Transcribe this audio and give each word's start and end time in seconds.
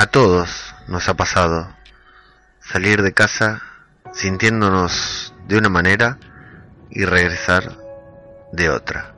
A 0.00 0.06
todos 0.06 0.76
nos 0.86 1.08
ha 1.08 1.14
pasado 1.14 1.74
salir 2.60 3.02
de 3.02 3.12
casa 3.12 3.62
sintiéndonos 4.12 5.34
de 5.48 5.58
una 5.58 5.70
manera 5.70 6.18
y 6.88 7.04
regresar 7.04 7.76
de 8.52 8.70
otra. 8.70 9.16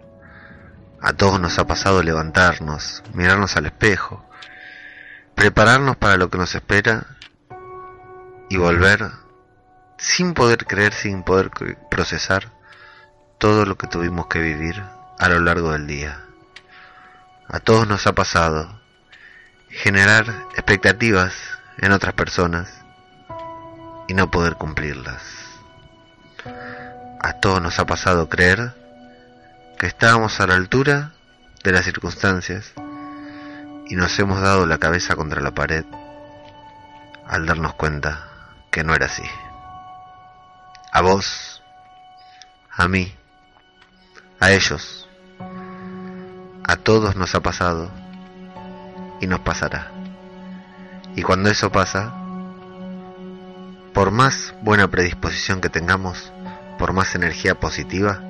A 1.03 1.13
todos 1.13 1.39
nos 1.39 1.59
ha 1.59 1.67
pasado 1.67 2.03
levantarnos, 2.03 3.03
mirarnos 3.13 3.59
al 3.59 3.67
espejo, 3.67 4.27
prepararnos 5.35 5.99
para 5.99 6.17
lo 6.17 6.31
que 6.31 6.39
nos 6.39 6.55
espera 6.55 7.05
y 8.49 8.57
volver 8.57 9.11
sin 9.99 10.33
poder 10.33 10.65
creer, 10.65 10.95
sin 10.95 11.25
poder 11.25 11.51
procesar 11.91 12.53
todo 13.37 13.67
lo 13.67 13.77
que 13.77 13.87
tuvimos 13.87 14.29
que 14.29 14.41
vivir 14.41 14.83
a 15.19 15.29
lo 15.29 15.41
largo 15.41 15.73
del 15.73 15.87
día. 15.87 16.25
A 17.49 17.61
todos 17.61 17.87
nos 17.87 18.07
ha 18.07 18.15
pasado 18.15 18.80
generar 19.71 20.27
expectativas 20.55 21.33
en 21.79 21.93
otras 21.93 22.15
personas 22.15 22.69
y 24.09 24.15
no 24.15 24.31
poder 24.31 24.57
cumplirlas. 24.57 25.23
A 27.21 27.35
todos 27.35 27.63
nos 27.63 27.79
ha 27.79 27.87
pasado 27.87 28.29
creer 28.29 28.75
que 29.79 29.87
estábamos 29.87 30.41
a 30.41 30.47
la 30.47 30.55
altura 30.55 31.13
de 31.63 31.73
las 31.73 31.85
circunstancias 31.85 32.73
y 33.89 33.95
nos 33.95 34.19
hemos 34.19 34.41
dado 34.41 34.67
la 34.67 34.79
cabeza 34.79 35.17
contra 35.17 35.41
la 35.41 35.53
pared 35.53 35.85
al 37.27 37.47
darnos 37.47 37.75
cuenta 37.75 38.29
que 38.71 38.83
no 38.83 38.95
era 38.95 39.07
así. 39.07 39.23
A 40.93 41.01
vos, 41.03 41.63
a 42.73 42.89
mí, 42.89 43.15
a 44.41 44.51
ellos, 44.51 45.09
a 46.67 46.77
todos 46.77 47.15
nos 47.15 47.35
ha 47.35 47.41
pasado 47.41 47.91
y 49.21 49.27
nos 49.27 49.41
pasará. 49.41 49.93
Y 51.17 51.23
cuando 51.23 51.51
eso 51.51 51.71
pasa, 51.71 52.15
por 53.93 54.11
más 54.11 54.55
buena 54.63 54.89
predisposición 54.89 55.61
que 55.61 55.69
tengamos, 55.69 56.33
por 56.79 56.93
más 56.93 57.15
energía 57.15 57.59
positiva, 57.59 58.21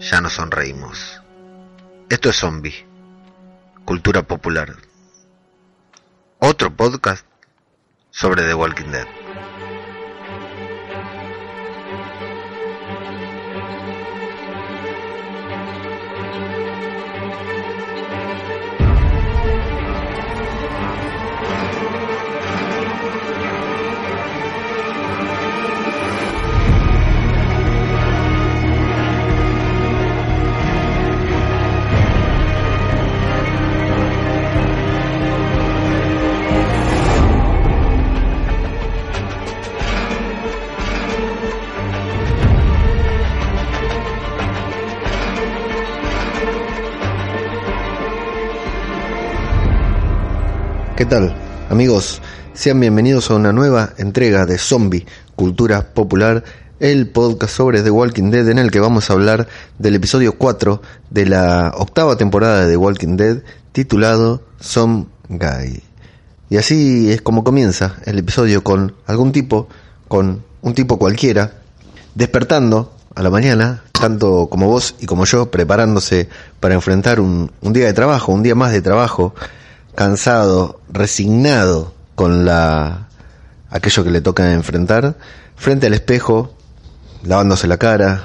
ya 0.00 0.20
nos 0.20 0.34
sonreímos. 0.34 1.20
Esto 2.08 2.30
es 2.30 2.36
Zombie, 2.36 2.86
cultura 3.84 4.22
popular. 4.22 4.74
Otro 6.38 6.74
podcast 6.74 7.26
sobre 8.10 8.42
The 8.42 8.54
Walking 8.54 8.90
Dead. 8.90 9.21
Tal? 51.12 51.34
Amigos, 51.68 52.22
sean 52.54 52.80
bienvenidos 52.80 53.30
a 53.30 53.34
una 53.34 53.52
nueva 53.52 53.90
entrega 53.98 54.46
de 54.46 54.56
Zombie, 54.56 55.04
Cultura 55.36 55.92
Popular, 55.92 56.42
el 56.80 57.06
podcast 57.06 57.54
sobre 57.54 57.82
The 57.82 57.90
Walking 57.90 58.30
Dead 58.30 58.48
en 58.48 58.58
el 58.58 58.70
que 58.70 58.80
vamos 58.80 59.10
a 59.10 59.12
hablar 59.12 59.46
del 59.78 59.94
episodio 59.96 60.38
4 60.38 60.80
de 61.10 61.26
la 61.26 61.74
octava 61.76 62.16
temporada 62.16 62.64
de 62.64 62.70
The 62.70 62.76
Walking 62.78 63.18
Dead 63.18 63.42
titulado 63.72 64.42
Some 64.58 65.04
Guy. 65.28 65.82
Y 66.48 66.56
así 66.56 67.12
es 67.12 67.20
como 67.20 67.44
comienza 67.44 67.96
el 68.06 68.18
episodio 68.18 68.64
con 68.64 68.94
algún 69.04 69.32
tipo, 69.32 69.68
con 70.08 70.42
un 70.62 70.74
tipo 70.74 70.98
cualquiera, 70.98 71.52
despertando 72.14 72.90
a 73.14 73.22
la 73.22 73.28
mañana, 73.28 73.82
tanto 73.92 74.46
como 74.46 74.66
vos 74.66 74.94
y 74.98 75.04
como 75.04 75.26
yo, 75.26 75.50
preparándose 75.50 76.30
para 76.58 76.72
enfrentar 76.72 77.20
un, 77.20 77.52
un 77.60 77.72
día 77.74 77.84
de 77.84 77.92
trabajo, 77.92 78.32
un 78.32 78.42
día 78.42 78.54
más 78.54 78.72
de 78.72 78.80
trabajo, 78.80 79.34
cansado, 79.94 80.80
resignado 80.90 81.94
con 82.14 82.44
la 82.44 83.08
aquello 83.70 84.04
que 84.04 84.10
le 84.10 84.20
toca 84.20 84.52
enfrentar, 84.52 85.16
frente 85.56 85.86
al 85.86 85.94
espejo, 85.94 86.54
lavándose 87.24 87.66
la 87.66 87.78
cara, 87.78 88.24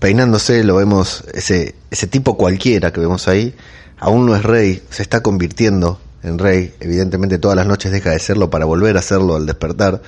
peinándose, 0.00 0.64
lo 0.64 0.76
vemos 0.76 1.24
ese 1.32 1.74
ese 1.90 2.06
tipo 2.06 2.36
cualquiera 2.36 2.92
que 2.92 3.00
vemos 3.00 3.28
ahí, 3.28 3.54
aún 3.98 4.26
no 4.26 4.36
es 4.36 4.42
rey, 4.42 4.82
se 4.90 5.02
está 5.02 5.22
convirtiendo 5.22 6.00
en 6.22 6.38
rey, 6.38 6.74
evidentemente 6.80 7.38
todas 7.38 7.56
las 7.56 7.66
noches 7.66 7.92
deja 7.92 8.10
de 8.10 8.18
serlo 8.18 8.50
para 8.50 8.64
volver 8.64 8.96
a 8.96 9.02
serlo 9.02 9.36
al 9.36 9.46
despertar 9.46 10.02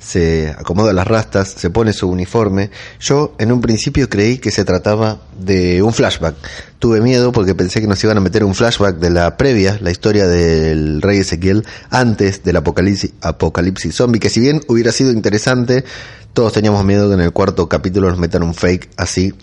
se 0.00 0.48
acomoda 0.58 0.92
las 0.92 1.06
rastas, 1.06 1.48
se 1.48 1.70
pone 1.70 1.92
su 1.92 2.08
uniforme. 2.08 2.70
Yo 2.98 3.34
en 3.38 3.52
un 3.52 3.60
principio 3.60 4.08
creí 4.08 4.38
que 4.38 4.50
se 4.50 4.64
trataba 4.64 5.20
de 5.38 5.82
un 5.82 5.92
flashback. 5.92 6.34
Tuve 6.78 7.00
miedo 7.02 7.32
porque 7.32 7.54
pensé 7.54 7.80
que 7.80 7.86
nos 7.86 8.02
iban 8.02 8.16
a 8.16 8.20
meter 8.20 8.42
un 8.42 8.54
flashback 8.54 8.96
de 8.96 9.10
la 9.10 9.36
previa, 9.36 9.78
la 9.80 9.90
historia 9.90 10.26
del 10.26 11.02
rey 11.02 11.18
Ezequiel 11.18 11.66
antes 11.90 12.42
del 12.42 12.56
apocalipsis, 12.56 13.12
apocalipsis 13.20 13.94
zombie, 13.94 14.18
que 14.18 14.30
si 14.30 14.40
bien 14.40 14.62
hubiera 14.68 14.90
sido 14.90 15.12
interesante, 15.12 15.84
todos 16.32 16.54
teníamos 16.54 16.84
miedo 16.84 17.08
que 17.08 17.14
en 17.14 17.20
el 17.20 17.32
cuarto 17.32 17.68
capítulo 17.68 18.08
nos 18.08 18.18
metan 18.18 18.42
un 18.42 18.54
fake 18.54 18.90
así 18.96 19.34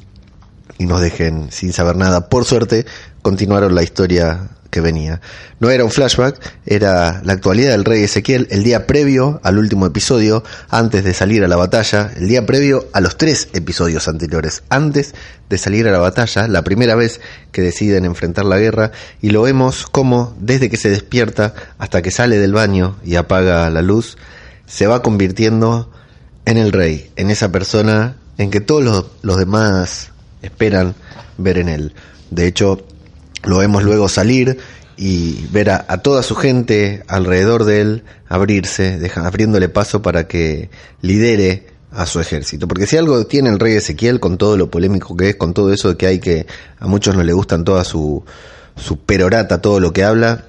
y 0.80 0.86
nos 0.86 1.02
dejen 1.02 1.52
sin 1.52 1.72
saber 1.72 1.96
nada. 1.96 2.30
Por 2.30 2.46
suerte, 2.46 2.86
continuaron 3.22 3.76
la 3.76 3.84
historia 3.84 4.50
que 4.70 4.82
venía. 4.82 5.22
No 5.60 5.70
era 5.70 5.84
un 5.84 5.92
flashback, 5.92 6.40
era 6.66 7.22
la 7.24 7.34
actualidad 7.34 7.72
del 7.72 7.86
rey 7.86 8.04
Ezequiel 8.04 8.48
el 8.52 8.64
día 8.64 8.88
previo 8.88 9.40
al 9.44 9.58
último 9.58 9.86
episodio, 9.86 10.44
antes 10.70 11.04
de 11.04 11.14
salir 11.14 11.44
a 11.44 11.48
la 11.48 11.56
batalla, 11.56 12.12
el 12.16 12.28
día 12.28 12.46
previo 12.46 12.88
a 12.94 13.02
los 13.02 13.18
tres 13.18 13.50
episodios 13.54 14.08
anteriores, 14.08 14.64
antes 14.70 15.16
de 15.50 15.58
salir 15.58 15.88
a 15.88 15.92
la 15.92 16.00
batalla, 16.00 16.48
la 16.48 16.64
primera 16.64 16.96
vez 16.96 17.22
que 17.52 17.62
deciden 17.62 18.06
enfrentar 18.06 18.46
la 18.46 18.58
guerra, 18.58 18.92
y 19.22 19.30
lo 19.30 19.42
vemos 19.44 19.86
como 19.86 20.36
desde 20.40 20.70
que 20.70 20.78
se 20.78 20.90
despierta 20.90 21.54
hasta 21.78 22.02
que 22.02 22.12
sale 22.12 22.38
del 22.38 22.54
baño 22.54 22.98
y 23.04 23.16
apaga 23.16 23.70
la 23.70 23.82
luz, 23.82 24.18
se 24.66 24.88
va 24.88 25.02
convirtiendo 25.02 25.92
en 26.46 26.58
el 26.58 26.72
rey, 26.72 27.12
en 27.16 27.30
esa 27.30 27.52
persona 27.52 28.18
en 28.38 28.52
que 28.52 28.62
todos 28.62 28.84
los, 28.84 29.06
los 29.22 29.38
demás 29.38 30.12
esperan 30.42 30.96
ver 31.38 31.58
en 31.58 31.70
él. 31.70 31.94
De 32.30 32.48
hecho, 32.48 32.86
lo 33.44 33.58
vemos 33.58 33.84
luego 33.84 34.10
salir 34.10 34.58
y 34.98 35.46
ver 35.52 35.70
a, 35.70 35.86
toda 36.02 36.24
su 36.24 36.36
gente 36.36 37.04
alrededor 37.08 37.66
de 37.66 37.82
él 37.82 38.04
abrirse, 38.28 39.00
abriéndole 39.16 39.70
paso 39.70 40.02
para 40.02 40.28
que 40.28 40.70
lidere 41.02 41.68
a 41.92 42.06
su 42.06 42.20
ejército. 42.20 42.68
Porque 42.68 42.88
si 42.88 42.98
algo 42.98 43.26
tiene 43.28 43.50
el 43.50 43.60
rey 43.60 43.76
Ezequiel, 43.76 44.20
con 44.20 44.38
todo 44.38 44.58
lo 44.58 44.72
polémico 44.72 45.16
que 45.16 45.30
es, 45.30 45.36
con 45.36 45.54
todo 45.54 45.72
eso 45.72 45.90
de 45.90 45.98
que 45.98 46.08
hay 46.08 46.20
que 46.20 46.48
a 46.80 46.88
muchos 46.88 47.16
no 47.16 47.24
le 47.24 47.34
gustan 47.34 47.64
toda 47.64 47.84
su, 47.84 48.24
su 48.76 49.00
perorata, 49.00 49.62
todo 49.62 49.80
lo 49.80 49.94
que 49.94 50.04
habla, 50.04 50.46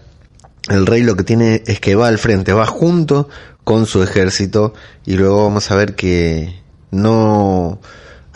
el 0.69 0.87
rey 0.87 1.03
lo 1.03 1.17
que 1.17 1.25
tiene 1.25 1.63
es 1.67 1.81
que 1.81 1.95
va 1.95 2.09
al 2.09 2.19
frente, 2.19 2.53
va 2.53 2.67
junto 2.67 3.29
con 3.65 3.87
su 3.87 4.03
ejército 4.03 4.73
y 5.05 5.15
luego 5.15 5.45
vamos 5.45 5.71
a 5.71 5.77
ver 5.77 5.95
que 5.95 6.63
no 6.91 7.81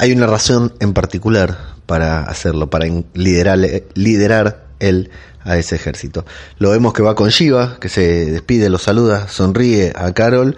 hay 0.03 0.11
una 0.11 0.27
razón 0.27 0.75
en 0.81 0.95
particular 0.95 1.77
para 1.87 2.25
hacerlo, 2.25 2.69
para 2.69 2.87
liderar, 3.15 3.61
liderar 3.95 4.67
él 4.81 5.11
a 5.45 5.59
ese 5.59 5.77
ejército. 5.77 6.27
Lo 6.59 6.71
vemos 6.71 6.93
que 6.93 7.05
va 7.05 7.15
con 7.15 7.29
Shiva, 7.29 7.77
que 7.79 7.89
se 7.89 8.29
despide, 8.33 8.69
lo 8.69 8.79
saluda, 8.79 9.29
sonríe 9.29 9.93
a 9.95 10.11
Carol, 10.13 10.57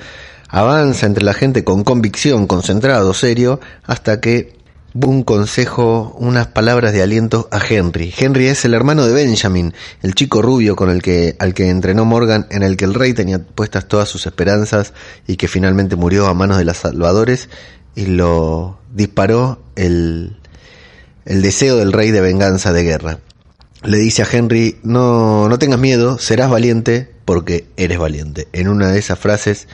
avanza 0.48 1.04
entre 1.04 1.24
la 1.24 1.34
gente 1.34 1.62
con 1.62 1.84
convicción, 1.84 2.46
concentrado, 2.46 3.12
serio, 3.12 3.60
hasta 3.82 4.18
que 4.18 4.56
un 4.94 5.22
consejo, 5.22 6.16
unas 6.18 6.46
palabras 6.46 6.94
de 6.94 7.02
aliento 7.02 7.46
a 7.50 7.60
Henry. 7.62 8.14
Henry 8.16 8.46
es 8.46 8.64
el 8.64 8.72
hermano 8.72 9.04
de 9.04 9.12
Benjamin, 9.12 9.74
el 10.00 10.14
chico 10.14 10.40
rubio 10.40 10.74
con 10.74 10.88
el 10.88 11.02
que, 11.02 11.36
al 11.38 11.52
que 11.52 11.68
entrenó 11.68 12.06
Morgan, 12.06 12.46
en 12.48 12.62
el 12.62 12.78
que 12.78 12.86
el 12.86 12.94
rey 12.94 13.12
tenía 13.12 13.40
puestas 13.40 13.88
todas 13.88 14.08
sus 14.08 14.24
esperanzas 14.24 14.94
y 15.26 15.36
que 15.36 15.48
finalmente 15.48 15.96
murió 15.96 16.28
a 16.28 16.32
manos 16.32 16.56
de 16.56 16.64
los 16.64 16.78
salvadores 16.78 17.50
y 17.94 18.06
lo 18.06 18.78
disparó 18.94 19.62
el, 19.76 20.38
el 21.26 21.42
deseo 21.42 21.76
del 21.76 21.92
rey 21.92 22.10
de 22.10 22.20
venganza 22.20 22.72
de 22.72 22.84
guerra. 22.84 23.18
Le 23.82 23.98
dice 23.98 24.22
a 24.22 24.28
Henry, 24.30 24.78
no, 24.82 25.48
no 25.48 25.58
tengas 25.58 25.78
miedo, 25.78 26.18
serás 26.18 26.48
valiente 26.48 27.10
porque 27.26 27.66
eres 27.76 27.98
valiente. 27.98 28.48
En 28.52 28.68
una 28.68 28.90
de 28.90 28.98
esas 28.98 29.18
frases 29.18 29.68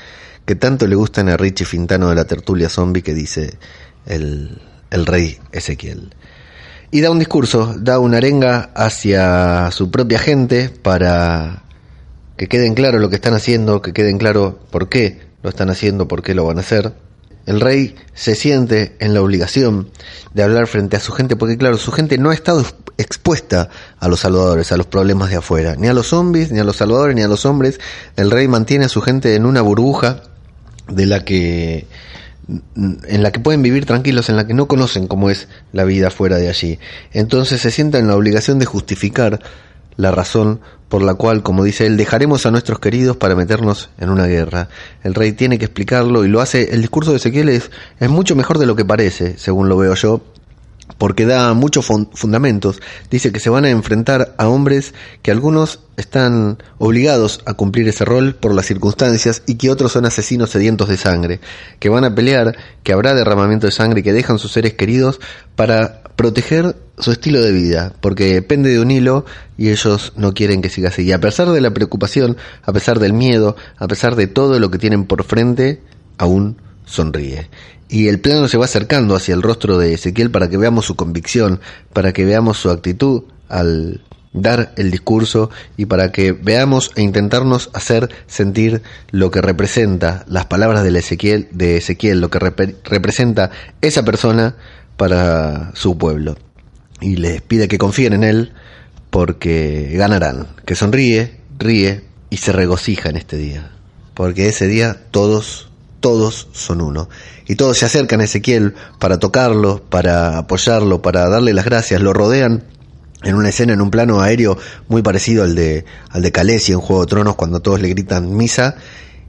que 0.47 0.57
tanto 0.57 0.89
le 0.89 0.97
gustan 0.97 1.29
a 1.29 1.37
Richie 1.37 1.65
Fintano 1.65 2.09
de 2.09 2.17
la 2.17 2.25
tertulia 2.25 2.69
zombie 2.69 3.03
que 3.03 3.15
dice 3.15 3.59
el, 4.07 4.61
el 4.91 5.07
rey 5.07 5.39
Ezequiel. 5.53 6.13
Y 6.91 7.03
da 7.03 7.11
un 7.13 7.21
discurso, 7.21 7.77
da 7.79 8.01
una 8.01 8.17
arenga 8.17 8.73
hacia 8.75 9.71
su 9.71 9.93
propia 9.93 10.19
gente 10.19 10.71
para 10.71 11.63
que 12.37 12.49
queden 12.49 12.75
claro 12.75 12.99
lo 12.99 13.11
que 13.11 13.17
están 13.17 13.35
haciendo, 13.35 13.81
que 13.81 13.93
queden 13.93 14.19
claro 14.19 14.59
por 14.71 14.89
qué 14.89 15.21
lo 15.43 15.51
están 15.51 15.71
haciendo, 15.71 16.09
por 16.09 16.23
qué 16.23 16.35
lo 16.35 16.47
van 16.47 16.57
a 16.57 16.63
hacer. 16.63 16.95
El 17.47 17.61
rey 17.61 17.97
se 18.15 18.35
siente 18.35 18.97
en 19.01 19.15
la 19.15 19.23
obligación 19.23 19.91
de 20.35 20.43
hablar 20.43 20.67
frente 20.67 20.97
a 20.97 21.01
su 21.01 21.13
gente, 21.13 21.37
porque 21.37 21.57
claro, 21.57 21.79
su 21.79 21.93
gente 21.93 22.19
no 22.19 22.31
ha 22.31 22.35
estado 22.35 22.65
expuesta 22.99 23.71
a 23.99 24.09
los 24.09 24.21
salvadores, 24.21 24.73
a 24.73 24.77
los 24.77 24.87
problemas 24.87 25.31
de 25.31 25.37
afuera, 25.37 25.75
ni 25.77 25.89
a 25.89 25.95
los 25.95 26.09
zombies, 26.09 26.53
ni 26.53 26.59
a 26.59 26.65
los 26.65 26.77
salvadores, 26.77 27.17
ni 27.17 27.23
a 27.23 27.29
los 27.29 27.47
hombres. 27.47 27.81
El 28.17 28.31
rey 28.31 28.47
mantiene 28.47 28.85
a 28.85 28.89
su 28.89 29.01
gente 29.01 29.35
en 29.35 29.47
una 29.47 29.63
burbuja 29.63 30.23
de 30.89 31.07
la 31.07 31.25
que 31.25 31.87
en 32.75 33.23
la 33.23 33.31
que 33.31 33.39
pueden 33.39 33.63
vivir 33.63 33.87
tranquilos, 33.87 34.29
en 34.29 34.37
la 34.37 34.47
que 34.47 34.55
no 34.55 34.67
conocen 34.67 35.07
cómo 35.07 35.31
es 35.31 35.47
la 35.73 35.85
vida 35.85 36.11
fuera 36.11 36.37
de 36.37 36.49
allí. 36.49 36.81
Entonces 37.13 37.61
se 37.61 37.71
sienta 37.71 37.99
en 37.99 38.09
la 38.09 38.17
obligación 38.17 38.59
de 38.59 38.67
justificar 38.67 39.41
la 39.97 40.11
razón 40.11 40.61
por 40.91 41.03
la 41.03 41.15
cual, 41.15 41.43
como 41.43 41.63
dice 41.63 41.87
él, 41.87 41.97
dejaremos 41.97 42.47
a 42.47 42.51
nuestros 42.51 42.81
queridos 42.81 43.17
para 43.17 43.37
meternos 43.37 43.91
en 43.99 44.11
una 44.11 44.27
guerra. 44.27 44.69
El 45.05 45.15
rey 45.15 45.33
tiene 45.33 45.59
que 45.59 45.67
explicarlo 45.67 46.25
y 46.25 46.29
lo 46.29 46.41
hace. 46.41 46.75
El 46.75 46.81
discurso 46.81 47.13
de 47.13 47.19
Ezequiel 47.19 47.49
es, 47.49 47.71
es 48.01 48.11
mucho 48.11 48.35
mejor 48.35 48.59
de 48.59 48.67
lo 48.67 48.75
que 48.75 48.85
parece, 48.85 49.39
según 49.39 49.69
lo 49.69 49.77
veo 49.77 49.95
yo, 49.95 50.21
porque 50.99 51.27
da 51.27 51.55
muchos 51.55 51.87
fundamentos. 51.87 52.83
Dice 53.09 53.31
que 53.31 53.39
se 53.39 53.51
van 53.51 53.65
a 53.65 53.71
enfrentar 53.71 54.35
a 54.37 54.49
hombres 54.49 54.93
que 55.23 55.31
algunos 55.31 55.81
están 55.97 56.59
obligados 56.79 57.41
a 57.47 57.55
cumplir 57.55 57.87
ese 57.89 58.05
rol 58.05 58.35
por 58.35 58.53
las 58.53 58.67
circunstancias 58.67 59.43
y 59.47 59.55
que 59.55 59.71
otros 59.71 59.93
son 59.93 60.07
asesinos 60.07 60.51
sedientos 60.51 60.89
de 60.89 60.97
sangre, 60.97 61.41
que 61.79 61.89
van 61.89 62.05
a 62.05 62.15
pelear, 62.15 62.57
que 62.83 62.93
habrá 62.93 63.15
derramamiento 63.15 63.67
de 63.67 63.73
sangre, 63.73 64.03
que 64.03 64.13
dejan 64.13 64.39
sus 64.39 64.53
seres 64.53 64.75
queridos 64.75 65.21
para 65.55 66.00
proteger 66.21 66.77
su 66.99 67.13
estilo 67.13 67.41
de 67.41 67.51
vida, 67.51 67.95
porque 68.03 68.35
depende 68.35 68.69
de 68.69 68.79
un 68.79 68.91
hilo 68.91 69.25
y 69.57 69.71
ellos 69.71 70.13
no 70.17 70.35
quieren 70.35 70.61
que 70.61 70.69
siga 70.69 70.91
así. 70.91 71.01
Y 71.05 71.13
a 71.13 71.19
pesar 71.19 71.49
de 71.49 71.63
la 71.63 71.71
preocupación, 71.71 72.37
a 72.63 72.75
pesar 72.75 72.99
del 72.99 73.15
miedo, 73.15 73.57
a 73.79 73.89
pesar 73.89 74.17
de 74.17 74.27
todo 74.27 74.59
lo 74.59 74.71
que 74.71 74.77
tienen 74.77 75.07
por 75.07 75.25
frente, 75.25 75.81
aún 76.19 76.59
sonríe 76.85 77.49
y 77.89 78.09
el 78.09 78.21
plano 78.21 78.49
se 78.49 78.59
va 78.59 78.67
acercando 78.67 79.17
hacia 79.17 79.35
el 79.35 79.41
rostro 79.41 79.79
de 79.79 79.95
Ezequiel 79.95 80.31
para 80.31 80.51
que 80.51 80.59
veamos 80.59 80.85
su 80.85 80.95
convicción, 80.95 81.59
para 81.95 82.13
que 82.13 82.27
veamos 82.27 82.59
su 82.59 82.69
actitud 82.69 83.23
al 83.49 84.03
dar 84.35 84.75
el 84.77 84.91
discurso 84.91 85.49
y 85.79 85.87
para 85.87 86.13
que 86.13 86.33
veamos 86.33 86.91
e 86.97 87.03
intentarnos 87.03 87.71
hacer 87.73 88.11
sentir 88.27 88.83
lo 89.11 89.31
que 89.31 89.41
representa 89.41 90.27
las 90.29 90.45
palabras 90.45 90.85
de 90.85 90.99
Ezequiel, 90.99 91.49
de 91.51 91.79
Ezequiel 91.79 92.21
lo 92.21 92.29
que 92.29 92.39
representa 92.39 93.51
esa 93.81 94.05
persona 94.05 94.57
para 95.01 95.71
su 95.73 95.97
pueblo. 95.97 96.37
Y 97.01 97.17
les 97.17 97.41
pide 97.41 97.69
que 97.69 97.79
confíen 97.79 98.13
en 98.13 98.23
él 98.23 98.53
porque 99.09 99.93
ganarán, 99.95 100.49
que 100.67 100.75
sonríe, 100.75 101.41
ríe 101.59 102.05
y 102.29 102.37
se 102.37 102.53
regocija 102.53 103.09
en 103.09 103.17
este 103.17 103.39
día, 103.39 103.71
porque 104.13 104.49
ese 104.49 104.67
día 104.67 104.99
todos 105.11 105.71
todos 106.01 106.49
son 106.53 106.83
uno. 106.83 107.09
Y 107.47 107.55
todos 107.55 107.79
se 107.79 107.87
acercan 107.87 108.21
a 108.21 108.25
Ezequiel 108.25 108.75
para 108.99 109.19
tocarlo, 109.19 109.83
para 109.89 110.37
apoyarlo, 110.37 111.01
para 111.01 111.31
darle 111.31 111.55
las 111.55 111.65
gracias, 111.65 112.03
lo 112.03 112.13
rodean 112.13 112.65
en 113.23 113.37
una 113.37 113.49
escena, 113.49 113.73
en 113.73 113.81
un 113.81 113.91
plano 113.91 114.21
aéreo 114.21 114.59
muy 114.89 115.01
parecido 115.01 115.45
al 115.45 115.55
de, 115.55 115.87
al 116.11 116.21
de 116.21 116.31
Calesi 116.31 116.73
en 116.73 116.81
Juego 116.81 117.07
de 117.07 117.09
Tronos, 117.09 117.37
cuando 117.37 117.61
todos 117.61 117.81
le 117.81 117.89
gritan 117.89 118.37
misa. 118.37 118.77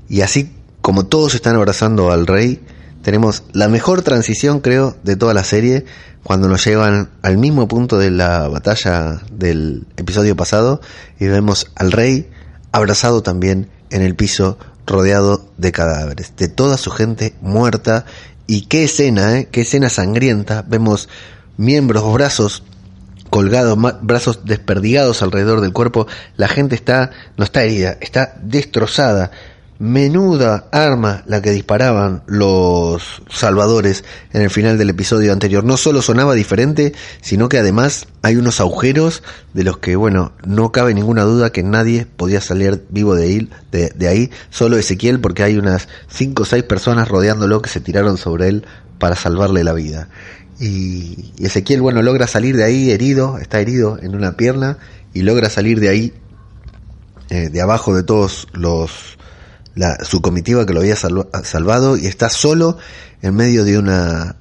Y 0.10 0.20
así 0.20 0.52
como 0.82 1.06
todos 1.06 1.34
están 1.34 1.56
abrazando 1.56 2.12
al 2.12 2.28
rey, 2.28 2.60
tenemos 3.02 3.44
la 3.54 3.68
mejor 3.68 4.02
transición, 4.02 4.60
creo, 4.60 4.96
de 5.04 5.16
toda 5.16 5.34
la 5.34 5.44
serie, 5.44 5.86
cuando 6.24 6.48
nos 6.48 6.64
llevan 6.66 7.10
al 7.22 7.38
mismo 7.38 7.68
punto 7.68 7.98
de 7.98 8.12
la 8.12 8.48
batalla 8.48 9.22
del 9.32 9.88
episodio 9.98 10.36
pasado 10.36 10.82
y 11.20 11.28
vemos 11.28 11.72
al 11.76 11.92
rey 11.92 12.30
abrazado 12.72 13.24
también 13.24 13.70
en 13.90 14.02
el 14.02 14.16
piso 14.16 14.58
rodeado 14.86 15.46
de 15.58 15.72
cadáveres, 15.72 16.34
de 16.38 16.48
toda 16.48 16.78
su 16.78 16.92
gente 16.92 17.34
muerta. 17.42 18.06
Y 18.48 18.66
qué 18.66 18.84
escena, 18.84 19.38
¿eh? 19.38 19.48
qué 19.52 19.62
escena 19.62 19.90
sangrienta. 19.90 20.64
Vemos 20.68 21.10
miembros, 21.58 22.12
brazos 22.14 22.64
colgados, 23.30 23.78
brazos 24.02 24.42
desperdigados 24.46 25.22
alrededor 25.22 25.62
del 25.62 25.74
cuerpo. 25.74 26.08
La 26.36 26.48
gente 26.48 26.76
está, 26.76 27.12
no 27.38 27.44
está 27.44 27.64
herida, 27.64 27.98
está 28.02 28.36
destrozada. 28.42 29.32
Menuda 29.82 30.68
arma 30.72 31.24
la 31.26 31.42
que 31.42 31.50
disparaban 31.50 32.22
los 32.28 33.24
salvadores 33.32 34.04
en 34.32 34.44
el 34.44 34.52
final 34.52 34.78
del 34.78 34.92
episodio 34.92 35.34
anterior. 35.34 35.64
No 35.64 35.76
solo 35.76 36.04
sonaba 36.04 36.36
diferente, 36.36 36.94
sino 37.22 37.50
que 37.50 37.58
además 37.58 38.06
hay 38.22 38.36
unos 38.36 38.60
agujeros 38.60 39.24
de 39.56 39.64
los 39.64 39.80
que, 39.80 39.96
bueno, 39.96 40.34
no 40.46 40.72
cabe 40.72 40.94
ninguna 40.94 41.24
duda 41.24 41.52
que 41.52 41.64
nadie 41.64 42.06
podía 42.06 42.42
salir 42.42 42.86
vivo 42.92 43.16
de 43.16 43.24
ahí, 43.24 43.50
de, 43.72 44.08
ahí 44.08 44.30
solo 44.52 44.78
Ezequiel, 44.78 45.20
porque 45.20 45.42
hay 45.42 45.58
unas 45.58 45.88
cinco 46.08 46.44
o 46.44 46.46
seis 46.46 46.62
personas 46.62 47.08
rodeándolo 47.08 47.64
que 47.64 47.70
se 47.72 47.80
tiraron 47.80 48.20
sobre 48.20 48.50
él 48.50 48.66
para 49.00 49.16
salvarle 49.16 49.64
la 49.64 49.74
vida. 49.74 50.10
Y, 50.60 51.34
Ezequiel, 51.40 51.82
bueno, 51.82 52.04
logra 52.04 52.28
salir 52.28 52.56
de 52.56 52.66
ahí 52.66 52.92
herido, 52.92 53.40
está 53.40 53.60
herido 53.60 53.98
en 54.00 54.14
una 54.14 54.38
pierna 54.38 54.78
y 55.12 55.24
logra 55.24 55.50
salir 55.50 55.80
de 55.80 55.90
ahí, 55.90 56.14
eh, 57.32 57.50
de 57.50 57.62
abajo 57.62 57.96
de 57.96 58.04
todos 58.04 58.48
los 58.54 59.18
su 60.04 60.22
comitiva 60.22 60.66
que 60.66 60.74
lo 60.74 60.82
había 60.82 60.96
salvado 60.96 61.98
y 61.98 62.08
está 62.08 62.30
solo 62.30 62.78
en 63.22 63.36
medio 63.36 63.64
de 63.64 63.78
una 63.78 64.36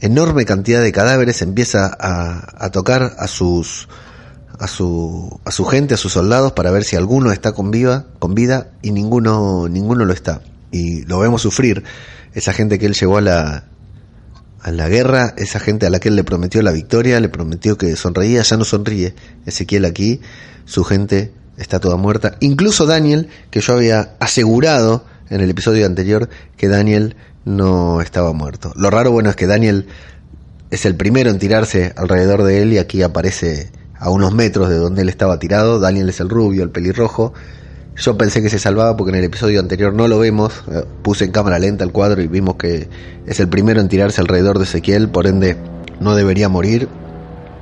enorme 0.00 0.44
cantidad 0.44 0.82
de 0.82 0.92
cadáveres, 0.92 1.42
empieza 1.42 1.96
a, 1.98 2.70
tocar 2.70 3.14
a 3.18 3.28
sus 3.28 3.88
a 4.58 4.68
su, 4.68 5.40
a 5.44 5.50
su 5.50 5.64
gente, 5.64 5.94
a 5.94 5.96
sus 5.96 6.12
soldados 6.12 6.52
para 6.52 6.70
ver 6.70 6.84
si 6.84 6.96
alguno 6.96 7.32
está 7.32 7.52
con 7.52 7.70
viva, 7.70 8.06
con 8.18 8.34
vida 8.34 8.70
y 8.82 8.90
ninguno 8.90 9.68
ninguno 9.68 10.04
lo 10.04 10.12
está. 10.12 10.42
Y 10.70 11.02
lo 11.04 11.18
vemos 11.18 11.42
sufrir 11.42 11.84
esa 12.34 12.52
gente 12.52 12.78
que 12.78 12.86
él 12.86 12.94
llegó 12.94 13.18
a 13.18 13.20
la 13.20 13.64
a 14.60 14.70
la 14.70 14.88
guerra, 14.88 15.34
esa 15.36 15.58
gente 15.58 15.86
a 15.86 15.90
la 15.90 15.98
que 15.98 16.08
él 16.08 16.16
le 16.16 16.22
prometió 16.22 16.62
la 16.62 16.70
victoria, 16.70 17.18
le 17.18 17.28
prometió 17.28 17.76
que 17.76 17.96
sonreía, 17.96 18.42
ya 18.42 18.56
no 18.56 18.64
sonríe. 18.64 19.14
Ezequiel 19.44 19.84
aquí, 19.84 20.20
su 20.64 20.84
gente 20.84 21.32
está 21.56 21.80
toda 21.80 21.96
muerta. 21.96 22.36
Incluso 22.40 22.86
Daniel, 22.86 23.28
que 23.50 23.60
yo 23.60 23.74
había 23.74 24.14
asegurado 24.20 25.04
en 25.30 25.40
el 25.40 25.50
episodio 25.50 25.86
anterior 25.86 26.28
que 26.56 26.68
Daniel 26.68 27.16
no 27.44 28.00
estaba 28.00 28.32
muerto. 28.32 28.72
Lo 28.76 28.90
raro, 28.90 29.10
bueno, 29.10 29.30
es 29.30 29.36
que 29.36 29.46
Daniel 29.46 29.86
es 30.70 30.86
el 30.86 30.94
primero 30.94 31.30
en 31.30 31.38
tirarse 31.38 31.92
alrededor 31.96 32.42
de 32.44 32.62
él 32.62 32.72
y 32.72 32.78
aquí 32.78 33.02
aparece 33.02 33.70
a 33.98 34.10
unos 34.10 34.34
metros 34.34 34.68
de 34.68 34.76
donde 34.76 35.02
él 35.02 35.08
estaba 35.08 35.38
tirado. 35.38 35.78
Daniel 35.78 36.08
es 36.08 36.20
el 36.20 36.28
rubio, 36.28 36.62
el 36.62 36.70
pelirrojo. 36.70 37.34
Yo 37.96 38.16
pensé 38.16 38.42
que 38.42 38.48
se 38.48 38.58
salvaba 38.58 38.96
porque 38.96 39.10
en 39.10 39.18
el 39.18 39.24
episodio 39.24 39.60
anterior 39.60 39.92
no 39.92 40.08
lo 40.08 40.18
vemos. 40.18 40.64
Eh, 40.70 40.84
puse 41.02 41.24
en 41.24 41.32
cámara 41.32 41.58
lenta 41.58 41.84
el 41.84 41.92
cuadro 41.92 42.22
y 42.22 42.26
vimos 42.26 42.56
que 42.56 42.88
es 43.26 43.40
el 43.40 43.48
primero 43.48 43.80
en 43.80 43.88
tirarse 43.88 44.20
alrededor 44.20 44.58
de 44.58 44.64
Ezequiel, 44.64 45.08
por 45.08 45.26
ende 45.26 45.56
no 46.00 46.14
debería 46.14 46.48
morir. 46.48 46.88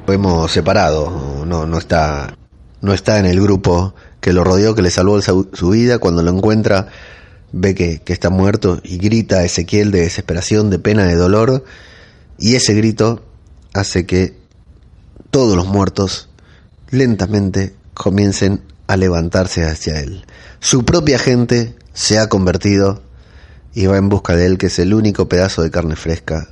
Lo 0.07 0.13
hemos 0.13 0.51
separado, 0.51 1.45
no, 1.47 1.67
no 1.67 1.79
está 1.79 2.35
no 2.81 2.95
está 2.95 3.19
en 3.19 3.27
el 3.27 3.41
grupo 3.41 3.95
que 4.21 4.33
lo 4.33 4.45
rodeó, 4.45 4.75
que 4.75 4.83
le 4.83 4.91
salvó 4.91 5.21
su 5.21 5.71
vida. 5.71 5.99
Cuando 5.99 6.23
lo 6.23 6.31
encuentra, 6.31 6.89
ve 7.53 7.75
que, 7.75 8.03
está 8.07 8.31
muerto 8.31 8.81
y 8.83 8.99
grita 8.99 9.39
a 9.39 9.45
Ezequiel 9.45 9.91
de 9.91 10.01
desesperación, 10.01 10.71
de 10.71 10.79
pena, 10.79 11.05
de 11.05 11.15
dolor. 11.15 11.65
Y 12.39 12.55
ese 12.55 12.75
grito 12.75 13.23
hace 13.73 14.07
que 14.07 14.35
todos 15.31 15.57
los 15.57 15.67
muertos 15.67 16.29
lentamente 16.91 17.75
comiencen 17.95 18.63
a 18.87 18.97
levantarse 18.97 19.65
hacia 19.65 20.01
él. 20.01 20.25
Su 20.59 20.85
propia 20.85 21.19
gente 21.19 21.77
se 21.93 22.19
ha 22.19 22.29
convertido 22.29 23.03
y 23.75 23.87
va 23.87 23.97
en 23.99 24.09
busca 24.09 24.35
de 24.35 24.47
él, 24.47 24.59
que 24.59 24.67
es 24.67 24.79
el 24.79 24.95
único 24.95 25.29
pedazo 25.29 25.63
de 25.63 25.71
carne 25.71 25.97
fresca 25.97 26.49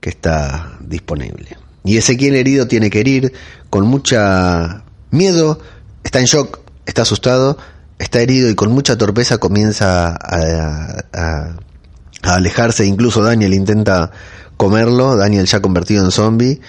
que 0.00 0.10
está 0.10 0.76
disponible. 0.80 1.56
Y 1.84 1.96
Ezequiel 1.96 2.34
herido 2.34 2.66
tiene 2.66 2.90
que 2.90 3.00
herir 3.00 3.32
con 3.70 3.86
mucha 3.86 4.84
Miedo, 5.10 5.58
está 6.04 6.20
en 6.20 6.26
shock, 6.26 6.60
está 6.86 7.02
asustado, 7.02 7.58
está 7.98 8.20
herido 8.20 8.48
y 8.48 8.54
con 8.54 8.72
mucha 8.72 8.96
torpeza 8.96 9.38
comienza 9.38 10.16
a, 10.20 11.56
alejarse. 12.22 12.86
Incluso 12.86 13.22
Daniel 13.22 13.54
intenta 13.54 14.10
comerlo, 14.56 15.16
Daniel 15.16 15.46
ya 15.46 15.60
convertido 15.60 16.04
en 16.04 16.10
zombie. 16.10 16.60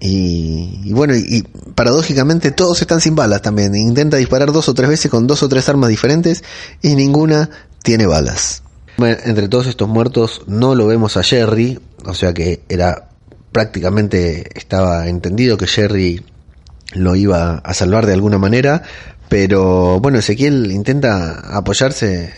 Y, 0.00 0.92
bueno, 0.92 1.14
y, 1.16 1.42
paradójicamente 1.74 2.50
todos 2.50 2.80
están 2.82 3.00
sin 3.00 3.14
balas 3.14 3.42
también. 3.42 3.74
Intenta 3.74 4.18
disparar 4.18 4.52
dos 4.52 4.68
o 4.68 4.74
tres 4.74 4.88
veces 4.88 5.10
con 5.10 5.26
dos 5.26 5.42
o 5.42 5.48
tres 5.48 5.68
armas 5.68 5.88
diferentes 5.88 6.44
y 6.82 6.94
ninguna 6.94 7.48
tiene 7.82 8.06
balas. 8.06 8.62
entre 8.98 9.48
todos 9.48 9.66
estos 9.66 9.88
muertos 9.88 10.42
no 10.46 10.74
lo 10.74 10.86
vemos 10.86 11.16
a 11.16 11.22
Jerry, 11.22 11.80
o 12.04 12.14
sea 12.14 12.34
que 12.34 12.62
era 12.68 13.08
prácticamente 13.52 14.50
estaba 14.58 15.06
entendido 15.06 15.56
que 15.56 15.68
Jerry 15.68 16.22
lo 16.92 17.16
iba 17.16 17.58
a 17.58 17.74
salvar 17.74 18.06
de 18.06 18.12
alguna 18.12 18.38
manera, 18.38 18.82
pero 19.28 20.00
bueno, 20.00 20.18
Ezequiel 20.18 20.70
intenta 20.70 21.56
apoyarse 21.56 22.32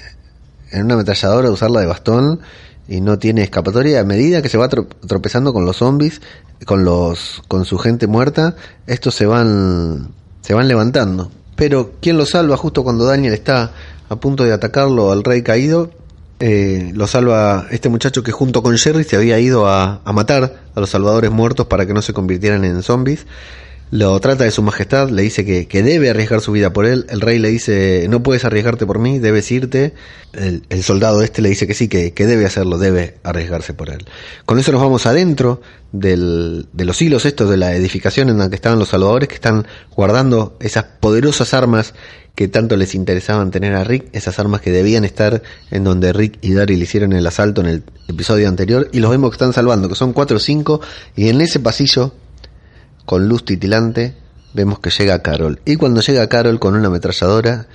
en 0.71 0.85
una 0.85 0.95
ametralladora, 0.95 1.51
usarla 1.51 1.81
de 1.81 1.87
bastón 1.87 2.41
y 2.89 3.01
no 3.01 3.19
tiene 3.19 3.43
escapatoria. 3.43 4.01
A 4.01 4.05
medida 4.05 4.43
que 4.43 4.49
se 4.49 4.59
va 4.59 4.69
tropezando 4.69 5.53
con 5.53 5.65
los 5.65 5.77
zombies, 5.77 6.21
con 6.65 6.85
los 6.85 7.43
con 7.49 7.65
su 7.65 7.79
gente 7.79 8.07
muerta, 8.07 8.57
estos 8.87 9.15
se 9.15 9.27
van 9.27 10.09
se 10.41 10.55
van 10.55 10.69
levantando 10.69 11.31
Pero 11.57 11.93
¿quién 12.01 12.17
lo 12.17 12.25
salva 12.25 12.57
justo 12.57 12.85
cuando 12.85 13.05
Daniel 13.05 13.35
está 13.35 13.73
a 14.09 14.17
punto 14.17 14.45
de 14.45 14.53
atacarlo 14.53 15.13
al 15.13 15.25
rey 15.25 15.43
caído? 15.43 15.91
Eh, 16.39 16.93
lo 16.95 17.07
salva 17.07 17.67
este 17.71 17.89
muchacho 17.89 18.23
que 18.23 18.31
junto 18.31 18.63
con 18.63 18.77
Jerry 18.77 19.05
se 19.05 19.17
había 19.17 19.39
ido 19.41 19.67
a, 19.67 20.03
a 20.05 20.13
matar 20.13 20.61
a 20.75 20.81
los 20.81 20.91
salvadores 20.91 21.31
muertos 21.31 21.67
para 21.67 21.87
que 21.87 21.95
no 21.95 22.03
se 22.03 22.13
convirtieran 22.13 22.65
en 22.65 22.83
zombies 22.83 23.27
lo 23.91 24.19
trata 24.19 24.45
de 24.45 24.51
su 24.51 24.63
majestad, 24.63 25.11
le 25.11 25.23
dice 25.23 25.45
que, 25.45 25.83
debe 25.83 26.11
arriesgar 26.11 26.41
su 26.41 26.53
vida 26.53 26.73
por 26.73 26.87
él, 26.87 27.07
el 27.09 27.21
rey 27.21 27.39
le 27.39 27.49
dice 27.49 28.07
no 28.09 28.23
puedes 28.23 28.45
arriesgarte 28.45 28.85
por 28.85 28.99
mí, 28.99 29.19
debes 29.19 29.51
irte, 29.53 29.95
el, 30.33 30.83
soldado 30.83 31.23
este 31.23 31.41
le 31.41 31.51
dice 31.51 31.67
que 31.67 31.75
sí, 31.75 31.89
que, 31.89 32.13
debe 32.13 32.47
hacerlo, 32.47 32.79
debe 32.79 33.19
arriesgarse 33.23 33.75
por 33.75 33.91
él. 33.91 34.05
Con 34.45 34.59
eso 34.59 34.73
nos 34.73 34.83
vamos 34.83 35.07
adentro 35.07 35.61
del, 35.93 36.67
de 36.73 36.85
los 36.85 37.01
hilos 37.01 37.25
estos 37.27 37.49
de 37.49 37.57
la 37.57 37.75
edificación 37.75 38.29
en 38.29 38.39
la 38.39 38.49
que 38.51 38.57
estaban 38.57 38.79
los 38.79 38.89
salvadores, 38.89 39.29
que 39.29 39.37
están 39.37 39.67
guardando 39.95 40.57
esas 40.61 40.85
poderosas 40.85 41.55
armas 41.55 41.95
que 42.35 42.49
tanto 42.49 42.77
les 42.77 42.95
interesaban 42.95 43.51
tener 43.51 43.75
a 43.75 43.83
Rick, 43.83 44.09
esas 44.13 44.39
armas 44.39 44.61
que 44.61 44.71
debían 44.71 45.05
estar 45.05 45.43
en 45.71 45.85
donde 45.85 46.13
Rick 46.13 46.39
y 46.43 46.53
Daryl 46.53 46.83
hicieron 46.83 47.15
el 47.15 47.27
asalto 47.27 47.63
en 47.63 47.69
el 47.69 47.83
episodio 48.09 48.49
anterior, 48.49 48.89
y 48.93 48.99
los 48.99 49.11
vemos 49.11 49.31
que 49.31 49.37
están 49.37 49.55
salvando, 49.55 49.89
que 49.89 49.95
son 49.95 50.13
cuatro 50.13 50.37
o 50.37 50.41
cinco, 50.41 50.83
y 51.17 51.31
en 51.31 51.41
ese 51.41 51.61
pasillo 51.61 52.13
con 53.07 53.29
luz 53.29 53.45
titilante, 53.45 54.15
vemos 54.53 54.81
que 54.81 54.91
llega 54.91 55.23
Carol. 55.23 55.61
Y 55.65 55.77
cuando 55.77 56.01
llega 56.03 56.29
Carol 56.29 56.59
con 56.59 56.75
una 56.75 56.89
ametralladora, 56.89 57.69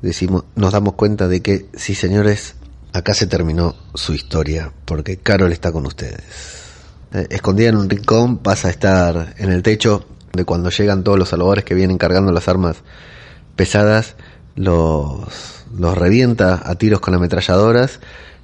decimos, 0.00 0.44
nos 0.54 0.72
damos 0.72 0.94
cuenta 0.94 1.28
de 1.28 1.42
que, 1.42 1.66
sí 1.74 1.94
señores, 1.94 2.54
acá 2.92 3.12
se 3.12 3.26
terminó 3.26 3.74
su 3.94 4.14
historia, 4.14 4.72
porque 4.84 5.18
Carol 5.18 5.52
está 5.52 5.72
con 5.72 5.84
ustedes. 5.84 6.22
Eh, 7.12 7.26
escondida 7.30 7.68
en 7.68 7.76
un 7.76 7.90
rincón, 7.90 8.38
pasa 8.38 8.68
a 8.68 8.70
estar 8.70 9.34
en 9.38 9.50
el 9.50 9.62
techo 9.62 10.06
de 10.32 10.44
cuando 10.44 10.70
llegan 10.70 11.02
todos 11.02 11.18
los 11.18 11.30
salvadores 11.30 11.64
que 11.64 11.74
vienen 11.74 11.98
cargando 11.98 12.32
las 12.32 12.48
armas 12.48 12.76
pesadas, 13.56 14.14
los, 14.54 15.26
los 15.76 15.98
revienta 15.98 16.62
a 16.64 16.74
tiros 16.76 17.00
con 17.00 17.14
ametralladoras. 17.14 18.00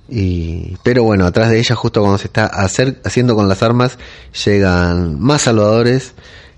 Y, 0.08 0.76
pero 0.82 1.02
bueno, 1.02 1.26
atrás 1.26 1.50
de 1.50 1.58
ella, 1.58 1.74
justo 1.74 2.00
cuando 2.00 2.18
se 2.18 2.26
está 2.26 2.46
haciendo 2.46 3.34
con 3.34 3.48
las 3.48 3.62
armas, 3.62 3.98
llegan 4.44 5.18
más 5.20 5.42
salvadores 5.42 6.12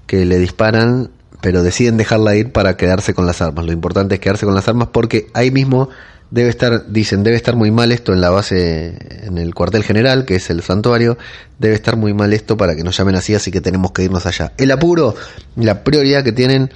que 0.07 0.25
le 0.25 0.39
disparan, 0.39 1.11
pero 1.41 1.63
deciden 1.63 1.97
dejarla 1.97 2.35
ir 2.35 2.53
para 2.53 2.77
quedarse 2.77 3.15
con 3.15 3.27
las 3.27 3.41
armas. 3.41 3.67
Lo 3.67 3.73
importante 3.73 4.17
es 4.17 4.21
quedarse 4.21 4.47
con 4.47 4.55
las 4.55 4.69
armas 4.69 4.89
porque 4.93 5.29
ahí 5.35 5.51
mismo 5.51 5.89
debe 6.31 6.49
estar, 6.49 6.91
dicen, 6.91 7.23
debe 7.23 7.37
estar 7.37 7.55
muy 7.55 7.71
mal 7.71 7.93
esto 7.93 8.13
en 8.13 8.21
la 8.21 8.31
base, 8.31 8.99
en 9.27 9.39
el 9.39 9.55
cuartel 9.55 9.85
general, 9.85 10.25
que 10.25 10.37
es 10.37 10.51
el 10.51 10.63
santuario, 10.63 11.17
debe 11.59 11.75
estar 11.75 11.97
muy 11.97 12.15
mal 12.15 12.33
esto 12.33 12.57
para 12.57 12.75
que 12.75 12.83
nos 12.83 12.97
llamen 12.97 13.15
así, 13.15 13.35
así 13.35 13.53
que 13.53 13.61
tenemos 13.61 13.93
que 13.93 14.03
irnos 14.03 14.27
allá. 14.27 14.53
El 14.57 14.71
apuro, 14.73 15.15
la 15.55 15.85
prioridad 15.85 16.25
que 16.25 16.33
tienen 16.33 16.71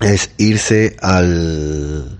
es 0.00 0.30
irse 0.38 0.96
al, 1.02 2.18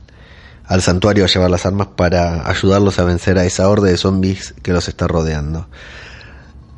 al 0.71 0.83
santuario 0.83 1.25
a 1.25 1.27
llevar 1.27 1.51
las 1.51 1.67
armas 1.67 1.89
para 1.97 2.49
ayudarlos 2.49 3.01
a 3.01 3.05
vencer 3.05 3.37
a 3.39 3.45
esa 3.45 3.69
horde 3.69 3.91
de 3.91 3.97
zombies 3.97 4.55
que 4.63 4.73
los 4.73 4.87
está 4.87 5.09
rodeando. 5.09 5.67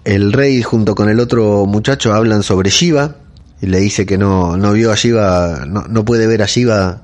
El 0.04 0.32
rey 0.32 0.62
junto 0.62 0.94
con 0.94 1.10
el 1.10 1.20
otro 1.20 1.66
muchacho 1.66 2.14
hablan 2.14 2.42
sobre 2.42 2.70
Shiva, 2.70 3.16
y 3.60 3.66
le 3.66 3.80
dice 3.80 4.06
que 4.06 4.16
no, 4.16 4.56
no 4.56 4.72
vio 4.72 4.92
a 4.92 4.94
Shiva, 4.94 5.66
no, 5.68 5.84
no 5.88 6.06
puede 6.06 6.26
ver 6.26 6.42
a 6.42 6.46
Shiva, 6.46 7.02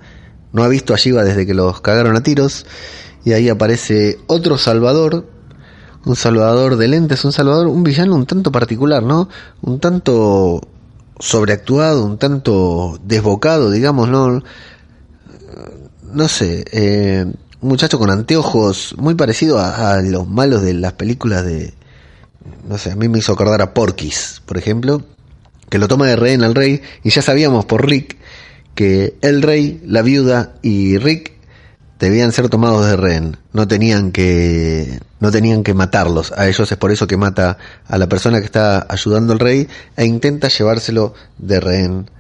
no 0.55 0.63
ha 0.65 0.69
visto 0.69 0.95
a 0.95 0.97
Shiva 0.97 1.25
desde 1.25 1.45
que 1.45 1.53
los 1.53 1.83
cagaron 1.83 2.17
a 2.17 2.23
tiros. 2.23 2.65
Y 3.23 3.35
ahí 3.35 3.51
aparece 3.51 4.19
otro 4.27 4.57
Salvador, 4.57 5.27
un 6.07 6.17
Salvador 6.17 6.77
de 6.77 6.89
lentes, 6.89 7.23
un 7.23 7.33
Salvador, 7.33 7.67
un 7.67 7.83
villano 7.83 8.15
un 8.15 8.25
tanto 8.25 8.51
particular, 8.51 9.03
¿no? 9.03 9.29
Un 9.61 9.79
tanto 9.79 10.63
sobreactuado, 11.21 12.07
un 12.07 12.17
tanto 12.17 12.99
desbocado, 13.05 13.71
digamos, 13.71 14.09
¿no? 14.09 14.43
No 16.13 16.29
sé, 16.29 16.65
eh, 16.73 17.25
un 17.61 17.69
muchacho 17.69 17.99
con 17.99 18.11
anteojos 18.11 18.95
muy 18.99 19.15
parecido 19.15 19.59
a, 19.59 20.01
los 20.03 20.29
malos 20.29 20.63
de 20.63 20.75
las 20.75 20.95
películas 20.95 21.45
de... 21.45 21.75
No 22.67 22.79
sé, 22.79 22.93
a 22.93 22.97
mí 22.97 23.09
me 23.09 23.19
hizo 23.19 23.33
acordar 23.33 23.61
a 23.61 23.75
Porky's, 23.75 24.43
por 24.47 24.57
ejemplo 24.57 25.03
que 25.69 25.79
lo 25.79 25.89
toma 25.89 26.07
de 26.07 26.17
rehén 26.17 26.43
al 26.43 26.55
rey, 26.55 26.83
y 27.03 27.11
ya 27.11 27.23
sabíamos 27.23 27.65
por 27.65 27.87
Rick 27.87 28.17
que 28.75 29.17
el 29.23 29.43
rey, 29.43 29.83
la 29.85 30.03
viuda 30.03 30.55
y 30.63 30.99
Rick 30.99 31.33
debían 31.99 32.33
ser 32.33 32.49
tomados 32.49 32.87
de 32.87 32.97
rehén, 32.97 33.37
no 33.53 33.67
tenían 33.67 34.13
que 34.13 35.01
no 35.21 35.33
tenían 35.33 35.65
que 35.65 35.75
matarlos, 35.75 36.33
a 36.33 36.49
ellos 36.49 36.71
es 36.71 36.79
por 36.79 36.93
eso 36.93 37.09
que 37.09 37.17
mata 37.17 37.59
a 37.89 37.99
la 37.99 38.09
persona 38.09 38.39
que 38.39 38.47
está 38.47 38.87
ayudando 38.89 39.33
al 39.33 39.41
rey 39.41 39.69
e 39.97 40.05
intenta 40.05 40.49
llevárselo 40.49 41.15
de 41.39 41.61
rehén. 41.61 42.11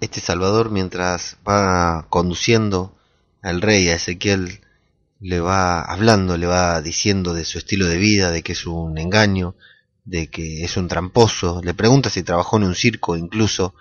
Este 0.00 0.20
Salvador 0.20 0.70
mientras 0.70 1.36
va 1.46 2.06
conduciendo 2.08 2.94
al 3.42 3.60
rey 3.60 3.88
a 3.88 3.96
Ezequiel 3.96 4.60
le 5.20 5.40
va 5.40 5.82
hablando, 5.82 6.36
le 6.36 6.46
va 6.46 6.80
diciendo 6.80 7.34
de 7.34 7.44
su 7.44 7.58
estilo 7.58 7.86
de 7.86 7.98
vida, 7.98 8.30
de 8.30 8.42
que 8.42 8.52
es 8.52 8.66
un 8.66 8.98
engaño, 8.98 9.56
de 10.04 10.28
que 10.28 10.64
es 10.64 10.76
un 10.76 10.88
tramposo, 10.88 11.60
le 11.62 11.74
pregunta 11.74 12.10
si 12.10 12.22
trabajó 12.22 12.56
en 12.56 12.64
un 12.64 12.74
circo 12.74 13.16
incluso, 13.16 13.74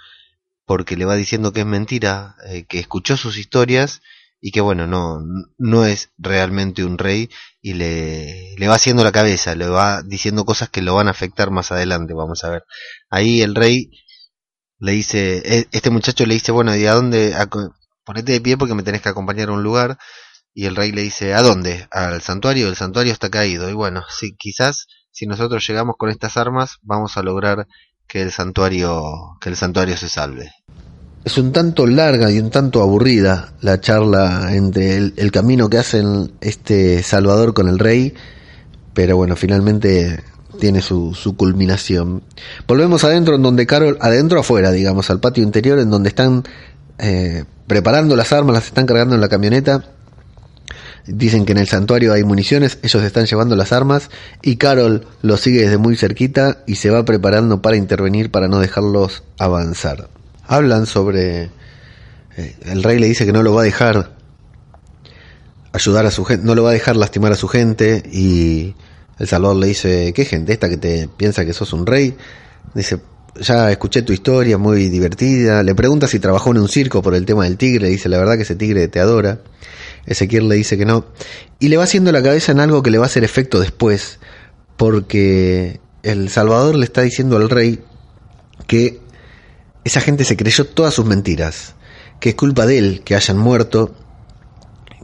porque 0.65 0.97
le 0.97 1.05
va 1.05 1.15
diciendo 1.15 1.53
que 1.53 1.61
es 1.61 1.65
mentira, 1.65 2.35
eh, 2.47 2.65
que 2.65 2.79
escuchó 2.79 3.15
sus 3.17 3.37
historias 3.37 4.01
y 4.41 4.51
que 4.51 4.61
bueno, 4.61 4.87
no, 4.87 5.19
no 5.57 5.85
es 5.85 6.11
realmente 6.17 6.83
un 6.83 6.97
rey 6.97 7.29
y 7.61 7.73
le, 7.73 8.55
le 8.57 8.67
va 8.67 8.75
haciendo 8.75 9.03
la 9.03 9.11
cabeza, 9.11 9.55
le 9.55 9.67
va 9.67 10.03
diciendo 10.03 10.45
cosas 10.45 10.69
que 10.69 10.81
lo 10.81 10.95
van 10.95 11.07
a 11.07 11.11
afectar 11.11 11.51
más 11.51 11.71
adelante, 11.71 12.13
vamos 12.13 12.43
a 12.43 12.49
ver. 12.49 12.63
Ahí 13.09 13.41
el 13.41 13.55
rey 13.55 13.91
le 14.79 14.91
dice, 14.91 15.41
e, 15.45 15.67
este 15.71 15.89
muchacho 15.89 16.25
le 16.25 16.35
dice, 16.35 16.51
bueno, 16.51 16.75
¿y 16.75 16.85
a 16.85 16.93
dónde? 16.93 17.33
Ponete 18.07 18.31
de 18.31 18.41
pie 18.41 18.57
porque 18.57 18.73
me 18.73 18.83
tenés 18.83 19.01
que 19.01 19.09
acompañar 19.09 19.49
a 19.49 19.51
un 19.51 19.61
lugar. 19.61 19.97
Y 20.53 20.65
el 20.65 20.75
rey 20.75 20.91
le 20.91 21.03
dice, 21.03 21.35
¿a 21.35 21.41
dónde? 21.43 21.87
Al 21.91 22.21
santuario, 22.21 22.69
el 22.69 22.75
santuario 22.75 23.13
está 23.13 23.29
caído. 23.29 23.69
Y 23.69 23.73
bueno, 23.73 24.03
sí, 24.09 24.33
quizás 24.35 24.87
si 25.11 25.27
nosotros 25.27 25.67
llegamos 25.67 25.95
con 25.97 26.09
estas 26.09 26.37
armas, 26.37 26.77
vamos 26.81 27.17
a 27.17 27.21
lograr 27.21 27.67
que 28.07 28.21
el 28.21 28.31
santuario, 28.31 29.37
que 29.41 29.49
el 29.49 29.55
santuario 29.55 29.97
se 29.97 30.09
salve. 30.09 30.51
Es 31.25 31.37
un 31.37 31.51
tanto 31.51 31.85
larga 31.85 32.31
y 32.31 32.39
un 32.39 32.49
tanto 32.49 32.81
aburrida 32.81 33.53
la 33.59 33.81
charla 33.81 34.55
entre 34.55 34.95
el, 34.95 35.31
camino 35.31 35.69
que 35.69 35.77
hacen 35.77 36.31
este 36.39 37.03
Salvador 37.03 37.53
con 37.53 37.67
el 37.67 37.77
rey, 37.77 38.13
pero 38.93 39.17
bueno, 39.17 39.35
finalmente 39.35 40.23
tiene 40.59 40.81
su, 40.81 41.13
su 41.13 41.35
culminación. 41.35 42.23
Volvemos 42.67 43.03
adentro, 43.03 43.35
en 43.35 43.43
donde 43.43 43.67
Carol, 43.67 43.97
adentro 43.99 44.39
afuera, 44.39 44.71
digamos, 44.71 45.09
al 45.09 45.19
patio 45.19 45.43
interior, 45.43 45.79
en 45.79 45.89
donde 45.89 46.09
están 46.09 46.43
eh, 46.99 47.45
preparando 47.67 48.15
las 48.15 48.31
armas, 48.33 48.55
las 48.55 48.65
están 48.67 48.85
cargando 48.85 49.15
en 49.15 49.21
la 49.21 49.29
camioneta 49.29 49.83
Dicen 51.07 51.45
que 51.45 51.53
en 51.53 51.59
el 51.59 51.67
santuario 51.67 52.11
hay 52.11 52.25
municiones, 52.25 52.79
ellos 52.83 53.01
están 53.01 53.25
llevando 53.25 53.55
las 53.55 53.71
armas 53.71 54.09
y 54.41 54.57
Carol 54.57 55.07
los 55.21 55.39
sigue 55.39 55.61
desde 55.61 55.77
muy 55.77 55.95
cerquita 55.95 56.63
y 56.67 56.75
se 56.75 56.89
va 56.89 57.05
preparando 57.05 57.61
para 57.61 57.77
intervenir 57.77 58.29
para 58.29 58.49
no 58.49 58.59
dejarlos 58.59 59.23
avanzar. 59.39 60.09
Hablan 60.45 60.85
sobre... 60.85 61.49
Eh, 62.35 62.55
el 62.65 62.83
rey 62.83 62.99
le 62.99 63.07
dice 63.07 63.25
que 63.25 63.31
no 63.31 63.41
lo 63.41 63.53
va 63.53 63.61
a 63.61 63.63
dejar 63.63 64.17
ayudar 65.71 66.05
a 66.05 66.11
su 66.11 66.25
gente, 66.25 66.45
no 66.45 66.55
lo 66.55 66.63
va 66.63 66.71
a 66.71 66.73
dejar 66.73 66.97
lastimar 66.97 67.31
a 67.31 67.35
su 67.35 67.47
gente 67.47 68.03
y 68.11 68.75
el 69.17 69.27
Salvador 69.29 69.55
le 69.55 69.67
dice, 69.67 70.11
¿qué 70.13 70.25
gente 70.25 70.51
esta 70.51 70.67
que 70.67 70.77
te 70.77 71.07
piensa 71.07 71.45
que 71.45 71.53
sos 71.53 71.71
un 71.71 71.85
rey? 71.85 72.17
Dice, 72.73 72.99
ya 73.39 73.71
escuché 73.71 74.01
tu 74.01 74.13
historia, 74.13 74.57
muy 74.57 74.89
divertida. 74.89 75.63
Le 75.63 75.75
pregunta 75.75 76.07
si 76.07 76.19
trabajó 76.19 76.51
en 76.51 76.59
un 76.59 76.67
circo 76.67 77.01
por 77.01 77.15
el 77.15 77.25
tema 77.25 77.45
del 77.45 77.57
tigre, 77.57 77.89
dice, 77.89 78.09
la 78.09 78.17
verdad 78.17 78.35
que 78.35 78.43
ese 78.43 78.55
tigre 78.55 78.87
te 78.87 78.99
adora. 78.99 79.39
Ezequiel 80.05 80.47
le 80.47 80.55
dice 80.55 80.77
que 80.77 80.85
no. 80.85 81.05
Y 81.59 81.67
le 81.67 81.77
va 81.77 81.83
haciendo 81.83 82.11
la 82.11 82.23
cabeza 82.23 82.51
en 82.51 82.59
algo 82.59 82.81
que 82.81 82.91
le 82.91 82.97
va 82.97 83.05
a 83.05 83.07
hacer 83.07 83.23
efecto 83.23 83.59
después, 83.59 84.19
porque 84.77 85.79
el 86.03 86.29
Salvador 86.29 86.75
le 86.75 86.85
está 86.85 87.01
diciendo 87.01 87.37
al 87.37 87.49
rey 87.49 87.79
que 88.67 88.99
esa 89.83 90.01
gente 90.01 90.23
se 90.23 90.37
creyó 90.37 90.65
todas 90.65 90.93
sus 90.93 91.05
mentiras, 91.05 91.75
que 92.19 92.29
es 92.29 92.35
culpa 92.35 92.65
de 92.65 92.77
él 92.77 93.01
que 93.03 93.15
hayan 93.15 93.37
muerto, 93.37 93.93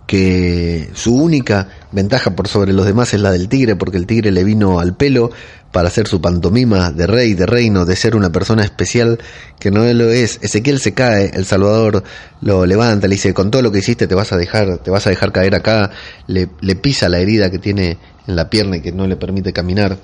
que 0.08 0.90
su 0.94 1.16
única 1.16 1.70
ventaja 1.92 2.32
por 2.32 2.48
sobre 2.48 2.74
los 2.74 2.86
demás 2.86 3.14
es 3.14 3.22
la 3.22 3.32
del 3.32 3.48
tigre, 3.48 3.76
porque 3.76 3.98
el 3.98 4.06
tigre 4.06 4.32
le 4.32 4.44
vino 4.44 4.80
al 4.80 4.96
pelo 4.96 5.32
para 5.72 5.88
hacer 5.88 6.08
su 6.08 6.22
pantomima 6.22 6.92
de 6.92 7.08
rey, 7.08 7.34
de 7.34 7.46
reino, 7.46 7.86
de 7.86 7.96
ser 7.96 8.16
una 8.16 8.32
persona 8.32 8.64
especial 8.64 9.20
que 9.60 9.72
no 9.72 9.84
lo 9.94 10.10
es. 10.12 10.40
Ezequiel 10.42 10.80
se 10.80 10.94
cae, 10.94 11.32
el 11.34 11.46
Salvador 11.46 12.04
lo 12.42 12.66
levanta, 12.66 13.08
le 13.08 13.16
dice, 13.16 13.34
con 13.34 13.50
todo 13.50 13.62
lo 13.62 13.72
que 13.72 13.80
hiciste 13.80 14.08
te 14.08 14.14
vas 14.14 14.32
a 14.34 14.38
dejar, 14.38 14.78
te 14.78 14.92
vas 14.92 15.08
a 15.08 15.10
dejar 15.10 15.32
caer 15.32 15.56
acá, 15.56 15.90
le, 16.28 16.50
le 16.62 16.76
pisa 16.76 17.10
la 17.10 17.20
herida 17.20 17.50
que 17.50 17.60
tiene 17.60 17.98
en 18.28 18.36
la 18.36 18.50
pierna 18.50 18.78
y 18.78 18.82
que 18.82 18.92
no 18.92 19.08
le 19.08 19.16
permite 19.16 19.52
caminar. 19.52 19.98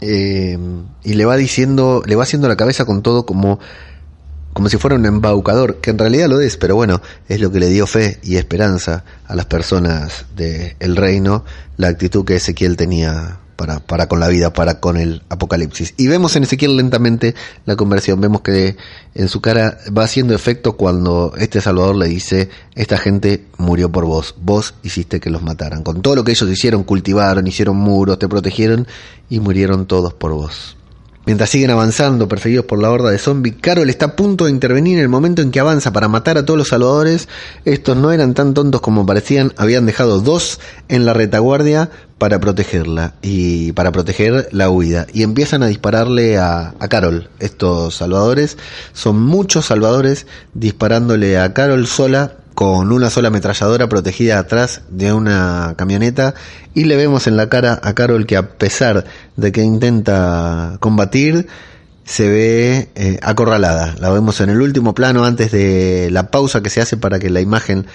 Eh, 0.00 0.58
y 1.04 1.14
le 1.14 1.24
va 1.24 1.36
diciendo, 1.36 2.02
le 2.04 2.16
va 2.16 2.24
haciendo 2.24 2.48
la 2.48 2.56
cabeza 2.56 2.84
con 2.84 3.02
todo 3.02 3.24
como 3.24 3.60
como 4.56 4.70
si 4.70 4.78
fuera 4.78 4.96
un 4.96 5.04
embaucador, 5.04 5.82
que 5.82 5.90
en 5.90 5.98
realidad 5.98 6.30
lo 6.30 6.40
es, 6.40 6.56
pero 6.56 6.74
bueno, 6.74 7.02
es 7.28 7.40
lo 7.42 7.52
que 7.52 7.60
le 7.60 7.68
dio 7.68 7.86
fe 7.86 8.18
y 8.22 8.36
esperanza 8.36 9.04
a 9.26 9.34
las 9.36 9.44
personas 9.44 10.24
del 10.34 10.96
reino, 10.96 11.44
la 11.76 11.88
actitud 11.88 12.24
que 12.24 12.36
Ezequiel 12.36 12.74
tenía 12.74 13.36
para, 13.56 13.80
para 13.80 14.08
con 14.08 14.18
la 14.18 14.28
vida, 14.28 14.54
para 14.54 14.80
con 14.80 14.96
el 14.96 15.22
apocalipsis. 15.28 15.92
Y 15.98 16.06
vemos 16.06 16.36
en 16.36 16.44
Ezequiel 16.44 16.74
lentamente 16.74 17.34
la 17.66 17.76
conversión, 17.76 18.18
vemos 18.18 18.40
que 18.40 18.78
en 19.14 19.28
su 19.28 19.42
cara 19.42 19.76
va 19.94 20.04
haciendo 20.04 20.34
efecto 20.34 20.78
cuando 20.78 21.34
este 21.36 21.60
Salvador 21.60 21.96
le 21.96 22.08
dice, 22.08 22.48
esta 22.74 22.96
gente 22.96 23.44
murió 23.58 23.92
por 23.92 24.06
vos, 24.06 24.36
vos 24.40 24.72
hiciste 24.82 25.20
que 25.20 25.28
los 25.28 25.42
mataran. 25.42 25.82
Con 25.82 26.00
todo 26.00 26.16
lo 26.16 26.24
que 26.24 26.32
ellos 26.32 26.48
hicieron, 26.48 26.82
cultivaron, 26.82 27.46
hicieron 27.46 27.76
muros, 27.76 28.18
te 28.18 28.26
protegieron 28.26 28.86
y 29.28 29.38
murieron 29.38 29.84
todos 29.84 30.14
por 30.14 30.32
vos. 30.32 30.78
Mientras 31.26 31.50
siguen 31.50 31.72
avanzando, 31.72 32.28
perseguidos 32.28 32.66
por 32.66 32.80
la 32.80 32.88
horda 32.88 33.10
de 33.10 33.18
zombies, 33.18 33.56
Carol 33.60 33.90
está 33.90 34.06
a 34.06 34.16
punto 34.16 34.44
de 34.44 34.52
intervenir 34.52 34.98
en 34.98 35.02
el 35.02 35.08
momento 35.08 35.42
en 35.42 35.50
que 35.50 35.58
avanza 35.58 35.92
para 35.92 36.06
matar 36.06 36.38
a 36.38 36.44
todos 36.46 36.56
los 36.56 36.68
salvadores. 36.68 37.28
Estos 37.64 37.96
no 37.96 38.12
eran 38.12 38.32
tan 38.32 38.54
tontos 38.54 38.80
como 38.80 39.04
parecían, 39.04 39.52
habían 39.56 39.86
dejado 39.86 40.20
dos 40.20 40.60
en 40.86 41.04
la 41.04 41.14
retaguardia 41.14 41.90
para 42.18 42.38
protegerla 42.38 43.14
y 43.22 43.72
para 43.72 43.90
proteger 43.90 44.48
la 44.52 44.70
huida. 44.70 45.08
Y 45.12 45.24
empiezan 45.24 45.64
a 45.64 45.66
dispararle 45.66 46.38
a, 46.38 46.74
a 46.78 46.88
Carol. 46.88 47.28
Estos 47.40 47.96
salvadores 47.96 48.56
son 48.92 49.20
muchos 49.20 49.66
salvadores 49.66 50.28
disparándole 50.54 51.40
a 51.40 51.52
Carol 51.52 51.88
sola 51.88 52.36
con 52.56 52.90
una 52.90 53.10
sola 53.10 53.28
ametralladora 53.28 53.86
protegida 53.86 54.38
atrás 54.38 54.80
de 54.88 55.12
una 55.12 55.74
camioneta 55.76 56.34
y 56.72 56.84
le 56.84 56.96
vemos 56.96 57.26
en 57.26 57.36
la 57.36 57.50
cara 57.50 57.78
a 57.82 57.92
Carol 57.92 58.24
que 58.24 58.38
a 58.38 58.56
pesar 58.56 59.04
de 59.36 59.52
que 59.52 59.62
intenta 59.62 60.78
combatir 60.80 61.48
se 62.06 62.26
ve 62.26 62.88
eh, 62.94 63.18
acorralada. 63.20 63.94
La 64.00 64.08
vemos 64.08 64.40
en 64.40 64.48
el 64.48 64.62
último 64.62 64.94
plano 64.94 65.26
antes 65.26 65.52
de 65.52 66.08
la 66.10 66.30
pausa 66.30 66.62
que 66.62 66.70
se 66.70 66.80
hace 66.80 66.96
para 66.96 67.18
que 67.18 67.28
la 67.28 67.42
imagen, 67.42 67.86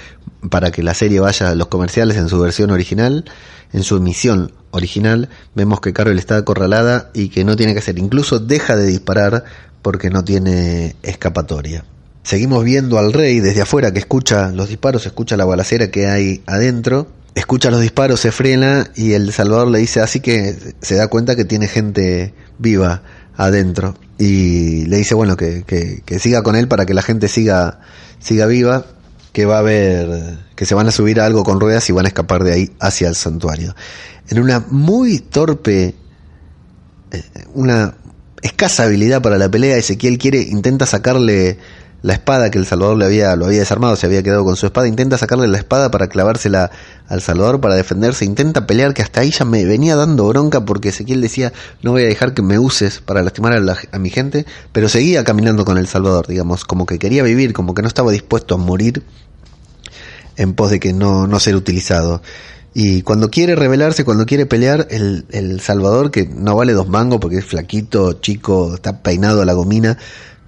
para 0.51 0.69
que 0.69 0.83
la 0.83 0.93
serie 0.93 1.19
vaya 1.19 1.49
a 1.49 1.55
los 1.55 1.67
comerciales 1.67 2.15
en 2.17 2.29
su 2.29 2.39
versión 2.39 2.69
original, 2.69 3.25
en 3.73 3.81
su 3.81 3.97
emisión 3.97 4.51
original, 4.69 5.29
vemos 5.55 5.81
que 5.81 5.91
Carol 5.91 6.19
está 6.19 6.37
acorralada 6.37 7.09
y 7.15 7.29
que 7.29 7.43
no 7.43 7.55
tiene 7.55 7.73
que 7.73 7.79
hacer, 7.79 7.97
incluso 7.97 8.37
deja 8.37 8.75
de 8.75 8.85
disparar 8.85 9.43
porque 9.81 10.11
no 10.11 10.23
tiene 10.23 10.95
escapatoria. 11.01 11.83
Seguimos 12.23 12.63
viendo 12.63 12.99
al 12.99 13.13
rey 13.13 13.39
desde 13.39 13.61
afuera 13.61 13.91
que 13.91 13.99
escucha 13.99 14.51
los 14.51 14.69
disparos, 14.69 15.05
escucha 15.05 15.37
la 15.37 15.45
balacera 15.45 15.89
que 15.89 16.07
hay 16.07 16.43
adentro, 16.45 17.07
escucha 17.33 17.71
los 17.71 17.81
disparos, 17.81 18.19
se 18.19 18.31
frena 18.31 18.89
y 18.95 19.13
el 19.13 19.33
Salvador 19.33 19.69
le 19.69 19.79
dice 19.79 20.01
así 20.01 20.19
que 20.19 20.55
se 20.81 20.95
da 20.95 21.07
cuenta 21.07 21.35
que 21.35 21.45
tiene 21.45 21.67
gente 21.67 22.33
viva 22.59 23.01
adentro 23.35 23.95
y 24.19 24.85
le 24.85 24.97
dice 24.97 25.15
bueno 25.15 25.35
que, 25.35 25.63
que, 25.63 26.03
que 26.05 26.19
siga 26.19 26.43
con 26.43 26.55
él 26.55 26.67
para 26.67 26.85
que 26.85 26.93
la 26.93 27.01
gente 27.01 27.27
siga, 27.27 27.79
siga 28.19 28.45
viva, 28.45 28.85
que 29.33 29.45
va 29.45 29.55
a 29.55 29.59
haber, 29.59 30.37
que 30.55 30.65
se 30.65 30.75
van 30.75 30.87
a 30.87 30.91
subir 30.91 31.19
a 31.19 31.25
algo 31.25 31.43
con 31.43 31.59
ruedas 31.59 31.89
y 31.89 31.93
van 31.93 32.05
a 32.05 32.09
escapar 32.09 32.43
de 32.43 32.53
ahí 32.53 32.71
hacia 32.79 33.07
el 33.07 33.15
santuario. 33.15 33.75
En 34.29 34.39
una 34.39 34.63
muy 34.69 35.19
torpe, 35.19 35.95
eh, 37.11 37.23
una 37.53 37.95
escasa 38.41 38.83
habilidad 38.83 39.21
para 39.21 39.37
la 39.37 39.49
pelea, 39.49 39.77
Ezequiel 39.77 40.17
quiere, 40.17 40.41
intenta 40.41 40.85
sacarle 40.85 41.57
la 42.03 42.13
espada 42.13 42.49
que 42.49 42.57
el 42.57 42.65
Salvador 42.65 42.97
le 42.97 43.05
había, 43.05 43.35
lo 43.35 43.45
había 43.45 43.59
desarmado, 43.59 43.95
se 43.95 44.07
había 44.07 44.23
quedado 44.23 44.43
con 44.43 44.55
su 44.55 44.65
espada, 44.65 44.87
intenta 44.87 45.17
sacarle 45.17 45.47
la 45.47 45.57
espada 45.57 45.91
para 45.91 46.07
clavársela 46.07 46.71
al 47.07 47.21
Salvador 47.21 47.61
para 47.61 47.75
defenderse, 47.75 48.25
intenta 48.25 48.65
pelear, 48.65 48.93
que 48.93 49.01
hasta 49.01 49.21
ahí 49.21 49.31
ya 49.31 49.45
me 49.45 49.65
venía 49.65 49.95
dando 49.95 50.27
bronca 50.27 50.65
porque 50.65 50.89
Ezequiel 50.89 51.21
decía, 51.21 51.53
no 51.83 51.91
voy 51.91 52.03
a 52.03 52.07
dejar 52.07 52.33
que 52.33 52.41
me 52.41 52.57
uses 52.57 53.01
para 53.01 53.21
lastimar 53.21 53.53
a, 53.53 53.77
a 53.91 53.99
mi 53.99 54.09
gente, 54.09 54.45
pero 54.71 54.89
seguía 54.89 55.23
caminando 55.23 55.63
con 55.63 55.77
el 55.77 55.87
Salvador, 55.87 56.27
digamos, 56.27 56.65
como 56.65 56.85
que 56.85 56.97
quería 56.97 57.23
vivir, 57.23 57.53
como 57.53 57.73
que 57.75 57.81
no 57.81 57.87
estaba 57.87 58.11
dispuesto 58.11 58.55
a 58.55 58.57
morir 58.57 59.03
en 60.37 60.53
pos 60.53 60.71
de 60.71 60.79
que 60.79 60.93
no, 60.93 61.27
no 61.27 61.39
ser 61.39 61.55
utilizado. 61.55 62.21
Y 62.73 63.01
cuando 63.01 63.29
quiere 63.29 63.55
rebelarse, 63.55 64.05
cuando 64.05 64.25
quiere 64.25 64.45
pelear, 64.45 64.87
el, 64.91 65.25
el 65.31 65.59
Salvador, 65.59 66.09
que 66.09 66.25
no 66.25 66.55
vale 66.55 66.71
dos 66.71 66.87
mangos 66.87 67.19
porque 67.19 67.37
es 67.37 67.45
flaquito, 67.45 68.13
chico, 68.13 68.75
está 68.75 69.03
peinado 69.03 69.41
a 69.41 69.45
la 69.45 69.53
gomina, 69.53 69.97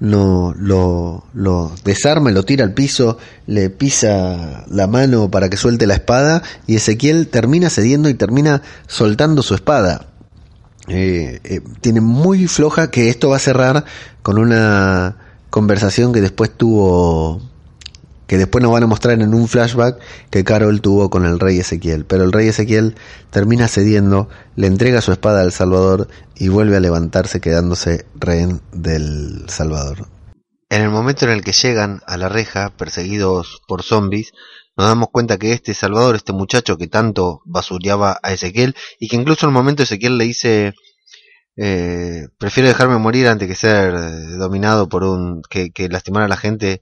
lo, 0.04 1.24
lo 1.34 1.72
desarma, 1.86 2.32
lo 2.32 2.44
tira 2.44 2.66
al 2.66 2.74
piso, 2.74 3.18
le 3.48 3.70
pisa 3.70 4.66
la 4.70 4.86
mano 4.88 5.32
para 5.32 5.50
que 5.50 5.56
suelte 5.56 5.88
la 5.88 5.94
espada 5.94 6.44
y 6.68 6.76
Ezequiel 6.76 7.30
termina 7.30 7.70
cediendo 7.70 8.10
y 8.10 8.14
termina 8.14 8.62
soltando 8.88 9.42
su 9.42 9.56
espada. 9.56 10.08
Eh, 10.90 11.40
eh, 11.46 11.62
tiene 11.80 12.02
muy 12.02 12.48
floja 12.48 12.92
que 12.92 13.08
esto 13.10 13.30
va 13.30 13.38
a 13.38 13.40
cerrar 13.40 13.86
con 14.22 14.38
una 14.38 15.16
conversación 15.50 16.12
que 16.12 16.20
después 16.20 16.52
tuvo 16.52 17.42
que 18.34 18.40
después 18.40 18.64
nos 18.64 18.72
van 18.72 18.82
a 18.82 18.88
mostrar 18.88 19.22
en 19.22 19.32
un 19.36 19.48
flashback 19.48 20.00
que 20.32 20.44
Carol 20.44 20.82
tuvo 20.82 21.12
con 21.12 21.24
el 21.24 21.40
rey 21.40 21.60
Ezequiel. 21.60 22.04
Pero 22.06 22.24
el 22.24 22.32
rey 22.32 22.48
Ezequiel 22.48 22.96
termina 23.30 23.68
cediendo, 23.68 24.28
le 24.56 24.66
entrega 24.66 25.02
su 25.02 25.12
espada 25.12 25.42
al 25.42 25.52
Salvador 25.52 26.08
y 26.34 26.48
vuelve 26.48 26.76
a 26.76 26.80
levantarse 26.80 27.40
quedándose 27.40 28.08
rehén 28.16 28.60
del 28.72 29.48
Salvador. 29.50 30.08
En 30.72 30.82
el 30.82 30.90
momento 30.90 31.26
en 31.26 31.32
el 31.32 31.44
que 31.44 31.52
llegan 31.52 32.02
a 32.08 32.18
la 32.18 32.28
reja, 32.28 32.72
perseguidos 32.76 33.62
por 33.68 33.84
zombies, 33.84 34.32
nos 34.76 34.88
damos 34.88 35.10
cuenta 35.12 35.38
que 35.38 35.54
este 35.54 35.76
Salvador, 35.76 36.16
este 36.16 36.34
muchacho 36.34 36.76
que 36.76 36.88
tanto 36.88 37.42
basureaba 37.46 38.18
a 38.24 38.34
Ezequiel, 38.34 38.76
y 39.00 39.10
que 39.10 39.16
incluso 39.16 39.46
en 39.46 39.50
un 39.50 39.54
momento 39.54 39.84
Ezequiel 39.84 40.18
le 40.18 40.24
dice, 40.24 40.74
eh, 41.56 42.30
prefiero 42.40 42.68
dejarme 42.68 42.98
morir 42.98 43.28
antes 43.28 43.48
que 43.48 43.54
ser 43.54 43.94
dominado 44.40 44.90
por 44.90 45.04
un, 45.04 45.44
que, 45.52 45.70
que 45.70 45.88
lastimar 45.88 46.24
a 46.24 46.28
la 46.28 46.38
gente 46.38 46.82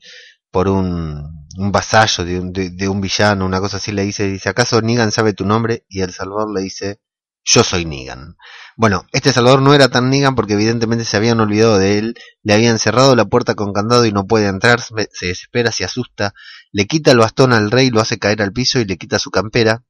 por 0.51 0.67
un, 0.67 1.47
un 1.57 1.71
vasallo 1.71 2.25
de 2.25 2.39
un, 2.39 2.53
de, 2.53 2.69
de 2.69 2.89
un 2.89 3.01
villano, 3.01 3.45
una 3.45 3.59
cosa 3.59 3.77
así, 3.77 3.91
le 3.91 4.03
dice, 4.03 4.27
dice, 4.27 4.49
¿acaso 4.49 4.81
Negan 4.81 5.11
sabe 5.11 5.33
tu 5.33 5.45
nombre? 5.45 5.85
Y 5.89 6.01
el 6.01 6.11
Salvador 6.11 6.53
le 6.53 6.61
dice, 6.61 6.99
yo 7.43 7.63
soy 7.63 7.85
Negan. 7.85 8.35
Bueno, 8.77 9.05
este 9.11 9.33
Salvador 9.33 9.61
no 9.61 9.73
era 9.73 9.89
tan 9.89 10.09
Negan 10.09 10.35
porque 10.35 10.53
evidentemente 10.53 11.05
se 11.05 11.17
habían 11.17 11.39
olvidado 11.39 11.77
de 11.77 11.97
él, 11.97 12.15
le 12.43 12.53
habían 12.53 12.79
cerrado 12.79 13.15
la 13.15 13.25
puerta 13.25 13.55
con 13.55 13.73
candado 13.73 14.05
y 14.05 14.11
no 14.11 14.25
puede 14.25 14.47
entrar, 14.47 14.81
se 14.81 15.27
desespera, 15.27 15.71
se 15.71 15.83
asusta, 15.83 16.33
le 16.71 16.85
quita 16.85 17.11
el 17.11 17.17
bastón 17.17 17.53
al 17.53 17.71
rey, 17.71 17.89
lo 17.89 18.01
hace 18.01 18.19
caer 18.19 18.41
al 18.41 18.53
piso 18.53 18.79
y 18.79 18.85
le 18.85 18.97
quita 18.97 19.19
su 19.19 19.31
campera, 19.31 19.83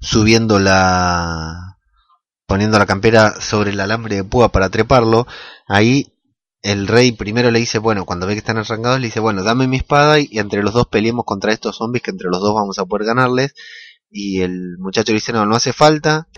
subiendo 0.00 0.58
la... 0.58 1.76
poniendo 2.46 2.78
la 2.78 2.86
campera 2.86 3.40
sobre 3.40 3.70
el 3.70 3.80
alambre 3.80 4.16
de 4.16 4.24
púa 4.24 4.50
para 4.50 4.70
treparlo, 4.70 5.26
ahí 5.66 6.17
el 6.62 6.88
rey 6.88 7.12
primero 7.12 7.50
le 7.50 7.60
dice, 7.60 7.78
bueno, 7.78 8.04
cuando 8.04 8.26
ve 8.26 8.34
que 8.34 8.40
están 8.40 8.58
arrancados, 8.58 9.00
le 9.00 9.06
dice, 9.06 9.20
bueno, 9.20 9.42
dame 9.42 9.68
mi 9.68 9.76
espada 9.76 10.18
y, 10.18 10.28
entre 10.38 10.62
los 10.62 10.74
dos 10.74 10.86
peleemos 10.88 11.24
contra 11.24 11.52
estos 11.52 11.76
zombies 11.76 12.02
que 12.02 12.10
entre 12.10 12.28
los 12.30 12.40
dos 12.40 12.54
vamos 12.54 12.78
a 12.78 12.84
poder 12.84 13.06
ganarles. 13.06 13.54
Y 14.10 14.40
el 14.40 14.78
muchacho 14.78 15.12
le 15.12 15.16
dice, 15.16 15.32
no, 15.32 15.46
no 15.46 15.54
hace 15.54 15.72
falta. 15.72 16.28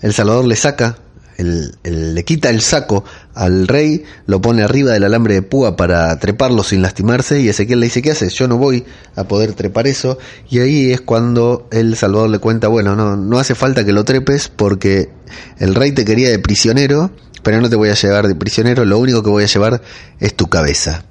El 0.00 0.14
Salvador 0.14 0.46
le 0.46 0.56
saca, 0.56 0.98
el, 1.36 1.76
el, 1.82 2.14
le 2.14 2.24
quita 2.24 2.48
el 2.48 2.62
saco 2.62 3.04
al 3.34 3.68
rey, 3.68 4.04
lo 4.26 4.40
pone 4.40 4.62
arriba 4.62 4.92
del 4.92 5.04
alambre 5.04 5.34
de 5.34 5.42
púa 5.42 5.76
para 5.76 6.18
treparlo 6.18 6.62
sin 6.62 6.80
lastimarse 6.80 7.40
y 7.40 7.48
Ezequiel 7.48 7.80
le 7.80 7.86
dice, 7.86 8.00
¿qué 8.00 8.12
haces? 8.12 8.32
Yo 8.34 8.48
no 8.48 8.56
voy 8.56 8.84
a 9.14 9.24
poder 9.24 9.52
trepar 9.52 9.86
eso. 9.86 10.18
Y 10.48 10.60
ahí 10.60 10.92
es 10.92 11.02
cuando 11.02 11.68
el 11.70 11.96
Salvador 11.96 12.30
le 12.30 12.38
cuenta, 12.38 12.68
bueno, 12.68 12.96
no, 12.96 13.16
no 13.16 13.38
hace 13.38 13.54
falta 13.54 13.84
que 13.84 13.92
lo 13.92 14.04
trepes 14.04 14.48
porque 14.48 15.10
el 15.58 15.74
rey 15.74 15.92
te 15.92 16.04
quería 16.04 16.30
de 16.30 16.38
prisionero 16.38 17.10
pero 17.46 17.60
no 17.60 17.70
te 17.70 17.76
voy 17.76 17.90
a 17.90 17.94
llevar 17.94 18.26
de 18.26 18.34
prisionero, 18.34 18.84
lo 18.84 18.98
único 18.98 19.22
que 19.22 19.30
voy 19.30 19.44
a 19.44 19.46
llevar 19.46 19.80
es 20.18 20.34
tu 20.34 20.48
cabeza. 20.48 21.04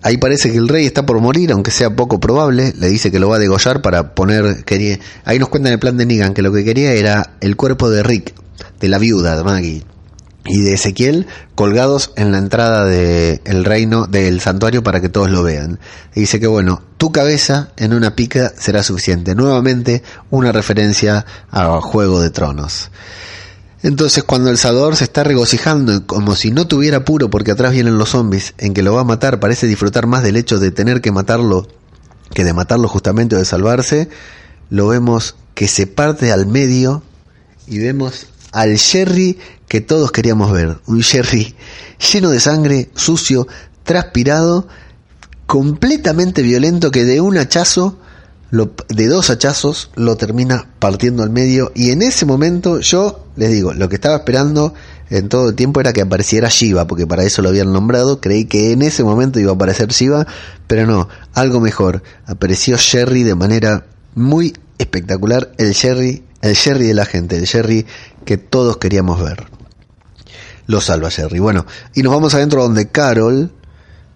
Ahí 0.00 0.16
parece 0.16 0.52
que 0.52 0.58
el 0.58 0.68
rey 0.68 0.86
está 0.86 1.04
por 1.04 1.18
morir, 1.20 1.50
aunque 1.50 1.72
sea 1.72 1.90
poco 1.90 2.20
probable, 2.20 2.72
le 2.78 2.86
dice 2.86 3.10
que 3.10 3.18
lo 3.18 3.30
va 3.30 3.34
a 3.34 3.40
degollar 3.40 3.82
para 3.82 4.14
poner, 4.14 4.64
ahí 5.24 5.40
nos 5.40 5.48
cuentan 5.48 5.72
el 5.72 5.80
plan 5.80 5.96
de 5.96 6.06
Negan, 6.06 6.34
que 6.34 6.42
lo 6.42 6.52
que 6.52 6.64
quería 6.64 6.92
era 6.92 7.32
el 7.40 7.56
cuerpo 7.56 7.90
de 7.90 8.04
Rick, 8.04 8.32
de 8.78 8.88
la 8.88 8.98
viuda 8.98 9.36
de 9.36 9.42
Maggie, 9.42 9.82
y 10.44 10.60
de 10.60 10.74
Ezequiel 10.74 11.26
colgados 11.56 12.12
en 12.14 12.30
la 12.30 12.38
entrada 12.38 12.84
del 12.84 13.64
reino 13.64 14.06
del 14.06 14.40
santuario 14.40 14.84
para 14.84 15.00
que 15.00 15.08
todos 15.08 15.32
lo 15.32 15.42
vean. 15.42 15.80
Y 16.14 16.20
dice 16.20 16.38
que 16.38 16.46
bueno, 16.46 16.80
tu 16.96 17.10
cabeza 17.10 17.70
en 17.76 17.92
una 17.92 18.14
pica 18.14 18.52
será 18.56 18.84
suficiente. 18.84 19.34
Nuevamente 19.34 20.04
una 20.30 20.52
referencia 20.52 21.26
a 21.50 21.80
Juego 21.80 22.20
de 22.20 22.30
Tronos. 22.30 22.92
Entonces 23.82 24.24
cuando 24.24 24.50
el 24.50 24.58
Salvador 24.58 24.96
se 24.96 25.04
está 25.04 25.22
regocijando 25.22 26.06
como 26.06 26.34
si 26.34 26.50
no 26.50 26.66
tuviera 26.66 26.98
apuro 26.98 27.30
porque 27.30 27.52
atrás 27.52 27.72
vienen 27.72 27.98
los 27.98 28.10
zombies 28.10 28.54
en 28.58 28.74
que 28.74 28.82
lo 28.82 28.94
va 28.94 29.02
a 29.02 29.04
matar, 29.04 29.38
parece 29.38 29.66
disfrutar 29.66 30.06
más 30.06 30.22
del 30.22 30.36
hecho 30.36 30.58
de 30.58 30.70
tener 30.70 31.00
que 31.00 31.12
matarlo 31.12 31.66
que 32.32 32.44
de 32.44 32.52
matarlo 32.52 32.88
justamente 32.88 33.36
o 33.36 33.38
de 33.38 33.44
salvarse, 33.44 34.08
lo 34.70 34.88
vemos 34.88 35.36
que 35.54 35.68
se 35.68 35.86
parte 35.86 36.32
al 36.32 36.46
medio 36.46 37.02
y 37.66 37.78
vemos 37.78 38.26
al 38.52 38.76
Jerry 38.76 39.38
que 39.68 39.80
todos 39.80 40.12
queríamos 40.12 40.52
ver, 40.52 40.78
un 40.86 41.02
Jerry 41.02 41.54
lleno 42.12 42.30
de 42.30 42.40
sangre, 42.40 42.90
sucio, 42.94 43.46
transpirado, 43.84 44.68
completamente 45.46 46.42
violento 46.42 46.90
que 46.90 47.04
de 47.04 47.20
un 47.20 47.38
hachazo 47.38 47.98
de 48.50 49.06
dos 49.06 49.30
hachazos 49.30 49.90
lo 49.96 50.16
termina 50.16 50.68
partiendo 50.78 51.22
al 51.22 51.30
medio 51.30 51.72
y 51.74 51.90
en 51.90 52.02
ese 52.02 52.26
momento 52.26 52.80
yo 52.80 53.26
les 53.36 53.50
digo, 53.50 53.74
lo 53.74 53.88
que 53.88 53.96
estaba 53.96 54.16
esperando 54.16 54.72
en 55.10 55.28
todo 55.28 55.50
el 55.50 55.54
tiempo 55.54 55.80
era 55.80 55.92
que 55.92 56.02
apareciera 56.02 56.48
Shiva, 56.48 56.86
porque 56.86 57.06
para 57.06 57.24
eso 57.24 57.42
lo 57.42 57.48
habían 57.48 57.72
nombrado, 57.72 58.20
creí 58.20 58.46
que 58.46 58.72
en 58.72 58.82
ese 58.82 59.04
momento 59.04 59.38
iba 59.38 59.52
a 59.52 59.54
aparecer 59.54 59.88
Shiva, 59.88 60.26
pero 60.66 60.86
no, 60.86 61.08
algo 61.34 61.60
mejor, 61.60 62.02
apareció 62.24 62.76
Sherry 62.76 63.22
de 63.22 63.34
manera 63.34 63.86
muy 64.14 64.54
espectacular, 64.78 65.52
el 65.58 65.72
Sherry, 65.72 66.24
el 66.40 66.54
Sherry 66.54 66.86
de 66.86 66.94
la 66.94 67.04
gente, 67.04 67.36
el 67.36 67.44
Sherry 67.44 67.86
que 68.24 68.36
todos 68.36 68.78
queríamos 68.78 69.22
ver. 69.22 69.46
Lo 70.66 70.80
salva 70.80 71.10
Jerry. 71.10 71.38
Bueno, 71.38 71.64
y 71.94 72.02
nos 72.02 72.12
vamos 72.12 72.34
adentro 72.34 72.62
donde 72.62 72.88
Carol 72.88 73.52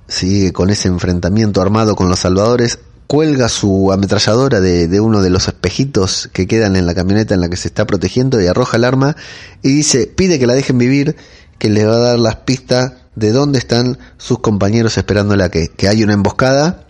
sigue 0.09 0.53
con 0.53 0.71
ese 0.71 0.89
enfrentamiento 0.89 1.63
armado 1.63 1.95
con 1.95 2.09
los 2.09 2.19
salvadores, 2.19 2.81
cuelga 3.11 3.49
su 3.49 3.91
ametralladora 3.91 4.61
de, 4.61 5.01
uno 5.01 5.21
de 5.21 5.31
los 5.31 5.49
espejitos 5.49 6.31
que 6.33 6.47
quedan 6.47 6.77
en 6.77 6.87
la 6.87 6.95
camioneta 6.95 7.35
en 7.35 7.41
la 7.41 7.49
que 7.49 7.57
se 7.57 7.67
está 7.67 7.85
protegiendo 7.85 8.41
y 8.41 8.47
arroja 8.47 8.77
el 8.77 8.85
arma 8.85 9.17
y 9.63 9.71
dice, 9.71 10.07
pide 10.07 10.39
que 10.39 10.47
la 10.47 10.55
dejen 10.55 10.79
vivir, 10.79 11.17
que 11.59 11.71
le 11.71 11.85
va 11.85 11.97
a 11.97 11.99
dar 11.99 12.21
las 12.21 12.37
pistas 12.37 12.93
de 13.17 13.33
dónde 13.33 13.59
están 13.59 13.99
sus 14.17 14.39
compañeros 14.39 14.97
esperándola 14.97 15.49
que, 15.49 15.67
que 15.67 15.89
hay 15.89 16.05
una 16.05 16.13
emboscada 16.13 16.87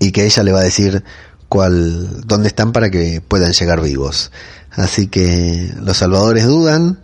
y 0.00 0.10
que 0.10 0.24
ella 0.24 0.42
le 0.42 0.50
va 0.50 0.58
a 0.58 0.64
decir 0.64 1.04
cuál, 1.48 2.26
dónde 2.26 2.48
están 2.48 2.72
para 2.72 2.90
que 2.90 3.20
puedan 3.20 3.52
llegar 3.52 3.80
vivos. 3.80 4.32
Así 4.72 5.06
que 5.06 5.72
los 5.80 5.98
salvadores 5.98 6.44
dudan, 6.44 6.98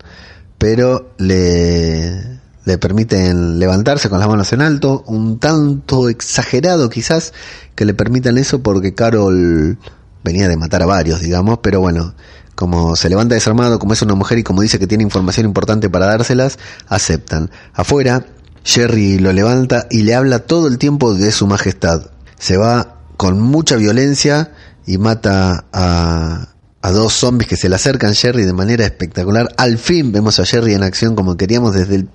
pero 0.58 1.14
le, 1.16 2.40
le 2.64 2.78
permiten 2.78 3.58
levantarse 3.58 4.08
con 4.08 4.20
las 4.20 4.28
manos 4.28 4.52
en 4.52 4.62
alto, 4.62 5.02
un 5.06 5.38
tanto 5.38 6.08
exagerado 6.08 6.88
quizás 6.90 7.32
que 7.74 7.84
le 7.84 7.94
permitan 7.94 8.38
eso 8.38 8.62
porque 8.62 8.94
Carol 8.94 9.78
venía 10.22 10.48
de 10.48 10.56
matar 10.56 10.82
a 10.82 10.86
varios, 10.86 11.20
digamos, 11.20 11.58
pero 11.62 11.80
bueno, 11.80 12.14
como 12.54 12.94
se 12.96 13.08
levanta 13.08 13.34
desarmado, 13.34 13.78
como 13.78 13.92
es 13.92 14.02
una 14.02 14.14
mujer 14.14 14.38
y 14.38 14.42
como 14.42 14.62
dice 14.62 14.78
que 14.78 14.86
tiene 14.86 15.02
información 15.02 15.46
importante 15.46 15.90
para 15.90 16.06
dárselas, 16.06 16.58
aceptan. 16.86 17.50
Afuera, 17.74 18.26
Jerry 18.64 19.18
lo 19.18 19.32
levanta 19.32 19.86
y 19.90 20.02
le 20.02 20.14
habla 20.14 20.40
todo 20.40 20.68
el 20.68 20.78
tiempo 20.78 21.14
de 21.14 21.32
su 21.32 21.46
majestad. 21.46 22.10
Se 22.38 22.56
va 22.56 22.98
con 23.16 23.40
mucha 23.40 23.76
violencia 23.76 24.52
y 24.86 24.98
mata 24.98 25.64
a, 25.72 26.51
a 26.82 26.90
dos 26.90 27.12
zombies 27.14 27.48
que 27.48 27.56
se 27.56 27.68
le 27.68 27.76
acercan 27.76 28.14
Jerry 28.14 28.44
de 28.44 28.52
manera 28.52 28.84
espectacular. 28.84 29.48
Al 29.56 29.78
fin 29.78 30.10
vemos 30.10 30.40
a 30.40 30.44
Jerry 30.44 30.74
en 30.74 30.82
acción 30.82 31.14
como 31.14 31.36
queríamos 31.36 31.74
desde 31.74 31.94
el 31.94 32.08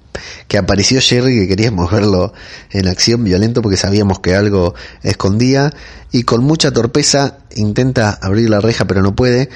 que 0.49 0.57
apareció 0.57 0.99
Jerry, 1.01 1.39
que 1.39 1.47
queríamos 1.47 1.89
verlo 1.91 2.33
en 2.71 2.87
acción 2.87 3.23
violento 3.23 3.61
porque 3.61 3.77
sabíamos 3.77 4.19
que 4.19 4.35
algo 4.35 4.75
escondía 5.03 5.73
y 6.11 6.23
con 6.23 6.43
mucha 6.43 6.71
torpeza 6.71 7.37
intenta 7.55 8.11
abrir 8.11 8.49
la 8.49 8.59
reja 8.59 8.85
pero 8.85 9.01
no 9.01 9.15
puede. 9.15 9.49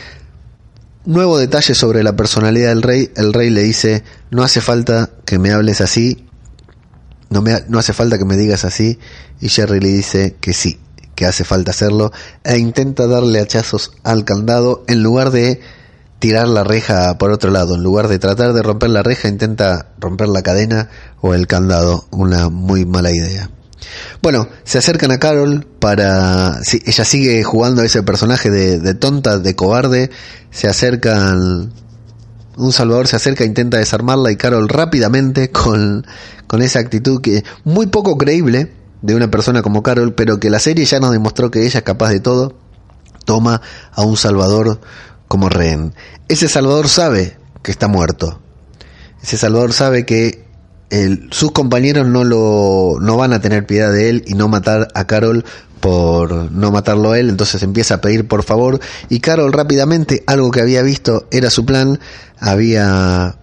Nuevo 1.03 1.37
detalle 1.37 1.75
sobre 1.75 2.03
la 2.03 2.15
personalidad 2.15 2.69
del 2.69 2.81
rey, 2.81 3.11
el 3.15 3.33
rey 3.33 3.49
le 3.49 3.63
dice, 3.63 4.03
no 4.29 4.43
hace 4.43 4.61
falta 4.61 5.09
que 5.25 5.39
me 5.39 5.51
hables 5.51 5.81
así, 5.81 6.27
no, 7.29 7.41
me, 7.41 7.63
no 7.69 7.79
hace 7.79 7.91
falta 7.91 8.19
que 8.19 8.25
me 8.25 8.37
digas 8.37 8.65
así, 8.65 8.99
y 9.39 9.49
Jerry 9.49 9.79
le 9.79 9.87
dice 9.87 10.35
que 10.39 10.53
sí, 10.53 10.79
que 11.21 11.27
hace 11.27 11.43
falta 11.43 11.69
hacerlo, 11.69 12.11
e 12.43 12.57
intenta 12.57 13.05
darle 13.05 13.39
hachazos 13.39 13.91
al 14.01 14.25
candado 14.25 14.83
en 14.87 15.03
lugar 15.03 15.29
de 15.29 15.61
tirar 16.17 16.47
la 16.47 16.63
reja 16.63 17.15
por 17.19 17.29
otro 17.29 17.51
lado. 17.51 17.75
En 17.75 17.83
lugar 17.83 18.07
de 18.07 18.17
tratar 18.17 18.53
de 18.53 18.63
romper 18.63 18.89
la 18.89 19.03
reja, 19.03 19.27
intenta 19.27 19.91
romper 19.99 20.29
la 20.29 20.41
cadena 20.41 20.89
o 21.21 21.35
el 21.35 21.45
candado. 21.45 22.05
Una 22.09 22.49
muy 22.49 22.87
mala 22.87 23.11
idea. 23.11 23.51
Bueno, 24.23 24.47
se 24.63 24.79
acercan 24.79 25.11
a 25.11 25.19
Carol 25.19 25.67
para... 25.77 26.59
ella 26.85 27.05
sigue 27.05 27.43
jugando 27.43 27.83
a 27.83 27.85
ese 27.85 28.01
personaje 28.01 28.49
de, 28.49 28.79
de 28.79 28.95
tonta, 28.95 29.37
de 29.37 29.55
cobarde. 29.55 30.09
Se 30.49 30.67
acercan... 30.67 31.71
Un 32.57 32.73
salvador 32.73 33.07
se 33.07 33.15
acerca, 33.15 33.45
intenta 33.45 33.77
desarmarla 33.77 34.31
y 34.31 34.37
Carol 34.37 34.69
rápidamente 34.69 35.51
con, 35.51 36.03
con 36.47 36.63
esa 36.63 36.79
actitud 36.79 37.21
que 37.21 37.43
muy 37.63 37.85
poco 37.85 38.17
creíble 38.17 38.80
de 39.01 39.15
una 39.15 39.29
persona 39.31 39.61
como 39.61 39.83
Carol, 39.83 40.13
pero 40.13 40.39
que 40.39 40.49
la 40.49 40.59
serie 40.59 40.85
ya 40.85 40.99
nos 40.99 41.11
demostró 41.11 41.51
que 41.51 41.65
ella 41.65 41.79
es 41.79 41.83
capaz 41.83 42.09
de 42.09 42.19
todo, 42.19 42.55
toma 43.25 43.61
a 43.93 44.03
un 44.03 44.17
salvador 44.17 44.79
como 45.27 45.49
rehén. 45.49 45.93
Ese 46.27 46.47
salvador 46.47 46.87
sabe 46.89 47.37
que 47.63 47.71
está 47.71 47.87
muerto. 47.87 48.39
Ese 49.21 49.37
salvador 49.37 49.73
sabe 49.73 50.05
que 50.05 50.45
sus 51.29 51.51
compañeros 51.51 52.05
no 52.05 52.25
lo 52.25 52.97
no 52.99 53.15
van 53.15 53.31
a 53.31 53.39
tener 53.39 53.65
piedad 53.65 53.93
de 53.93 54.09
él 54.09 54.23
y 54.27 54.33
no 54.33 54.49
matar 54.49 54.89
a 54.93 55.07
Carol 55.07 55.45
por 55.79 56.51
no 56.51 56.71
matarlo 56.71 57.11
a 57.11 57.19
él, 57.19 57.29
entonces 57.29 57.63
empieza 57.63 57.95
a 57.95 58.01
pedir 58.01 58.27
por 58.27 58.43
favor 58.43 58.79
y 59.09 59.19
Carol 59.19 59.53
rápidamente, 59.53 60.23
algo 60.27 60.51
que 60.51 60.61
había 60.61 60.81
visto 60.81 61.27
era 61.31 61.49
su 61.49 61.65
plan, 61.65 61.99
había 62.39 63.35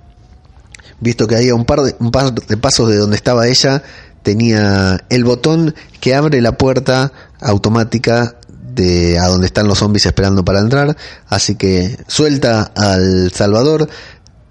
visto 1.00 1.26
que 1.26 1.36
había 1.36 1.54
un 1.54 1.64
par 1.64 1.80
de, 1.80 1.96
un 1.98 2.10
par 2.10 2.32
de 2.32 2.56
pasos 2.56 2.88
de 2.90 2.96
donde 2.96 3.16
estaba 3.16 3.48
ella, 3.48 3.82
tenía 4.28 5.02
el 5.08 5.24
botón 5.24 5.74
que 6.02 6.14
abre 6.14 6.42
la 6.42 6.52
puerta 6.52 7.12
automática 7.40 8.36
de 8.74 9.18
a 9.18 9.26
donde 9.26 9.46
están 9.46 9.66
los 9.66 9.78
zombies 9.78 10.04
esperando 10.04 10.44
para 10.44 10.58
entrar, 10.58 10.98
así 11.28 11.54
que 11.54 11.96
suelta 12.08 12.70
al 12.76 13.32
Salvador, 13.32 13.88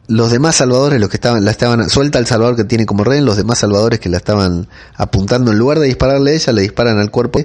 los 0.07 0.31
demás 0.31 0.55
salvadores, 0.55 0.99
los 0.99 1.09
que 1.09 1.17
estaban, 1.17 1.45
la 1.45 1.51
estaban, 1.51 1.91
suelta 1.91 2.17
al 2.17 2.25
salvador 2.25 2.55
que 2.55 2.63
tiene 2.63 2.87
como 2.87 3.03
rehén, 3.03 3.23
los 3.23 3.37
demás 3.37 3.59
salvadores 3.59 3.99
que 3.99 4.09
la 4.09 4.17
estaban 4.17 4.67
apuntando, 4.95 5.51
en 5.51 5.59
lugar 5.59 5.77
de 5.77 5.85
dispararle 5.85 6.31
a 6.31 6.33
ella, 6.33 6.53
le 6.53 6.63
disparan 6.63 6.97
al 6.97 7.11
cuerpo. 7.11 7.39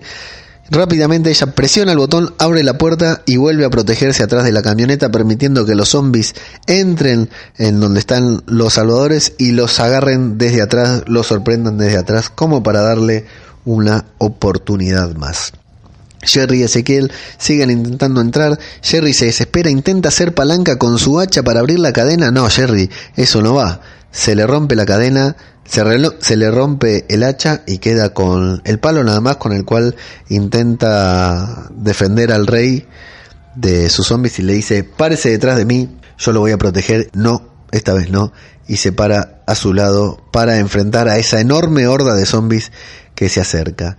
Rápidamente 0.70 1.30
ella 1.30 1.46
presiona 1.46 1.92
el 1.92 1.98
botón, 1.98 2.34
abre 2.38 2.62
la 2.62 2.78
puerta 2.78 3.22
y 3.26 3.36
vuelve 3.36 3.64
a 3.64 3.70
protegerse 3.70 4.22
atrás 4.22 4.44
de 4.44 4.52
la 4.52 4.62
camioneta, 4.62 5.10
permitiendo 5.10 5.66
que 5.66 5.74
los 5.74 5.90
zombies 5.90 6.34
entren 6.66 7.28
en 7.58 7.80
donde 7.80 8.00
están 8.00 8.42
los 8.46 8.74
salvadores 8.74 9.34
y 9.38 9.52
los 9.52 9.80
agarren 9.80 10.38
desde 10.38 10.62
atrás, 10.62 11.02
los 11.06 11.26
sorprendan 11.26 11.78
desde 11.78 11.98
atrás, 11.98 12.30
como 12.30 12.62
para 12.62 12.80
darle 12.80 13.26
una 13.64 14.06
oportunidad 14.18 15.14
más. 15.16 15.52
Jerry 16.22 16.60
y 16.60 16.62
Ezequiel 16.62 17.12
siguen 17.36 17.70
intentando 17.70 18.20
entrar. 18.20 18.58
Jerry 18.80 19.12
se 19.12 19.26
desespera, 19.26 19.70
intenta 19.70 20.08
hacer 20.08 20.34
palanca 20.34 20.78
con 20.78 20.98
su 20.98 21.18
hacha 21.18 21.42
para 21.42 21.60
abrir 21.60 21.80
la 21.80 21.92
cadena. 21.92 22.30
No, 22.30 22.48
Jerry, 22.48 22.90
eso 23.16 23.42
no 23.42 23.54
va. 23.54 23.80
Se 24.12 24.36
le 24.36 24.46
rompe 24.46 24.76
la 24.76 24.86
cadena, 24.86 25.36
se, 25.64 25.82
se, 26.20 26.36
le 26.36 26.50
rompe 26.50 27.04
el 27.08 27.24
hacha 27.24 27.62
y 27.66 27.78
queda 27.78 28.14
con 28.14 28.62
el 28.64 28.78
palo 28.78 29.02
nada 29.02 29.20
más 29.20 29.36
con 29.36 29.52
el 29.52 29.64
cual 29.64 29.96
intenta 30.28 31.68
defender 31.70 32.30
al 32.30 32.46
rey 32.46 32.86
de 33.54 33.90
sus 33.90 34.06
zombies 34.06 34.38
y 34.38 34.42
le 34.42 34.54
dice, 34.54 34.84
párese 34.84 35.30
detrás 35.30 35.56
de 35.56 35.64
mí, 35.64 35.98
yo 36.18 36.32
lo 36.32 36.40
voy 36.40 36.52
a 36.52 36.58
proteger. 36.58 37.10
No, 37.12 37.48
esta 37.70 37.92
vez 37.92 38.10
no. 38.10 38.32
Y 38.68 38.76
se 38.76 38.92
para 38.92 39.42
a 39.46 39.54
su 39.54 39.74
lado 39.74 40.22
para 40.30 40.58
enfrentar 40.58 41.08
a 41.08 41.18
esa 41.18 41.40
enorme 41.40 41.86
horda 41.86 42.14
de 42.14 42.26
zombies 42.26 42.70
que 43.14 43.28
se 43.28 43.40
acerca. 43.40 43.98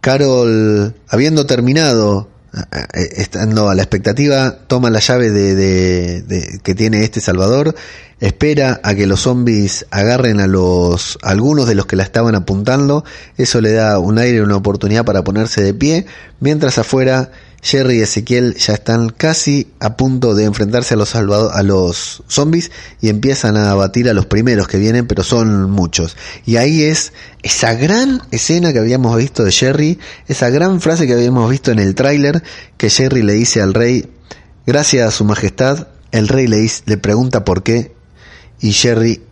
Carol, 0.00 0.94
habiendo 1.08 1.46
terminado, 1.46 2.28
estando 2.92 3.68
a 3.68 3.74
la 3.74 3.82
expectativa, 3.82 4.58
toma 4.66 4.90
la 4.90 5.00
llave 5.00 5.30
de, 5.30 6.60
que 6.62 6.74
tiene 6.74 7.02
este 7.02 7.20
Salvador, 7.20 7.74
espera 8.20 8.80
a 8.82 8.94
que 8.94 9.06
los 9.06 9.20
zombies 9.20 9.86
agarren 9.90 10.40
a 10.40 10.46
los 10.46 11.18
algunos 11.22 11.66
de 11.66 11.74
los 11.74 11.86
que 11.86 11.96
la 11.96 12.02
estaban 12.02 12.34
apuntando, 12.34 13.04
eso 13.36 13.60
le 13.60 13.72
da 13.72 13.98
un 13.98 14.18
aire, 14.18 14.42
una 14.42 14.56
oportunidad 14.56 15.04
para 15.04 15.24
ponerse 15.24 15.62
de 15.62 15.74
pie, 15.74 16.06
mientras 16.40 16.78
afuera 16.78 17.30
Jerry 17.62 17.98
y 17.98 18.00
Ezequiel 18.00 18.56
ya 18.56 18.74
están 18.74 19.10
casi 19.10 19.68
a 19.78 19.96
punto 19.96 20.34
de 20.34 20.44
enfrentarse 20.44 20.94
a 20.94 20.96
los, 20.96 21.14
a 21.14 21.62
los 21.62 22.24
zombies 22.26 22.72
y 23.00 23.08
empiezan 23.08 23.56
a 23.56 23.70
abatir 23.70 24.08
a 24.08 24.14
los 24.14 24.26
primeros 24.26 24.66
que 24.66 24.78
vienen, 24.78 25.06
pero 25.06 25.22
son 25.22 25.70
muchos. 25.70 26.16
Y 26.44 26.56
ahí 26.56 26.82
es 26.82 27.12
esa 27.44 27.74
gran 27.74 28.20
escena 28.32 28.72
que 28.72 28.80
habíamos 28.80 29.16
visto 29.16 29.44
de 29.44 29.52
Jerry, 29.52 30.00
esa 30.26 30.50
gran 30.50 30.80
frase 30.80 31.06
que 31.06 31.12
habíamos 31.12 31.48
visto 31.48 31.70
en 31.70 31.78
el 31.78 31.94
tráiler 31.94 32.42
que 32.76 32.90
Jerry 32.90 33.22
le 33.22 33.34
dice 33.34 33.62
al 33.62 33.74
rey, 33.74 34.10
gracias 34.66 35.06
a 35.06 35.12
su 35.12 35.24
majestad, 35.24 35.86
el 36.10 36.26
rey 36.26 36.48
le, 36.48 36.68
le 36.86 36.96
pregunta 36.98 37.44
por 37.44 37.62
qué 37.62 37.94
y 38.60 38.72
Jerry 38.72 39.22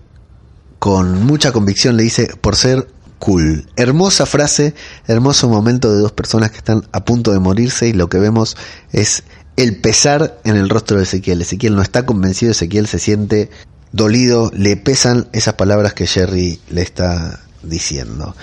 con 0.79 1.25
mucha 1.25 1.51
convicción 1.51 1.97
le 1.97 2.05
dice 2.05 2.31
por 2.41 2.55
ser 2.55 2.89
cool. 3.21 3.69
Hermosa 3.77 4.27
frase, 4.27 4.75
hermoso 5.07 5.49
momento 5.49 5.93
de 5.93 6.01
dos 6.01 6.11
personas 6.11 6.51
que 6.51 6.57
están 6.57 6.85
a 6.91 7.05
punto 7.05 7.31
de 7.31 7.39
morirse 7.39 7.87
y 7.87 7.93
lo 7.93 8.09
que 8.09 8.19
vemos 8.19 8.57
es 8.91 9.23
el 9.57 9.77
pesar 9.77 10.41
en 10.43 10.57
el 10.57 10.69
rostro 10.69 10.97
de 10.97 11.05
Ezequiel. 11.05 11.43
Ezequiel 11.43 11.77
no 11.77 11.83
está 11.83 12.05
convencido, 12.05 12.51
Ezequiel 12.51 12.89
se 12.89 12.99
siente 12.99 13.51
dolido, 13.93 14.51
le 14.55 14.77
pesan 14.77 15.29
esas 15.33 15.55
palabras 15.55 15.95
que 15.95 16.07
Jerry 16.07 16.59
le 16.71 16.83
está 16.83 17.41
diciendo. 17.63 18.35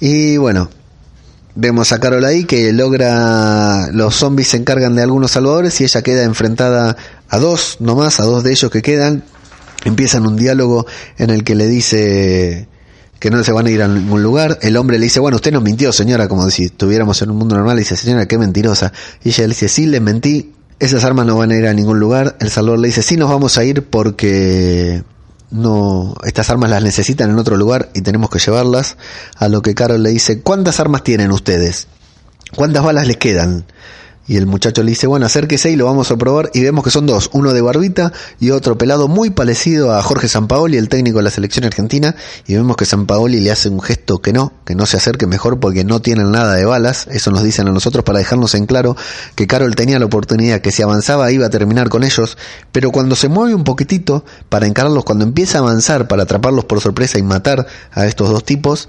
Y 0.00 0.36
bueno, 0.36 0.70
vemos 1.56 1.92
a 1.92 1.98
Carol 1.98 2.24
ahí 2.24 2.44
que 2.44 2.72
logra, 2.72 3.90
los 3.92 4.14
zombies 4.14 4.48
se 4.48 4.56
encargan 4.58 4.94
de 4.94 5.02
algunos 5.02 5.32
salvadores 5.32 5.80
y 5.80 5.84
ella 5.84 6.02
queda 6.02 6.22
enfrentada 6.22 6.96
a 7.28 7.38
dos 7.38 7.78
nomás, 7.80 8.20
a 8.20 8.24
dos 8.24 8.44
de 8.44 8.52
ellos 8.52 8.70
que 8.70 8.82
quedan. 8.82 9.24
Empiezan 9.84 10.26
un 10.26 10.36
diálogo 10.36 10.86
en 11.18 11.30
el 11.30 11.44
que 11.44 11.54
le 11.54 11.66
dice 11.66 12.68
que 13.18 13.30
no 13.30 13.42
se 13.42 13.52
van 13.52 13.66
a 13.66 13.70
ir 13.70 13.82
a 13.82 13.88
ningún 13.88 14.22
lugar. 14.22 14.58
El 14.62 14.76
hombre 14.76 14.98
le 14.98 15.04
dice, 15.04 15.20
bueno, 15.20 15.36
usted 15.36 15.52
nos 15.52 15.62
mintió, 15.62 15.92
señora, 15.92 16.28
como 16.28 16.48
si 16.50 16.64
estuviéramos 16.64 17.20
en 17.22 17.30
un 17.30 17.38
mundo 17.38 17.56
normal. 17.56 17.76
Le 17.76 17.80
dice, 17.80 17.96
señora, 17.96 18.26
qué 18.26 18.38
mentirosa. 18.38 18.92
Y 19.22 19.30
ella 19.30 19.44
le 19.44 19.48
dice, 19.48 19.68
sí, 19.68 19.86
le 19.86 20.00
mentí. 20.00 20.52
Esas 20.78 21.04
armas 21.04 21.26
no 21.26 21.36
van 21.36 21.50
a 21.50 21.56
ir 21.56 21.66
a 21.66 21.72
ningún 21.72 21.98
lugar. 21.98 22.36
El 22.40 22.50
Salvador 22.50 22.80
le 22.80 22.88
dice, 22.88 23.02
sí, 23.02 23.16
nos 23.16 23.30
vamos 23.30 23.56
a 23.58 23.64
ir 23.64 23.84
porque 23.84 25.02
no, 25.50 26.14
estas 26.24 26.50
armas 26.50 26.68
las 26.68 26.82
necesitan 26.82 27.30
en 27.30 27.38
otro 27.38 27.56
lugar 27.56 27.90
y 27.94 28.00
tenemos 28.00 28.28
que 28.28 28.40
llevarlas. 28.40 28.96
A 29.36 29.48
lo 29.48 29.62
que 29.62 29.74
Carol 29.74 30.02
le 30.02 30.10
dice, 30.10 30.40
¿cuántas 30.40 30.80
armas 30.80 31.04
tienen 31.04 31.30
ustedes? 31.30 31.86
¿Cuántas 32.54 32.82
balas 32.82 33.06
les 33.06 33.16
quedan? 33.16 33.64
Y 34.26 34.36
el 34.36 34.46
muchacho 34.46 34.82
le 34.82 34.90
dice, 34.90 35.06
bueno, 35.06 35.26
acérquese 35.26 35.70
y 35.70 35.76
lo 35.76 35.84
vamos 35.84 36.10
a 36.10 36.16
probar. 36.16 36.50
Y 36.54 36.62
vemos 36.62 36.82
que 36.82 36.90
son 36.90 37.06
dos, 37.06 37.28
uno 37.32 37.52
de 37.52 37.60
barbita 37.60 38.12
y 38.40 38.50
otro 38.50 38.78
pelado 38.78 39.06
muy 39.06 39.30
parecido 39.30 39.94
a 39.94 40.02
Jorge 40.02 40.28
Sampaoli, 40.28 40.78
el 40.78 40.88
técnico 40.88 41.18
de 41.18 41.24
la 41.24 41.30
selección 41.30 41.64
argentina. 41.64 42.16
Y 42.46 42.54
vemos 42.54 42.76
que 42.76 42.86
Sampaoli 42.86 43.40
le 43.40 43.50
hace 43.50 43.68
un 43.68 43.82
gesto 43.82 44.20
que 44.20 44.32
no, 44.32 44.52
que 44.64 44.74
no 44.74 44.86
se 44.86 44.96
acerque 44.96 45.26
mejor 45.26 45.60
porque 45.60 45.84
no 45.84 46.00
tienen 46.00 46.30
nada 46.30 46.54
de 46.54 46.64
balas. 46.64 47.06
Eso 47.10 47.30
nos 47.30 47.42
dicen 47.42 47.68
a 47.68 47.72
nosotros 47.72 48.02
para 48.04 48.18
dejarnos 48.18 48.54
en 48.54 48.64
claro 48.66 48.96
que 49.34 49.46
Carol 49.46 49.74
tenía 49.74 49.98
la 49.98 50.06
oportunidad, 50.06 50.60
que 50.60 50.72
si 50.72 50.82
avanzaba 50.82 51.30
iba 51.30 51.46
a 51.46 51.50
terminar 51.50 51.90
con 51.90 52.02
ellos. 52.02 52.38
Pero 52.72 52.92
cuando 52.92 53.16
se 53.16 53.28
mueve 53.28 53.54
un 53.54 53.64
poquitito 53.64 54.24
para 54.48 54.66
encararlos, 54.66 55.04
cuando 55.04 55.24
empieza 55.24 55.58
a 55.58 55.60
avanzar 55.60 56.08
para 56.08 56.22
atraparlos 56.22 56.64
por 56.64 56.80
sorpresa 56.80 57.18
y 57.18 57.22
matar 57.22 57.66
a 57.92 58.06
estos 58.06 58.30
dos 58.30 58.44
tipos, 58.44 58.88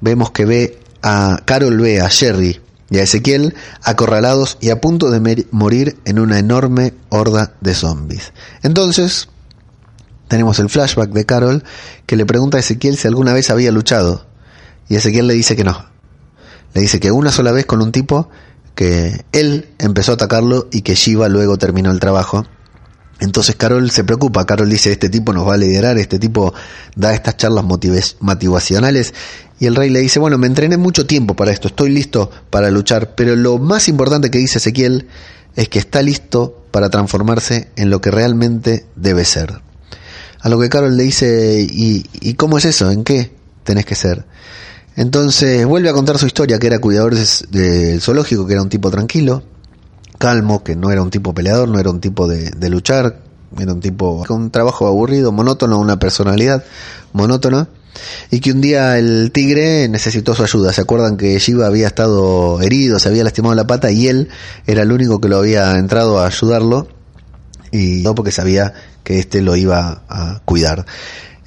vemos 0.00 0.30
que 0.30 0.44
ve 0.44 0.78
a 1.02 1.40
Carol 1.44 1.76
ve 1.78 2.00
a 2.00 2.08
Jerry 2.08 2.60
y 2.90 2.98
a 2.98 3.02
Ezequiel 3.02 3.54
acorralados 3.82 4.58
y 4.60 4.70
a 4.70 4.80
punto 4.80 5.10
de 5.10 5.46
morir 5.50 5.98
en 6.04 6.18
una 6.18 6.38
enorme 6.38 6.94
horda 7.08 7.54
de 7.60 7.74
zombies. 7.74 8.32
Entonces, 8.62 9.28
tenemos 10.28 10.58
el 10.58 10.68
flashback 10.68 11.10
de 11.10 11.24
Carol 11.24 11.64
que 12.06 12.16
le 12.16 12.26
pregunta 12.26 12.56
a 12.56 12.60
Ezequiel 12.60 12.96
si 12.96 13.08
alguna 13.08 13.32
vez 13.32 13.50
había 13.50 13.72
luchado. 13.72 14.26
Y 14.88 14.96
Ezequiel 14.96 15.26
le 15.26 15.34
dice 15.34 15.56
que 15.56 15.64
no. 15.64 15.86
Le 16.74 16.80
dice 16.80 17.00
que 17.00 17.10
una 17.10 17.32
sola 17.32 17.52
vez 17.52 17.66
con 17.66 17.82
un 17.82 17.92
tipo 17.92 18.28
que 18.74 19.24
él 19.32 19.68
empezó 19.78 20.12
a 20.12 20.14
atacarlo 20.14 20.68
y 20.70 20.82
que 20.82 20.94
Shiva 20.94 21.28
luego 21.28 21.56
terminó 21.56 21.90
el 21.90 22.00
trabajo. 22.00 22.46
Entonces 23.18 23.56
Carol 23.56 23.90
se 23.90 24.04
preocupa, 24.04 24.44
Carol 24.44 24.68
dice, 24.68 24.92
este 24.92 25.08
tipo 25.08 25.32
nos 25.32 25.48
va 25.48 25.54
a 25.54 25.56
liderar, 25.56 25.96
este 25.96 26.18
tipo 26.18 26.52
da 26.94 27.14
estas 27.14 27.36
charlas 27.36 27.64
motivacionales 27.64 29.14
y 29.58 29.66
el 29.66 29.74
rey 29.74 29.88
le 29.88 30.00
dice, 30.00 30.18
bueno, 30.18 30.36
me 30.36 30.46
entrené 30.46 30.76
mucho 30.76 31.06
tiempo 31.06 31.34
para 31.34 31.50
esto, 31.50 31.68
estoy 31.68 31.90
listo 31.90 32.30
para 32.50 32.70
luchar, 32.70 33.14
pero 33.14 33.34
lo 33.34 33.58
más 33.58 33.88
importante 33.88 34.30
que 34.30 34.38
dice 34.38 34.58
Ezequiel 34.58 35.08
es 35.54 35.70
que 35.70 35.78
está 35.78 36.02
listo 36.02 36.66
para 36.70 36.90
transformarse 36.90 37.70
en 37.76 37.88
lo 37.88 38.02
que 38.02 38.10
realmente 38.10 38.84
debe 38.96 39.24
ser. 39.24 39.60
A 40.40 40.48
lo 40.50 40.60
que 40.60 40.68
Carol 40.68 40.94
le 40.96 41.04
dice, 41.04 41.66
¿y, 41.68 42.34
cómo 42.34 42.58
es 42.58 42.66
eso? 42.66 42.90
¿En 42.90 43.02
qué 43.02 43.32
tenés 43.64 43.86
que 43.86 43.94
ser? 43.94 44.26
Entonces 44.94 45.64
vuelve 45.64 45.88
a 45.88 45.94
contar 45.94 46.18
su 46.18 46.26
historia, 46.26 46.58
que 46.58 46.66
era 46.66 46.78
cuidador 46.78 47.14
del 47.14 48.00
zoológico, 48.02 48.46
que 48.46 48.52
era 48.52 48.62
un 48.62 48.68
tipo 48.68 48.90
tranquilo, 48.90 49.42
calmo, 50.18 50.62
que 50.62 50.76
no 50.76 50.90
era 50.90 51.02
un 51.02 51.10
tipo 51.10 51.34
peleador, 51.34 51.68
no 51.68 51.78
era 51.78 51.90
un 51.90 52.00
tipo 52.00 52.26
de, 52.28 52.50
luchar, 52.68 53.20
era 53.58 53.72
un 53.72 53.80
tipo 53.80 54.24
con 54.26 54.42
un 54.42 54.50
trabajo 54.50 54.86
aburrido, 54.86 55.32
monótono, 55.32 55.78
una 55.78 55.98
personalidad 55.98 56.64
monótona 57.12 57.68
y 58.30 58.40
que 58.40 58.52
un 58.52 58.60
día 58.60 58.98
el 58.98 59.30
tigre 59.32 59.88
necesitó 59.88 60.34
su 60.34 60.42
ayuda. 60.42 60.72
¿Se 60.72 60.82
acuerdan 60.82 61.16
que 61.16 61.38
Shiva 61.38 61.66
había 61.66 61.86
estado 61.86 62.60
herido, 62.60 62.98
se 62.98 63.08
había 63.08 63.24
lastimado 63.24 63.54
la 63.54 63.66
pata 63.66 63.90
y 63.90 64.08
él 64.08 64.28
era 64.66 64.82
el 64.82 64.92
único 64.92 65.20
que 65.20 65.28
lo 65.28 65.38
había 65.38 65.76
entrado 65.78 66.18
a 66.18 66.26
ayudarlo 66.26 66.88
y 67.72 68.02
no 68.02 68.14
porque 68.14 68.32
sabía 68.32 68.74
que 69.02 69.18
éste 69.18 69.40
lo 69.40 69.56
iba 69.56 70.02
a 70.08 70.42
cuidar. 70.44 70.84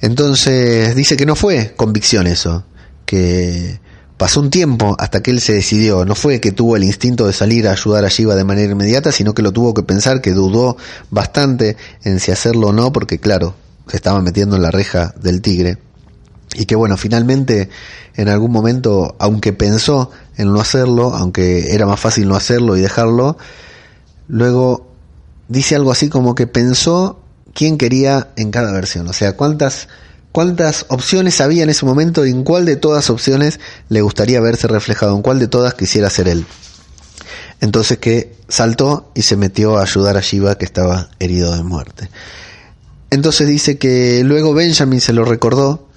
Entonces 0.00 0.96
dice 0.96 1.16
que 1.16 1.26
no 1.26 1.36
fue 1.36 1.74
convicción 1.76 2.26
eso, 2.26 2.64
que 3.04 3.80
pasó 4.20 4.40
un 4.40 4.50
tiempo 4.50 4.96
hasta 4.98 5.22
que 5.22 5.30
él 5.30 5.40
se 5.40 5.54
decidió, 5.54 6.04
no 6.04 6.14
fue 6.14 6.42
que 6.42 6.52
tuvo 6.52 6.76
el 6.76 6.84
instinto 6.84 7.26
de 7.26 7.32
salir 7.32 7.66
a 7.66 7.72
ayudar 7.72 8.04
a 8.04 8.08
Shiva 8.08 8.34
de 8.34 8.44
manera 8.44 8.70
inmediata, 8.70 9.12
sino 9.12 9.32
que 9.32 9.40
lo 9.40 9.50
tuvo 9.50 9.72
que 9.72 9.82
pensar, 9.82 10.20
que 10.20 10.32
dudó 10.32 10.76
bastante 11.10 11.78
en 12.04 12.20
si 12.20 12.30
hacerlo 12.30 12.66
o 12.66 12.72
no, 12.74 12.92
porque 12.92 13.18
claro, 13.18 13.54
se 13.88 13.96
estaba 13.96 14.20
metiendo 14.20 14.56
en 14.56 14.62
la 14.62 14.70
reja 14.70 15.14
del 15.22 15.40
tigre. 15.40 15.78
Y 16.52 16.66
que 16.66 16.76
bueno, 16.76 16.98
finalmente 16.98 17.70
en 18.14 18.28
algún 18.28 18.52
momento, 18.52 19.16
aunque 19.18 19.54
pensó 19.54 20.10
en 20.36 20.52
no 20.52 20.60
hacerlo, 20.60 21.14
aunque 21.14 21.74
era 21.74 21.86
más 21.86 21.98
fácil 21.98 22.28
no 22.28 22.36
hacerlo 22.36 22.76
y 22.76 22.82
dejarlo, 22.82 23.38
luego 24.28 24.86
dice 25.48 25.76
algo 25.76 25.92
así 25.92 26.10
como 26.10 26.34
que 26.34 26.46
pensó 26.46 27.22
quién 27.54 27.78
quería 27.78 28.28
en 28.36 28.50
cada 28.50 28.70
versión, 28.70 29.08
o 29.08 29.14
sea, 29.14 29.34
cuántas 29.34 29.88
cuántas 30.32 30.86
opciones 30.88 31.40
había 31.40 31.62
en 31.62 31.70
ese 31.70 31.86
momento 31.86 32.26
y 32.26 32.30
en 32.30 32.44
cuál 32.44 32.64
de 32.64 32.76
todas 32.76 33.10
opciones 33.10 33.60
le 33.88 34.02
gustaría 34.02 34.40
verse 34.40 34.68
reflejado, 34.68 35.14
en 35.16 35.22
cuál 35.22 35.38
de 35.38 35.48
todas 35.48 35.74
quisiera 35.74 36.10
ser 36.10 36.28
él. 36.28 36.46
Entonces 37.60 37.98
que 37.98 38.34
saltó 38.48 39.10
y 39.14 39.22
se 39.22 39.36
metió 39.36 39.78
a 39.78 39.82
ayudar 39.82 40.16
a 40.16 40.20
Shiva 40.20 40.56
que 40.56 40.64
estaba 40.64 41.10
herido 41.18 41.54
de 41.54 41.62
muerte. 41.62 42.08
Entonces 43.10 43.48
dice 43.48 43.76
que 43.76 44.22
luego 44.24 44.54
Benjamin 44.54 45.00
se 45.00 45.12
lo 45.12 45.24
recordó 45.24 45.88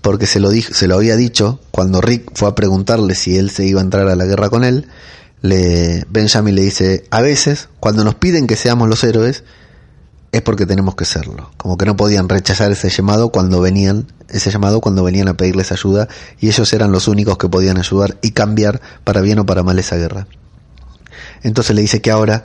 porque 0.00 0.26
se 0.26 0.40
lo, 0.40 0.50
dijo, 0.50 0.74
se 0.74 0.88
lo 0.88 0.96
había 0.96 1.16
dicho 1.16 1.60
cuando 1.70 2.00
Rick 2.00 2.32
fue 2.34 2.48
a 2.48 2.54
preguntarle 2.54 3.14
si 3.14 3.36
él 3.36 3.50
se 3.50 3.64
iba 3.64 3.80
a 3.80 3.84
entrar 3.84 4.08
a 4.08 4.16
la 4.16 4.24
guerra 4.24 4.48
con 4.48 4.64
él. 4.64 4.86
Le, 5.42 6.04
Benjamin 6.08 6.54
le 6.54 6.62
dice, 6.62 7.04
a 7.10 7.20
veces, 7.20 7.68
cuando 7.80 8.04
nos 8.04 8.14
piden 8.14 8.46
que 8.46 8.56
seamos 8.56 8.88
los 8.88 9.02
héroes, 9.02 9.42
es 10.32 10.40
porque 10.40 10.64
tenemos 10.64 10.94
que 10.94 11.04
serlo. 11.04 11.50
Como 11.58 11.76
que 11.76 11.84
no 11.84 11.94
podían 11.94 12.28
rechazar 12.28 12.72
ese 12.72 12.88
llamado 12.88 13.28
cuando 13.28 13.60
venían, 13.60 14.06
ese 14.30 14.50
llamado 14.50 14.80
cuando 14.80 15.04
venían 15.04 15.28
a 15.28 15.36
pedirles 15.36 15.72
ayuda, 15.72 16.08
y 16.40 16.48
ellos 16.48 16.72
eran 16.72 16.90
los 16.90 17.06
únicos 17.06 17.36
que 17.36 17.48
podían 17.48 17.76
ayudar 17.78 18.16
y 18.22 18.30
cambiar 18.30 18.80
para 19.04 19.20
bien 19.20 19.38
o 19.38 19.46
para 19.46 19.62
mal 19.62 19.78
esa 19.78 19.96
guerra. 19.96 20.26
Entonces 21.42 21.76
le 21.76 21.82
dice 21.82 22.00
que 22.00 22.10
ahora, 22.10 22.44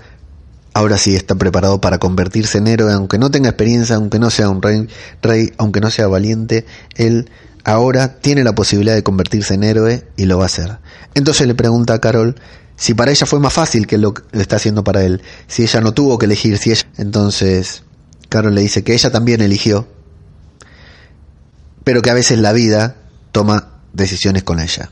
ahora 0.73 0.97
sí 0.97 1.15
está 1.15 1.35
preparado 1.35 1.79
para 1.79 1.97
convertirse 1.97 2.57
en 2.57 2.67
héroe, 2.67 2.91
aunque 2.91 3.17
no 3.17 3.31
tenga 3.31 3.49
experiencia, 3.49 3.95
aunque 3.95 4.19
no 4.19 4.29
sea 4.29 4.49
un 4.49 4.61
rey, 4.61 4.87
rey 5.21 5.53
aunque 5.57 5.79
no 5.79 5.89
sea 5.89 6.07
valiente, 6.07 6.65
él 6.95 7.29
ahora 7.63 8.19
tiene 8.19 8.43
la 8.43 8.53
posibilidad 8.53 8.95
de 8.95 9.03
convertirse 9.03 9.53
en 9.53 9.63
héroe 9.63 10.07
y 10.17 10.25
lo 10.25 10.37
va 10.37 10.43
a 10.43 10.47
hacer. 10.47 10.77
Entonces 11.13 11.47
le 11.47 11.55
pregunta 11.55 11.93
a 11.93 11.99
Carol 11.99 12.35
si 12.77 12.93
para 12.93 13.11
ella 13.11 13.25
fue 13.25 13.39
más 13.39 13.51
fácil 13.51 13.87
que 13.87 13.97
lo 13.97 14.13
que 14.13 14.23
está 14.39 14.55
haciendo 14.55 14.83
para 14.83 15.03
él, 15.03 15.21
si 15.47 15.63
ella 15.63 15.81
no 15.81 15.93
tuvo 15.93 16.17
que 16.17 16.27
elegir, 16.27 16.57
si 16.59 16.71
ella... 16.71 16.87
Entonces 16.97 17.83
Carol 18.29 18.53
le 18.53 18.61
dice 18.61 18.83
que 18.83 18.93
ella 18.93 19.11
también 19.11 19.41
eligió, 19.41 19.87
pero 21.83 22.01
que 22.01 22.11
a 22.11 22.13
veces 22.13 22.37
la 22.37 22.53
vida 22.53 22.95
toma 23.31 23.81
decisiones 23.93 24.43
con 24.43 24.59
ella. 24.59 24.91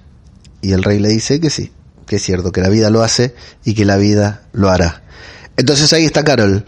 Y 0.62 0.74
el 0.74 0.84
rey 0.84 1.00
le 1.00 1.10
dice 1.10 1.39
que 1.39 1.52
sí, 1.52 1.71
que 2.08 2.15
es 2.15 2.24
cierto, 2.24 2.52
que 2.52 2.62
la 2.62 2.69
vida 2.69 2.89
lo 2.89 3.04
hace 3.04 3.36
y 3.63 3.76
que 3.76 3.86
la 3.86 3.98
vida 3.98 4.43
lo 4.52 4.69
hará. 4.69 5.04
Entonces 5.56 5.93
ahí 5.93 6.06
está 6.06 6.24
Carol, 6.24 6.65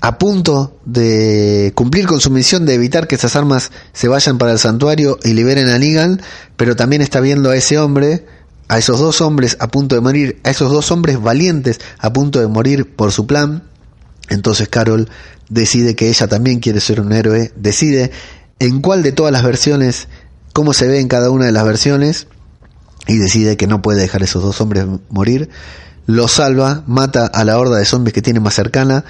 a 0.00 0.18
punto 0.18 0.80
de 0.86 1.72
cumplir 1.74 2.06
con 2.06 2.20
su 2.20 2.30
misión 2.30 2.64
de 2.64 2.74
evitar 2.74 3.06
que 3.06 3.16
esas 3.16 3.36
armas 3.36 3.70
se 3.92 4.08
vayan 4.08 4.38
para 4.38 4.52
el 4.52 4.58
santuario 4.58 5.18
y 5.22 5.34
liberen 5.34 5.68
a 5.68 5.78
Negan, 5.78 6.22
pero 6.56 6.74
también 6.74 7.02
está 7.02 7.20
viendo 7.20 7.50
a 7.50 7.56
ese 7.56 7.78
hombre, 7.78 8.26
a 8.72 8.78
esos 8.78 8.98
dos 8.98 9.20
hombres 9.20 9.58
a 9.60 9.68
punto 9.68 9.96
de 9.96 10.00
morir, 10.00 10.40
a 10.44 10.50
esos 10.50 10.72
dos 10.72 10.90
hombres 10.92 11.20
valientes 11.20 11.78
a 11.98 12.10
punto 12.10 12.40
de 12.40 12.46
morir 12.46 12.96
por 12.96 13.12
su 13.12 13.26
plan. 13.26 13.64
Entonces 14.30 14.66
Carol 14.70 15.10
decide 15.50 15.94
que 15.94 16.08
ella 16.08 16.26
también 16.26 16.58
quiere 16.58 16.80
ser 16.80 16.98
un 17.02 17.12
héroe, 17.12 17.52
decide 17.54 18.12
en 18.60 18.80
cuál 18.80 19.02
de 19.02 19.12
todas 19.12 19.30
las 19.30 19.42
versiones, 19.42 20.08
cómo 20.54 20.72
se 20.72 20.88
ve 20.88 21.00
en 21.00 21.08
cada 21.08 21.28
una 21.28 21.44
de 21.44 21.52
las 21.52 21.66
versiones, 21.66 22.28
y 23.06 23.18
decide 23.18 23.58
que 23.58 23.66
no 23.66 23.82
puede 23.82 24.00
dejar 24.00 24.22
a 24.22 24.24
esos 24.24 24.42
dos 24.42 24.58
hombres 24.62 24.86
morir. 25.10 25.50
Lo 26.06 26.26
salva, 26.26 26.82
mata 26.86 27.26
a 27.26 27.44
la 27.44 27.58
horda 27.58 27.76
de 27.76 27.84
zombies 27.84 28.14
que 28.14 28.22
tiene 28.22 28.40
más 28.40 28.54
cercana, 28.54 29.04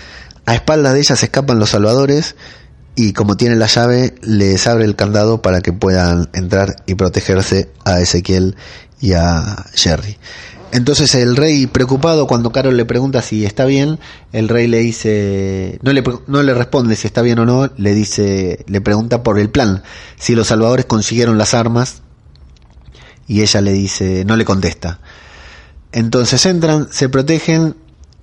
a 0.44 0.56
espaldas 0.56 0.94
de 0.94 0.98
ella 0.98 1.14
se 1.14 1.26
escapan 1.26 1.60
los 1.60 1.70
salvadores 1.70 2.34
y 2.94 3.12
como 3.12 3.36
tiene 3.36 3.56
la 3.56 3.66
llave 3.66 4.14
les 4.22 4.66
abre 4.66 4.84
el 4.84 4.96
candado 4.96 5.42
para 5.42 5.60
que 5.60 5.72
puedan 5.72 6.28
entrar 6.34 6.76
y 6.86 6.94
protegerse 6.94 7.70
a 7.84 8.00
Ezequiel 8.00 8.56
y 9.00 9.14
a 9.14 9.64
Jerry. 9.74 10.18
Entonces 10.72 11.14
el 11.14 11.36
rey 11.36 11.66
preocupado 11.66 12.26
cuando 12.26 12.50
Carol 12.50 12.76
le 12.76 12.86
pregunta 12.86 13.20
si 13.20 13.44
está 13.44 13.66
bien, 13.66 13.98
el 14.32 14.48
rey 14.48 14.66
le 14.66 14.78
dice, 14.78 15.78
no 15.82 15.92
le, 15.92 16.02
no 16.26 16.42
le 16.42 16.54
responde 16.54 16.96
si 16.96 17.06
está 17.06 17.20
bien 17.20 17.38
o 17.40 17.44
no, 17.44 17.70
le 17.76 17.94
dice, 17.94 18.64
le 18.66 18.80
pregunta 18.80 19.22
por 19.22 19.38
el 19.38 19.50
plan, 19.50 19.82
si 20.18 20.34
los 20.34 20.46
salvadores 20.46 20.86
consiguieron 20.86 21.36
las 21.36 21.52
armas 21.52 22.00
y 23.28 23.42
ella 23.42 23.60
le 23.60 23.72
dice, 23.72 24.24
no 24.24 24.36
le 24.36 24.46
contesta. 24.46 25.00
Entonces 25.92 26.46
entran, 26.46 26.88
se 26.90 27.10
protegen 27.10 27.76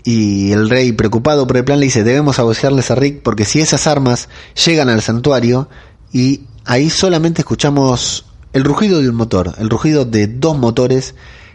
y 0.10 0.54
el 0.54 0.72
rey, 0.72 0.91
preocupado 0.91 1.45
por 1.45 1.58
el 1.58 1.63
plan, 1.63 1.80
le 1.80 1.86
dice, 1.86 2.04
debemos 2.04 2.39
agocearles 2.39 2.89
a 2.89 2.95
Rick 2.95 3.22
porque 3.22 3.45
si 3.45 3.62
esas 3.62 3.86
armas 3.86 4.28
llegan 4.65 4.89
al 4.89 5.04
santuario 5.04 5.69
y 6.12 6.45
ahí 6.65 6.89
solamente 6.89 7.41
escuchamos 7.41 8.26
el 8.52 8.63
rugido 8.63 9.04
de 9.04 9.10
un 9.10 9.15
motor, 9.15 9.54
el 9.60 9.69
rugido 9.69 10.06
de 10.06 10.26
dos 10.26 10.58
motores 10.58 11.13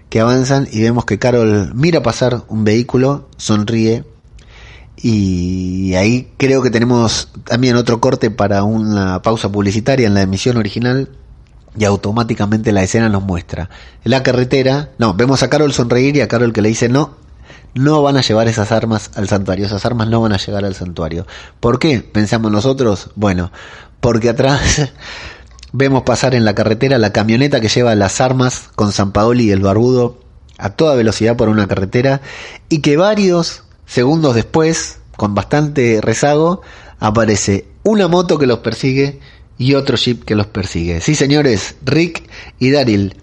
que 0.08 0.20
avanzan 0.20 0.68
y 0.70 0.82
vemos 0.82 1.04
que 1.04 1.18
Carol 1.18 1.72
mira 1.74 2.04
pasar 2.04 2.44
un 2.46 2.62
vehículo, 2.62 3.28
sonríe 3.38 4.04
y 4.98 5.94
ahí 5.94 6.30
creo 6.36 6.62
que 6.62 6.70
tenemos 6.70 7.30
también 7.42 7.74
otro 7.74 8.00
corte 8.00 8.30
para 8.30 8.62
una 8.62 9.20
pausa 9.20 9.50
publicitaria 9.50 10.06
en 10.06 10.14
la 10.14 10.22
emisión 10.22 10.58
original 10.58 11.08
y 11.76 11.86
automáticamente 11.86 12.70
la 12.70 12.84
escena 12.84 13.08
nos 13.08 13.24
muestra. 13.24 13.68
La 14.04 14.22
carretera, 14.22 14.90
no, 14.98 15.12
vemos 15.14 15.42
a 15.42 15.50
Carol 15.50 15.72
sonreír 15.72 16.14
y 16.14 16.20
a 16.20 16.28
Carol 16.28 16.52
que 16.52 16.62
le 16.62 16.68
dice 16.68 16.88
no, 16.88 17.23
no 17.74 18.02
van 18.02 18.16
a 18.16 18.22
llevar 18.22 18.48
esas 18.48 18.72
armas 18.72 19.10
al 19.14 19.28
santuario, 19.28 19.66
esas 19.66 19.84
armas 19.84 20.08
no 20.08 20.20
van 20.20 20.32
a 20.32 20.38
llegar 20.38 20.64
al 20.64 20.74
santuario. 20.74 21.26
¿Por 21.60 21.78
qué? 21.78 22.00
Pensamos 22.00 22.50
nosotros, 22.50 23.10
bueno, 23.14 23.50
porque 24.00 24.28
atrás 24.28 24.92
vemos 25.72 26.02
pasar 26.02 26.34
en 26.34 26.44
la 26.44 26.54
carretera 26.54 26.98
la 26.98 27.12
camioneta 27.12 27.60
que 27.60 27.68
lleva 27.68 27.94
las 27.94 28.20
armas 28.20 28.70
con 28.74 28.92
San 28.92 29.12
Paoli 29.12 29.44
y 29.44 29.50
el 29.50 29.60
barbudo 29.60 30.18
a 30.58 30.70
toda 30.70 30.94
velocidad 30.94 31.36
por 31.36 31.48
una 31.48 31.66
carretera 31.66 32.20
y 32.68 32.80
que 32.80 32.96
varios 32.96 33.64
segundos 33.86 34.34
después, 34.34 34.98
con 35.16 35.34
bastante 35.34 36.00
rezago, 36.00 36.62
aparece 37.00 37.66
una 37.82 38.08
moto 38.08 38.38
que 38.38 38.46
los 38.46 38.60
persigue 38.60 39.20
y 39.58 39.74
otro 39.74 39.96
jeep 39.96 40.24
que 40.24 40.34
los 40.34 40.46
persigue. 40.46 41.00
Sí, 41.00 41.14
señores, 41.14 41.76
Rick 41.84 42.28
y 42.58 42.70
Daryl 42.70 43.16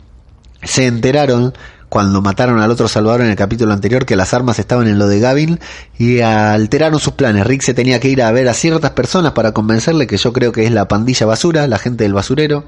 se 0.63 0.85
enteraron 0.85 1.53
cuando 1.91 2.21
mataron 2.21 2.61
al 2.61 2.71
otro 2.71 2.87
Salvador 2.87 3.19
en 3.19 3.27
el 3.27 3.35
capítulo 3.35 3.73
anterior 3.73 4.05
que 4.05 4.15
las 4.15 4.33
armas 4.33 4.59
estaban 4.59 4.87
en 4.87 4.97
lo 4.97 5.09
de 5.09 5.19
Gavin 5.19 5.59
y 5.99 6.21
alteraron 6.21 7.01
sus 7.01 7.15
planes. 7.15 7.45
Rick 7.45 7.63
se 7.63 7.73
tenía 7.73 7.99
que 7.99 8.07
ir 8.07 8.21
a 8.21 8.31
ver 8.31 8.47
a 8.47 8.53
ciertas 8.53 8.91
personas 8.91 9.33
para 9.33 9.51
convencerle 9.51 10.07
que 10.07 10.15
yo 10.15 10.31
creo 10.31 10.53
que 10.53 10.63
es 10.63 10.71
la 10.71 10.87
pandilla 10.87 11.25
basura, 11.25 11.67
la 11.67 11.77
gente 11.77 12.05
del 12.05 12.13
basurero. 12.13 12.63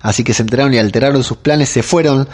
Así 0.00 0.24
que 0.24 0.32
se 0.32 0.40
enteraron 0.40 0.72
y 0.72 0.78
alteraron 0.78 1.22
sus 1.22 1.36
planes, 1.36 1.68
se 1.68 1.82
fueron 1.82 2.26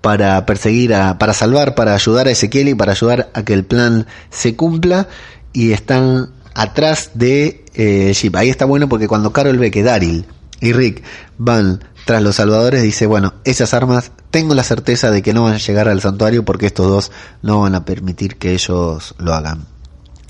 para 0.00 0.44
perseguir 0.46 0.94
a, 0.94 1.16
para 1.16 1.32
salvar, 1.32 1.76
para 1.76 1.94
ayudar 1.94 2.26
a 2.26 2.32
Ezequiel 2.32 2.70
y 2.70 2.74
para 2.74 2.90
ayudar 2.90 3.30
a 3.32 3.44
que 3.44 3.52
el 3.52 3.64
plan 3.64 4.08
se 4.30 4.56
cumpla 4.56 5.06
y 5.52 5.70
están 5.70 6.30
atrás 6.54 7.12
de 7.14 7.64
eh, 7.74 8.12
Jeep. 8.20 8.34
Ahí 8.34 8.50
está 8.50 8.64
bueno 8.64 8.88
porque 8.88 9.06
cuando 9.06 9.32
Carol 9.32 9.58
ve 9.58 9.70
que 9.70 9.84
Daryl 9.84 10.24
y 10.60 10.72
Rick 10.72 11.04
van 11.38 11.84
tras 12.04 12.20
los 12.20 12.34
salvadores, 12.34 12.82
dice, 12.82 13.06
bueno, 13.06 13.34
esas 13.44 13.74
armas 13.74 14.10
tengo 14.30 14.54
la 14.54 14.62
certeza 14.62 15.10
de 15.10 15.22
que 15.22 15.32
no 15.32 15.44
van 15.44 15.54
a 15.54 15.58
llegar 15.58 15.88
al 15.88 16.00
santuario 16.00 16.44
porque 16.44 16.66
estos 16.66 16.86
dos 16.88 17.12
no 17.42 17.60
van 17.60 17.74
a 17.74 17.84
permitir 17.84 18.36
que 18.36 18.52
ellos 18.52 19.14
lo 19.18 19.34
hagan. 19.34 19.66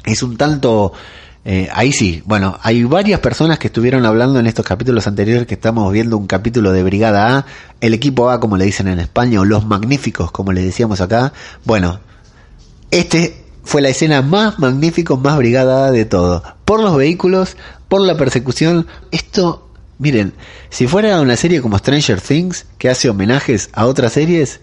Es 0.04 0.22
un 0.22 0.36
tanto... 0.36 0.92
Eh, 1.42 1.70
ahí 1.72 1.90
sí, 1.90 2.22
bueno, 2.26 2.58
hay 2.62 2.84
varias 2.84 3.20
personas 3.20 3.58
que 3.58 3.68
estuvieron 3.68 4.04
hablando 4.04 4.38
en 4.38 4.46
estos 4.46 4.66
capítulos 4.66 5.06
anteriores 5.06 5.46
que 5.46 5.54
estamos 5.54 5.90
viendo 5.90 6.18
un 6.18 6.26
capítulo 6.26 6.70
de 6.70 6.82
Brigada 6.82 7.38
A, 7.38 7.46
el 7.80 7.94
equipo 7.94 8.28
A 8.28 8.40
como 8.40 8.58
le 8.58 8.66
dicen 8.66 8.88
en 8.88 9.00
España, 9.00 9.40
o 9.40 9.46
los 9.46 9.64
magníficos 9.64 10.30
como 10.32 10.52
le 10.52 10.62
decíamos 10.62 11.00
acá. 11.00 11.32
Bueno, 11.64 11.98
este 12.90 13.42
fue 13.64 13.80
la 13.80 13.88
escena 13.88 14.20
más 14.20 14.58
magnífica, 14.58 15.14
más 15.16 15.36
brigada 15.36 15.90
de 15.92 16.04
todo. 16.04 16.42
Por 16.64 16.80
los 16.80 16.96
vehículos, 16.96 17.56
por 17.88 18.00
la 18.00 18.16
persecución. 18.16 18.86
Esto, 19.10 19.69
miren, 20.00 20.32
si 20.70 20.86
fuera 20.88 21.20
una 21.20 21.36
serie 21.36 21.60
como 21.60 21.78
Stranger 21.78 22.20
Things, 22.20 22.66
que 22.78 22.88
hace 22.88 23.10
homenajes 23.10 23.68
a 23.74 23.86
otras 23.86 24.14
series, 24.14 24.60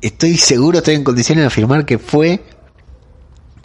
estoy 0.00 0.38
seguro, 0.38 0.78
estoy 0.78 0.94
en 0.94 1.04
condiciones 1.04 1.42
de 1.42 1.46
afirmar 1.48 1.84
que 1.84 1.98
fue 1.98 2.42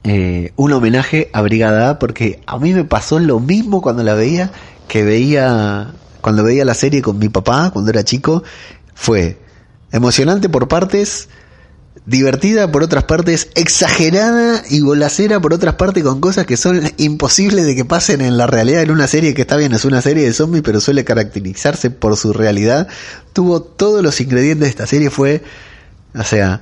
eh, 0.03 0.51
un 0.57 0.73
homenaje 0.73 1.29
a 1.31 1.41
Brigada 1.41 1.89
A, 1.89 1.99
porque 1.99 2.41
a 2.45 2.59
mí 2.59 2.73
me 2.73 2.83
pasó 2.83 3.17
lo 3.17 3.39
mismo 3.39 3.81
cuando 3.81 4.03
la 4.03 4.13
veía, 4.13 4.51
que 4.89 5.03
veía, 5.03 5.93
cuando 6.19 6.43
veía 6.43 6.65
la 6.65 6.73
serie 6.73 7.01
con 7.01 7.17
mi 7.17 7.29
papá, 7.29 7.71
cuando 7.71 7.89
era 7.89 8.03
chico, 8.03 8.43
fue 8.93 9.37
emocionante 9.93 10.49
por 10.49 10.67
partes, 10.67 11.29
divertida 12.07 12.71
por 12.71 12.83
otras 12.83 13.03
partes, 13.03 13.49
exagerada 13.55 14.63
y 14.69 14.79
golacera 14.79 15.41
por 15.41 15.53
otras 15.53 15.75
partes 15.75 16.03
con 16.03 16.21
cosas 16.21 16.45
que 16.45 16.55
son 16.55 16.81
imposibles 16.95 17.65
de 17.65 17.75
que 17.75 17.83
pasen 17.83 18.21
en 18.21 18.37
la 18.37 18.47
realidad 18.47 18.81
en 18.81 18.91
una 18.91 19.07
serie 19.07 19.33
que 19.33 19.41
está 19.41 19.57
bien, 19.57 19.73
es 19.73 19.83
una 19.83 20.01
serie 20.01 20.23
de 20.23 20.31
zombies, 20.31 20.63
pero 20.63 20.79
suele 20.79 21.03
caracterizarse 21.03 21.91
por 21.91 22.15
su 22.15 22.31
realidad. 22.31 22.87
Tuvo 23.33 23.61
todos 23.61 24.01
los 24.01 24.21
ingredientes 24.21 24.61
de 24.61 24.69
esta 24.69 24.87
serie, 24.87 25.09
fue, 25.09 25.43
o 26.15 26.23
sea, 26.23 26.61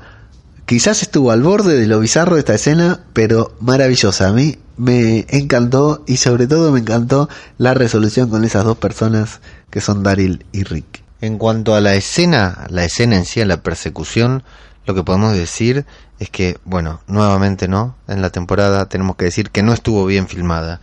quizás 0.66 1.04
estuvo 1.04 1.30
al 1.30 1.44
borde 1.44 1.78
de 1.78 1.86
lo 1.86 2.00
bizarro 2.00 2.36
de 2.36 2.40
esta 2.40 2.56
escena, 2.56 3.02
pero 3.14 3.56
maravillosa. 3.60 4.30
A 4.30 4.34
mí 4.34 4.58
me 4.78 5.28
encantó 5.30 6.04
y 6.08 6.18
sobre 6.18 6.48
todo 6.48 6.72
me 6.72 6.80
encantó 6.80 7.30
la 7.60 7.76
resolución 7.76 8.32
con 8.32 8.46
esas 8.46 8.64
dos 8.64 8.80
personas 8.80 9.42
que 9.70 9.80
son 9.80 10.02
Daryl 10.02 10.44
y 10.52 10.64
Rick. 10.64 11.04
En 11.22 11.38
cuanto 11.38 11.76
a 11.76 11.82
la 11.82 11.94
escena, 11.94 12.66
la 12.70 12.84
escena 12.84 13.16
en 13.16 13.26
sí, 13.26 13.46
la 13.46 13.62
persecución, 13.62 14.44
lo 14.86 14.94
que 14.94 15.04
podemos 15.04 15.34
decir 15.34 15.86
es 16.20 16.30
que, 16.30 16.58
bueno, 16.64 17.02
nuevamente 17.08 17.68
no, 17.68 17.96
en 18.08 18.22
la 18.22 18.30
temporada 18.30 18.88
tenemos 18.88 19.16
que 19.16 19.26
decir 19.26 19.50
que 19.50 19.64
no 19.64 19.74
estuvo 19.74 20.06
bien 20.06 20.28
filmada, 20.28 20.82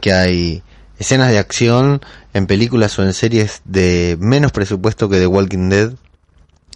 que 0.00 0.12
hay 0.12 0.62
escenas 0.98 1.30
de 1.30 1.38
acción 1.38 2.00
en 2.32 2.46
películas 2.46 2.98
o 2.98 3.02
en 3.02 3.12
series 3.12 3.62
de 3.64 4.16
menos 4.20 4.52
presupuesto 4.52 5.08
que 5.08 5.18
The 5.18 5.26
Walking 5.26 5.68
Dead, 5.68 5.92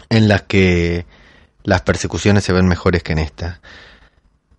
en 0.09 0.29
las 0.29 0.43
que 0.43 1.07
las 1.65 1.83
persecuciones 1.83 2.45
se 2.45 2.53
ven 2.53 2.67
mejores 2.67 3.03
que 3.03 3.13
en 3.13 3.19
esta. 3.19 3.61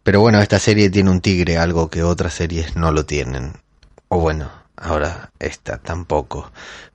Pero 0.04 0.22
bueno, 0.22 0.40
esta 0.42 0.60
serie 0.60 0.90
tiene 0.90 1.10
un 1.10 1.22
tigre, 1.22 1.58
algo 1.58 1.90
que 1.90 2.04
otras 2.04 2.34
series 2.34 2.76
no 2.76 2.92
lo 2.92 3.06
tienen. 3.06 3.54
O 4.08 4.20
bueno, 4.20 4.52
ahora 4.78 5.32
esta 5.40 5.78
tampoco. 5.78 6.52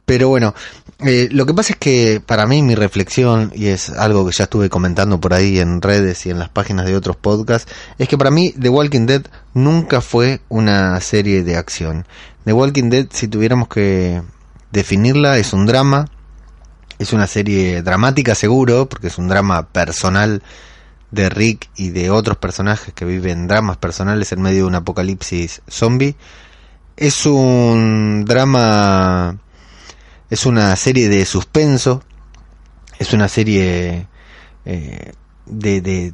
Pero 0.06 0.28
bueno, 0.28 0.54
eh, 1.00 1.28
lo 1.32 1.46
que 1.46 1.54
pasa 1.54 1.72
es 1.72 1.78
que 1.78 2.22
para 2.24 2.46
mí 2.46 2.62
mi 2.62 2.74
reflexión, 2.74 3.52
y 3.54 3.68
es 3.68 3.88
algo 3.90 4.26
que 4.26 4.32
ya 4.32 4.44
estuve 4.44 4.68
comentando 4.68 5.18
por 5.18 5.32
ahí 5.32 5.58
en 5.58 5.80
redes 5.80 6.26
y 6.26 6.30
en 6.30 6.38
las 6.38 6.50
páginas 6.50 6.86
de 6.86 6.96
otros 6.96 7.16
podcasts, 7.16 7.72
es 7.98 8.08
que 8.08 8.18
para 8.18 8.30
mí 8.30 8.52
The 8.60 8.68
Walking 8.68 9.06
Dead 9.06 9.22
nunca 9.54 10.00
fue 10.00 10.40
una 10.48 11.00
serie 11.00 11.42
de 11.42 11.56
acción. 11.56 12.06
The 12.44 12.52
Walking 12.52 12.90
Dead, 12.90 13.06
si 13.10 13.28
tuviéramos 13.28 13.68
que 13.68 14.22
definirla, 14.72 15.38
es 15.38 15.54
un 15.54 15.64
drama, 15.64 16.10
es 16.98 17.12
una 17.14 17.26
serie 17.26 17.82
dramática 17.82 18.34
seguro, 18.34 18.86
porque 18.88 19.06
es 19.06 19.16
un 19.16 19.28
drama 19.28 19.68
personal 19.68 20.42
de 21.10 21.30
Rick 21.30 21.70
y 21.76 21.90
de 21.90 22.10
otros 22.10 22.36
personajes 22.36 22.92
que 22.92 23.04
viven 23.04 23.46
dramas 23.46 23.78
personales 23.78 24.32
en 24.32 24.42
medio 24.42 24.58
de 24.58 24.64
un 24.64 24.74
apocalipsis 24.74 25.62
zombie. 25.68 26.16
Es 26.96 27.24
un 27.24 28.24
drama 28.26 29.38
es 30.34 30.46
una 30.46 30.74
serie 30.74 31.08
de 31.08 31.24
suspenso, 31.26 32.02
es 32.98 33.12
una 33.12 33.28
serie 33.28 34.08
eh, 34.64 35.12
de, 35.46 36.12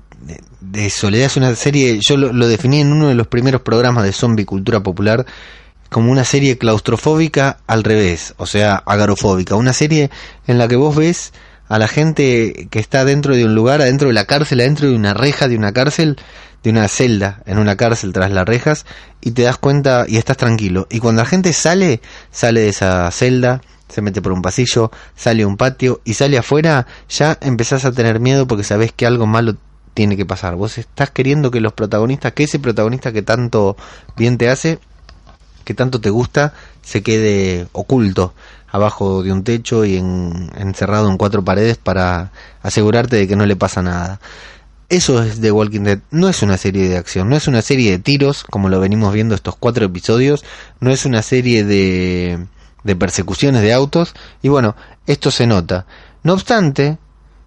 de, 0.60 0.90
soledad, 0.90 1.26
es 1.26 1.36
una 1.38 1.54
serie, 1.54 1.98
yo 2.00 2.18
lo, 2.18 2.46
definí 2.46 2.80
en 2.80 2.92
uno 2.92 3.08
de 3.08 3.14
los 3.14 3.28
primeros 3.28 3.62
programas 3.62 4.04
de 4.04 4.12
zombie 4.12 4.44
cultura 4.44 4.82
popular 4.82 5.24
como 5.88 6.12
una 6.12 6.24
serie 6.24 6.58
claustrofóbica 6.58 7.60
al 7.66 7.82
revés, 7.82 8.34
o 8.36 8.46
sea, 8.46 8.76
agarofóbica, 8.76 9.54
una 9.56 9.72
serie 9.72 10.10
en 10.46 10.58
la 10.58 10.68
que 10.68 10.76
vos 10.76 10.94
ves 10.94 11.32
a 11.68 11.78
la 11.78 11.88
gente 11.88 12.68
que 12.70 12.78
está 12.78 13.06
dentro 13.06 13.34
de 13.34 13.46
un 13.46 13.54
lugar, 13.54 13.80
adentro 13.80 14.08
de 14.08 14.14
la 14.14 14.26
cárcel, 14.26 14.60
adentro 14.60 14.88
de 14.90 14.94
una 14.94 15.14
reja 15.14 15.48
de 15.48 15.56
una 15.56 15.72
cárcel, 15.72 16.18
de 16.62 16.70
una 16.70 16.88
celda 16.88 17.42
en 17.46 17.58
una 17.58 17.76
cárcel 17.76 18.12
tras 18.12 18.30
las 18.30 18.44
rejas, 18.44 18.84
y 19.22 19.30
te 19.30 19.42
das 19.42 19.56
cuenta 19.56 20.04
y 20.06 20.18
estás 20.18 20.36
tranquilo. 20.36 20.86
Y 20.90 20.98
cuando 20.98 21.22
la 21.22 21.26
gente 21.26 21.54
sale, 21.54 22.02
sale 22.30 22.60
de 22.60 22.68
esa 22.68 23.10
celda, 23.10 23.62
se 23.90 24.02
mete 24.02 24.22
por 24.22 24.32
un 24.32 24.42
pasillo, 24.42 24.90
sale 25.16 25.42
a 25.42 25.46
un 25.46 25.56
patio 25.56 26.00
y 26.04 26.14
sale 26.14 26.38
afuera, 26.38 26.86
ya 27.08 27.38
empezás 27.40 27.84
a 27.84 27.92
tener 27.92 28.20
miedo 28.20 28.46
porque 28.46 28.64
sabés 28.64 28.92
que 28.92 29.06
algo 29.06 29.26
malo 29.26 29.56
tiene 29.94 30.16
que 30.16 30.26
pasar. 30.26 30.56
Vos 30.56 30.78
estás 30.78 31.10
queriendo 31.10 31.50
que 31.50 31.60
los 31.60 31.72
protagonistas, 31.72 32.32
que 32.32 32.44
ese 32.44 32.58
protagonista 32.58 33.12
que 33.12 33.22
tanto 33.22 33.76
bien 34.16 34.38
te 34.38 34.48
hace, 34.48 34.78
que 35.64 35.74
tanto 35.74 36.00
te 36.00 36.10
gusta, 36.10 36.54
se 36.82 37.02
quede 37.02 37.68
oculto 37.72 38.34
abajo 38.72 39.22
de 39.22 39.32
un 39.32 39.42
techo 39.42 39.84
y 39.84 39.96
encerrado 39.96 41.10
en 41.10 41.16
cuatro 41.16 41.44
paredes 41.44 41.76
para 41.76 42.30
asegurarte 42.62 43.16
de 43.16 43.28
que 43.28 43.36
no 43.36 43.46
le 43.46 43.56
pasa 43.56 43.82
nada. 43.82 44.20
Eso 44.88 45.22
es 45.22 45.40
The 45.40 45.52
Walking 45.52 45.82
Dead. 45.82 46.00
No 46.10 46.28
es 46.28 46.42
una 46.42 46.56
serie 46.56 46.88
de 46.88 46.96
acción, 46.96 47.28
no 47.28 47.36
es 47.36 47.46
una 47.46 47.62
serie 47.62 47.92
de 47.92 47.98
tiros, 47.98 48.44
como 48.44 48.68
lo 48.68 48.80
venimos 48.80 49.12
viendo 49.14 49.34
estos 49.34 49.56
cuatro 49.56 49.84
episodios, 49.84 50.44
no 50.80 50.90
es 50.90 51.04
una 51.04 51.22
serie 51.22 51.64
de 51.64 52.46
de 52.84 52.96
persecuciones 52.96 53.62
de 53.62 53.72
autos 53.72 54.14
y 54.42 54.48
bueno, 54.48 54.76
esto 55.06 55.30
se 55.30 55.46
nota. 55.46 55.86
No 56.22 56.34
obstante, 56.34 56.98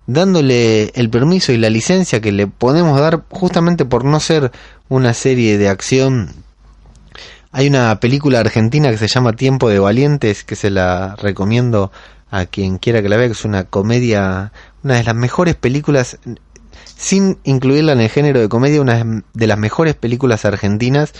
dándole 0.08 0.92
el 0.96 1.10
permiso 1.10 1.52
y 1.52 1.58
la 1.58 1.70
licencia 1.70 2.22
que 2.22 2.32
le 2.32 2.48
podemos 2.48 3.00
dar 3.00 3.24
justamente 3.30 3.86
por 3.86 4.06
no 4.06 4.20
ser 4.20 4.52
una 4.90 5.14
serie 5.14 5.58
de 5.58 5.70
acción. 5.70 6.30
Hay 7.52 7.68
una 7.68 8.00
película 8.00 8.40
argentina 8.40 8.90
que 8.90 8.98
se 8.98 9.08
llama 9.08 9.34
Tiempo 9.34 9.70
de 9.70 9.80
Valientes 9.80 10.44
que 10.44 10.56
se 10.56 10.70
la 10.70 11.16
recomiendo 11.16 11.92
a 12.32 12.48
quien 12.48 12.80
quiera 12.80 13.04
que 13.04 13.10
la 13.10 13.18
vea, 13.18 13.28
que 13.28 13.34
es 13.34 13.46
una 13.46 13.66
comedia, 13.66 14.52
una 14.84 14.96
de 14.96 15.04
las 15.04 15.16
mejores 15.16 15.54
películas, 15.56 16.18
sin 16.98 17.38
incluirla 17.44 17.92
en 17.92 18.00
el 18.00 18.10
género 18.10 18.40
de 18.40 18.50
comedia, 18.50 18.82
una 18.82 19.24
de 19.34 19.48
las 19.48 19.60
mejores 19.60 19.94
películas 19.94 20.44
argentinas 20.44 21.14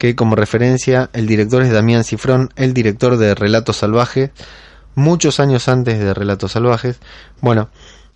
que 0.00 0.16
como 0.16 0.34
referencia 0.34 1.10
el 1.12 1.26
director 1.26 1.62
es 1.62 1.70
Damián 1.70 2.04
Cifrón, 2.04 2.48
el 2.56 2.72
director 2.72 3.18
de 3.18 3.34
Relatos 3.34 3.76
Salvajes, 3.76 4.30
muchos 4.94 5.40
años 5.40 5.68
antes 5.68 5.98
de 5.98 6.14
Relatos 6.14 6.52
Salvajes. 6.52 7.00
Bueno, 7.42 7.68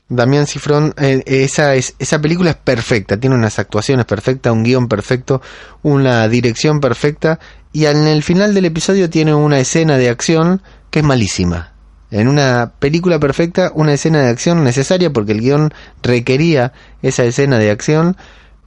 Damián 0.08 0.46
Cifrón, 0.46 0.94
eh, 0.96 1.22
esa, 1.26 1.74
es, 1.74 1.94
esa 1.98 2.22
película 2.22 2.52
es 2.52 2.56
perfecta, 2.56 3.20
tiene 3.20 3.36
unas 3.36 3.58
actuaciones 3.58 4.06
perfectas, 4.06 4.50
un 4.50 4.62
guion 4.62 4.88
perfecto, 4.88 5.42
una 5.82 6.26
dirección 6.26 6.80
perfecta 6.80 7.38
y 7.70 7.84
en 7.84 8.06
el 8.06 8.22
final 8.22 8.54
del 8.54 8.64
episodio 8.64 9.10
tiene 9.10 9.34
una 9.34 9.58
escena 9.60 9.98
de 9.98 10.08
acción 10.08 10.62
que 10.90 11.00
es 11.00 11.04
malísima. 11.04 11.74
En 12.10 12.28
una 12.28 12.72
película 12.78 13.18
perfecta, 13.18 13.70
una 13.74 13.92
escena 13.92 14.22
de 14.22 14.30
acción 14.30 14.64
necesaria 14.64 15.12
porque 15.12 15.32
el 15.32 15.42
guion 15.42 15.74
requería 16.02 16.72
esa 17.02 17.24
escena 17.24 17.58
de 17.58 17.70
acción 17.70 18.16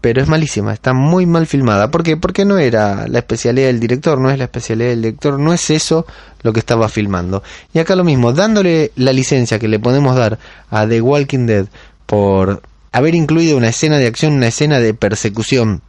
pero 0.02 0.22
es 0.22 0.28
malísima, 0.28 0.74
está 0.74 0.94
muy 0.94 1.26
mal 1.26 1.48
filmada. 1.48 1.90
¿Por 1.90 2.04
qué? 2.04 2.18
Porque 2.18 2.46
no 2.46 2.58
era 2.58 3.08
la 3.08 3.20
especialidad 3.20 3.68
del 3.68 3.80
director, 3.80 4.20
no 4.20 4.30
es 4.30 4.38
la 4.38 4.46
especialidad 4.46 4.90
del 4.90 5.02
director, 5.02 5.40
no 5.40 5.54
es 5.54 5.70
eso 5.70 6.06
lo 6.44 6.54
que 6.54 6.60
estaba 6.60 6.88
filmando. 6.90 7.44
Y 7.74 7.80
acá 7.80 7.96
lo 7.96 8.04
mismo, 8.04 8.34
dándole 8.34 8.92
la 8.96 9.14
licencia 9.14 9.60
que 9.60 9.68
le 9.68 9.80
podemos 9.80 10.16
dar 10.16 10.40
a 10.70 10.88
The 10.88 11.02
Walking 11.02 11.48
Dead 11.48 11.66
por 12.06 12.62
haber 12.92 13.16
incluido 13.16 13.58
una 13.58 13.70
escena 13.70 13.98
de 13.98 14.08
acción, 14.08 14.34
una 14.34 14.48
escena 14.48 14.80
de 14.80 14.94
persecución 14.94 15.82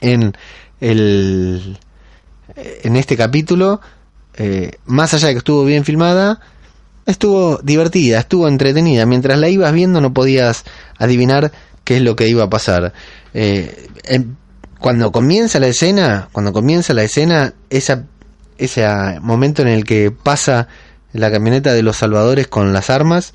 en 0.00 0.34
el 0.80 1.78
en 2.56 2.96
este 2.96 3.16
capítulo, 3.16 3.80
eh, 4.36 4.72
más 4.86 5.14
allá 5.14 5.28
de 5.28 5.34
que 5.34 5.38
estuvo 5.38 5.64
bien 5.64 5.84
filmada, 5.84 6.40
estuvo 7.06 7.58
divertida, 7.58 8.20
estuvo 8.20 8.48
entretenida. 8.48 9.06
Mientras 9.06 9.38
la 9.38 9.48
ibas 9.48 9.72
viendo 9.72 10.00
no 10.00 10.12
podías 10.12 10.64
adivinar 10.98 11.52
qué 11.84 11.96
es 11.96 12.02
lo 12.02 12.16
que 12.16 12.28
iba 12.28 12.44
a 12.44 12.50
pasar. 12.50 12.92
Eh, 13.34 13.88
cuando 14.78 15.12
comienza 15.12 15.60
la 15.60 15.66
escena, 15.66 16.28
cuando 16.32 16.52
comienza 16.52 16.94
la 16.94 17.02
escena, 17.02 17.54
esa, 17.70 18.04
ese 18.58 18.86
momento 19.20 19.62
en 19.62 19.68
el 19.68 19.84
que 19.84 20.10
pasa 20.10 20.68
la 21.12 21.30
camioneta 21.30 21.72
de 21.72 21.82
los 21.82 21.96
salvadores 21.96 22.46
con 22.48 22.72
las 22.72 22.90
armas, 22.90 23.32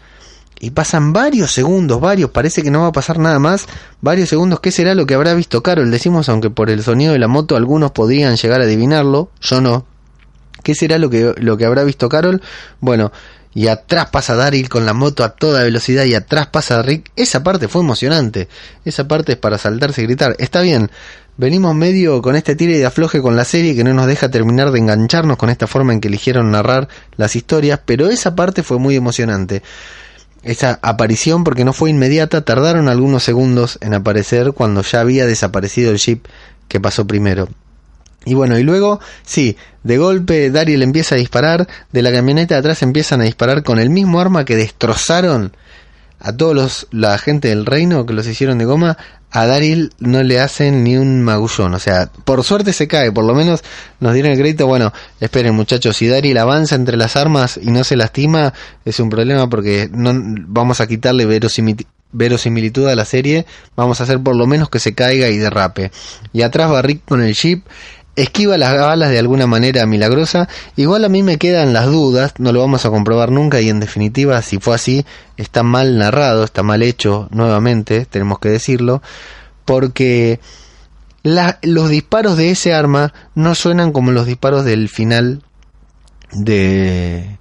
y 0.59 0.71
pasan 0.71 1.13
varios 1.13 1.51
segundos, 1.51 2.01
varios, 2.01 2.31
parece 2.31 2.61
que 2.61 2.71
no 2.71 2.81
va 2.81 2.87
a 2.87 2.91
pasar 2.91 3.17
nada 3.17 3.39
más, 3.39 3.65
varios 4.01 4.29
segundos, 4.29 4.59
¿qué 4.59 4.71
será 4.71 4.93
lo 4.93 5.05
que 5.05 5.13
habrá 5.13 5.33
visto 5.33 5.63
Carol? 5.63 5.89
Decimos, 5.89 6.27
aunque 6.27 6.49
por 6.49 6.69
el 6.69 6.83
sonido 6.83 7.13
de 7.13 7.19
la 7.19 7.27
moto 7.27 7.55
algunos 7.55 7.91
podrían 7.91 8.35
llegar 8.35 8.61
a 8.61 8.65
adivinarlo, 8.65 9.31
yo 9.41 9.61
no. 9.61 9.85
¿Qué 10.61 10.75
será 10.75 10.97
lo 10.97 11.09
que, 11.09 11.33
lo 11.37 11.55
que 11.55 11.65
habrá 11.65 11.85
visto 11.85 12.09
Carol? 12.09 12.41
Bueno, 12.81 13.13
y 13.53 13.67
atrás 13.67 14.09
pasa 14.11 14.35
Daryl 14.35 14.69
con 14.69 14.85
la 14.85 14.93
moto 14.93 15.23
a 15.23 15.29
toda 15.29 15.63
velocidad 15.63 16.05
y 16.05 16.15
atrás 16.15 16.47
pasa 16.47 16.81
Rick. 16.81 17.11
Esa 17.15 17.43
parte 17.43 17.67
fue 17.67 17.81
emocionante. 17.81 18.47
Esa 18.85 19.07
parte 19.07 19.33
es 19.33 19.37
para 19.37 19.57
saltarse 19.57 20.01
y 20.01 20.05
gritar. 20.05 20.35
Está 20.39 20.61
bien, 20.61 20.91
venimos 21.37 21.73
medio 21.75 22.21
con 22.21 22.35
este 22.35 22.55
tire 22.55 22.77
de 22.77 22.85
afloje 22.85 23.21
con 23.21 23.35
la 23.35 23.45
serie 23.45 23.75
que 23.75 23.83
no 23.83 23.93
nos 23.93 24.07
deja 24.07 24.29
terminar 24.29 24.71
de 24.71 24.79
engancharnos 24.79 25.37
con 25.37 25.49
esta 25.49 25.67
forma 25.67 25.93
en 25.93 26.01
que 26.01 26.07
eligieron 26.09 26.51
narrar 26.51 26.87
las 27.17 27.35
historias, 27.35 27.79
pero 27.85 28.09
esa 28.09 28.35
parte 28.35 28.63
fue 28.63 28.77
muy 28.77 28.95
emocionante 28.95 29.63
esa 30.43 30.79
aparición 30.81 31.43
porque 31.43 31.65
no 31.65 31.73
fue 31.73 31.89
inmediata, 31.89 32.45
tardaron 32.45 32.87
algunos 32.87 33.23
segundos 33.23 33.77
en 33.81 33.93
aparecer 33.93 34.53
cuando 34.53 34.81
ya 34.81 35.01
había 35.01 35.25
desaparecido 35.25 35.91
el 35.91 35.97
jeep 35.97 36.25
que 36.67 36.79
pasó 36.79 37.05
primero. 37.05 37.49
Y 38.25 38.33
bueno, 38.33 38.57
y 38.59 38.63
luego, 38.63 38.99
sí, 39.23 39.55
de 39.83 39.97
golpe 39.97 40.51
Daryl 40.51 40.81
empieza 40.81 41.15
a 41.15 41.17
disparar, 41.17 41.67
de 41.91 42.01
la 42.01 42.11
camioneta 42.11 42.57
atrás 42.57 42.81
empiezan 42.81 43.21
a 43.21 43.25
disparar 43.25 43.63
con 43.63 43.79
el 43.79 43.89
mismo 43.89 44.19
arma 44.19 44.45
que 44.45 44.55
destrozaron 44.55 45.53
a 46.19 46.33
todos 46.33 46.53
los, 46.53 46.87
la 46.91 47.17
gente 47.17 47.47
del 47.47 47.65
reino 47.65 48.05
que 48.05 48.13
los 48.13 48.27
hicieron 48.27 48.57
de 48.57 48.65
goma, 48.65 48.97
a 49.31 49.45
Daryl 49.45 49.93
no 49.99 50.23
le 50.23 50.39
hacen 50.39 50.83
ni 50.83 50.97
un 50.97 51.21
magullón. 51.21 51.73
O 51.73 51.79
sea, 51.79 52.09
por 52.25 52.43
suerte 52.43 52.73
se 52.73 52.87
cae, 52.87 53.11
por 53.11 53.25
lo 53.25 53.33
menos 53.33 53.63
nos 53.99 54.13
dieron 54.13 54.31
el 54.31 54.37
crédito. 54.37 54.67
Bueno, 54.67 54.91
esperen 55.19 55.55
muchachos, 55.55 55.97
si 55.97 56.07
Daryl 56.07 56.37
avanza 56.37 56.75
entre 56.75 56.97
las 56.97 57.15
armas 57.15 57.59
y 57.61 57.71
no 57.71 57.83
se 57.83 57.95
lastima, 57.95 58.53
es 58.85 58.99
un 58.99 59.09
problema 59.09 59.47
porque 59.49 59.89
no 59.91 60.11
vamos 60.47 60.81
a 60.81 60.87
quitarle 60.87 61.25
verosimilitud 62.11 62.87
a 62.87 62.95
la 62.95 63.05
serie. 63.05 63.45
Vamos 63.75 63.99
a 64.01 64.03
hacer 64.03 64.19
por 64.19 64.35
lo 64.35 64.47
menos 64.47 64.69
que 64.69 64.79
se 64.79 64.95
caiga 64.95 65.29
y 65.29 65.37
derrape. 65.37 65.91
Y 66.33 66.41
atrás 66.41 66.71
va 66.71 66.81
Rick 66.81 67.05
con 67.05 67.21
el 67.21 67.33
jeep 67.33 67.63
esquiva 68.21 68.57
las 68.57 68.77
balas 68.77 69.09
de 69.09 69.19
alguna 69.19 69.47
manera 69.47 69.85
milagrosa. 69.85 70.47
Igual 70.75 71.05
a 71.05 71.09
mí 71.09 71.23
me 71.23 71.37
quedan 71.37 71.73
las 71.73 71.85
dudas, 71.85 72.33
no 72.37 72.51
lo 72.51 72.59
vamos 72.59 72.85
a 72.85 72.89
comprobar 72.89 73.31
nunca 73.31 73.61
y 73.61 73.69
en 73.69 73.79
definitiva 73.79 74.41
si 74.41 74.59
fue 74.59 74.75
así 74.75 75.05
está 75.37 75.63
mal 75.63 75.97
narrado, 75.97 76.43
está 76.43 76.63
mal 76.63 76.83
hecho 76.83 77.27
nuevamente, 77.31 78.05
tenemos 78.05 78.39
que 78.39 78.49
decirlo, 78.49 79.01
porque 79.65 80.39
los 81.23 81.89
disparos 81.89 82.37
de 82.37 82.51
ese 82.51 82.73
arma 82.73 83.13
no 83.35 83.55
suenan 83.55 83.91
como 83.91 84.11
los 84.11 84.25
disparos 84.25 84.65
del 84.65 84.89
final 84.89 85.43
de 86.31 87.37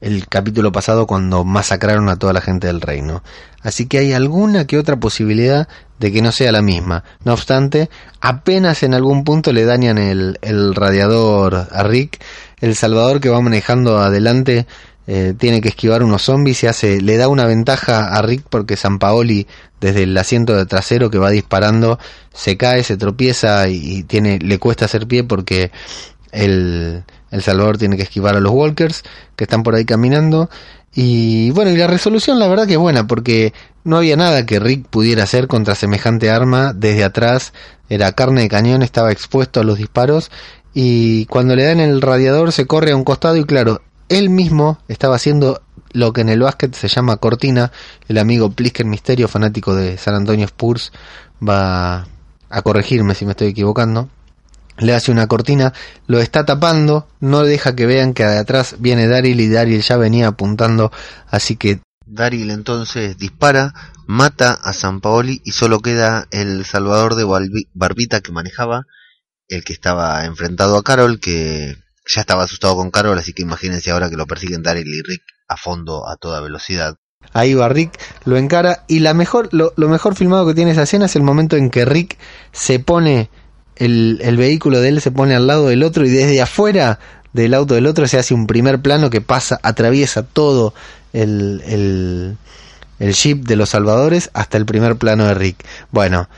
el 0.00 0.28
capítulo 0.28 0.70
pasado 0.70 1.06
cuando 1.06 1.44
masacraron 1.44 2.10
a 2.10 2.16
toda 2.16 2.34
la 2.34 2.42
gente 2.42 2.66
del 2.66 2.82
reino. 2.82 3.22
Así 3.62 3.86
que 3.86 3.98
hay 3.98 4.12
alguna 4.12 4.66
que 4.66 4.76
otra 4.76 4.96
posibilidad 4.96 5.66
de 5.98 6.12
que 6.12 6.22
no 6.22 6.32
sea 6.32 6.52
la 6.52 6.62
misma. 6.62 7.04
No 7.24 7.32
obstante, 7.32 7.88
apenas 8.20 8.82
en 8.82 8.94
algún 8.94 9.24
punto 9.24 9.52
le 9.52 9.64
dañan 9.64 9.98
el, 9.98 10.38
el 10.42 10.74
radiador 10.74 11.68
a 11.70 11.82
Rick. 11.84 12.22
El 12.60 12.74
Salvador 12.74 13.20
que 13.20 13.28
va 13.28 13.40
manejando 13.40 13.98
adelante 13.98 14.66
eh, 15.06 15.34
tiene 15.36 15.60
que 15.60 15.68
esquivar 15.68 16.02
unos 16.02 16.22
zombies 16.22 16.62
y 16.62 16.66
hace, 16.66 17.00
le 17.02 17.18
da 17.18 17.28
una 17.28 17.44
ventaja 17.44 18.08
a 18.08 18.22
Rick 18.22 18.44
porque 18.48 18.76
San 18.76 18.98
Paoli 18.98 19.46
desde 19.78 20.04
el 20.04 20.16
asiento 20.16 20.56
de 20.56 20.64
trasero 20.64 21.10
que 21.10 21.18
va 21.18 21.28
disparando 21.28 21.98
se 22.32 22.56
cae, 22.56 22.82
se 22.82 22.96
tropieza 22.96 23.68
y, 23.68 24.04
tiene, 24.04 24.38
le 24.38 24.58
cuesta 24.58 24.86
hacer 24.86 25.06
pie 25.06 25.22
porque 25.22 25.70
el, 26.32 27.04
el 27.30 27.42
Salvador 27.42 27.76
tiene 27.76 27.98
que 27.98 28.04
esquivar 28.04 28.34
a 28.34 28.40
los 28.40 28.52
Walkers 28.52 29.02
que 29.36 29.44
están 29.44 29.62
por 29.62 29.74
ahí 29.74 29.84
caminando. 29.84 30.48
Y 30.94 31.50
bueno, 31.50 31.72
y 31.72 31.76
la 31.76 31.88
resolución 31.88 32.38
la 32.38 32.46
verdad 32.46 32.66
que 32.66 32.74
es 32.74 32.78
buena 32.78 33.06
porque 33.06 33.52
no 33.82 33.96
había 33.96 34.16
nada 34.16 34.46
que 34.46 34.60
Rick 34.60 34.86
pudiera 34.88 35.24
hacer 35.24 35.48
contra 35.48 35.74
semejante 35.74 36.30
arma 36.30 36.72
desde 36.72 37.04
atrás. 37.04 37.52
Era 37.88 38.12
carne 38.12 38.42
de 38.42 38.48
cañón, 38.48 38.82
estaba 38.82 39.12
expuesto 39.12 39.60
a 39.60 39.64
los 39.64 39.78
disparos 39.78 40.30
y 40.72 41.26
cuando 41.26 41.56
le 41.56 41.64
dan 41.64 41.80
el 41.80 42.00
radiador 42.00 42.52
se 42.52 42.66
corre 42.66 42.92
a 42.92 42.96
un 42.96 43.04
costado 43.04 43.36
y 43.36 43.44
claro, 43.44 43.82
él 44.08 44.30
mismo 44.30 44.78
estaba 44.88 45.16
haciendo 45.16 45.62
lo 45.92 46.12
que 46.12 46.22
en 46.22 46.28
el 46.28 46.40
básquet 46.40 46.74
se 46.74 46.88
llama 46.88 47.16
cortina. 47.16 47.72
El 48.08 48.18
amigo 48.18 48.50
Plisker 48.50 48.86
Misterio, 48.86 49.28
fanático 49.28 49.74
de 49.74 49.96
San 49.98 50.14
Antonio 50.14 50.46
Spurs, 50.46 50.92
va 51.46 52.06
a 52.50 52.62
corregirme 52.62 53.14
si 53.14 53.24
me 53.24 53.32
estoy 53.32 53.48
equivocando 53.48 54.08
le 54.78 54.94
hace 54.94 55.10
una 55.10 55.26
cortina, 55.26 55.72
lo 56.06 56.20
está 56.20 56.44
tapando, 56.44 57.08
no 57.20 57.42
deja 57.42 57.74
que 57.74 57.86
vean 57.86 58.14
que 58.14 58.24
de 58.24 58.38
atrás 58.38 58.76
viene 58.78 59.06
Daryl 59.06 59.40
y 59.40 59.48
Daryl 59.48 59.82
ya 59.82 59.96
venía 59.96 60.28
apuntando, 60.28 60.90
así 61.28 61.56
que 61.56 61.80
Daryl 62.06 62.50
entonces 62.50 63.16
dispara, 63.16 63.72
mata 64.06 64.52
a 64.52 64.72
San 64.72 65.00
Paoli 65.00 65.40
y 65.44 65.52
solo 65.52 65.80
queda 65.80 66.26
el 66.30 66.64
salvador 66.64 67.14
de 67.14 67.24
Barbita 67.72 68.20
que 68.20 68.32
manejaba, 68.32 68.84
el 69.48 69.64
que 69.64 69.72
estaba 69.72 70.24
enfrentado 70.24 70.76
a 70.76 70.82
Carol, 70.82 71.20
que 71.20 71.76
ya 72.06 72.20
estaba 72.20 72.44
asustado 72.44 72.76
con 72.76 72.90
Carol, 72.90 73.18
así 73.18 73.32
que 73.32 73.42
imagínense 73.42 73.90
ahora 73.90 74.10
que 74.10 74.16
lo 74.16 74.26
persiguen 74.26 74.62
Daryl 74.62 74.86
y 74.86 75.02
Rick 75.02 75.22
a 75.48 75.56
fondo 75.56 76.08
a 76.08 76.16
toda 76.16 76.40
velocidad. 76.40 76.96
Ahí 77.32 77.54
va 77.54 77.68
Rick, 77.70 77.98
lo 78.26 78.36
encara 78.36 78.84
y 78.86 79.00
la 79.00 79.14
mejor, 79.14 79.48
lo, 79.52 79.72
lo 79.76 79.88
mejor 79.88 80.14
filmado 80.14 80.46
que 80.46 80.54
tiene 80.54 80.72
esa 80.72 80.82
escena 80.82 81.06
es 81.06 81.16
el 81.16 81.22
momento 81.22 81.56
en 81.56 81.70
que 81.70 81.86
Rick 81.86 82.18
se 82.52 82.80
pone 82.80 83.30
el, 83.76 84.18
el, 84.22 84.36
vehículo 84.36 84.80
de 84.80 84.88
él 84.88 85.00
se 85.00 85.10
pone 85.10 85.34
al 85.34 85.46
lado 85.46 85.68
del 85.68 85.82
otro 85.82 86.04
y 86.04 86.10
desde 86.10 86.40
afuera 86.40 86.98
del 87.32 87.54
auto 87.54 87.74
del 87.74 87.86
otro 87.86 88.06
se 88.06 88.18
hace 88.18 88.34
un 88.34 88.46
primer 88.46 88.80
plano 88.80 89.10
que 89.10 89.20
pasa, 89.20 89.58
atraviesa 89.62 90.22
todo 90.22 90.74
el, 91.12 91.62
el, 91.66 92.36
el 92.98 93.14
jeep 93.14 93.44
de 93.44 93.56
los 93.56 93.70
salvadores 93.70 94.30
hasta 94.34 94.56
el 94.56 94.66
primer 94.66 94.96
plano 94.96 95.26
de 95.26 95.34
Rick. 95.34 95.64
Bueno, 95.90 96.28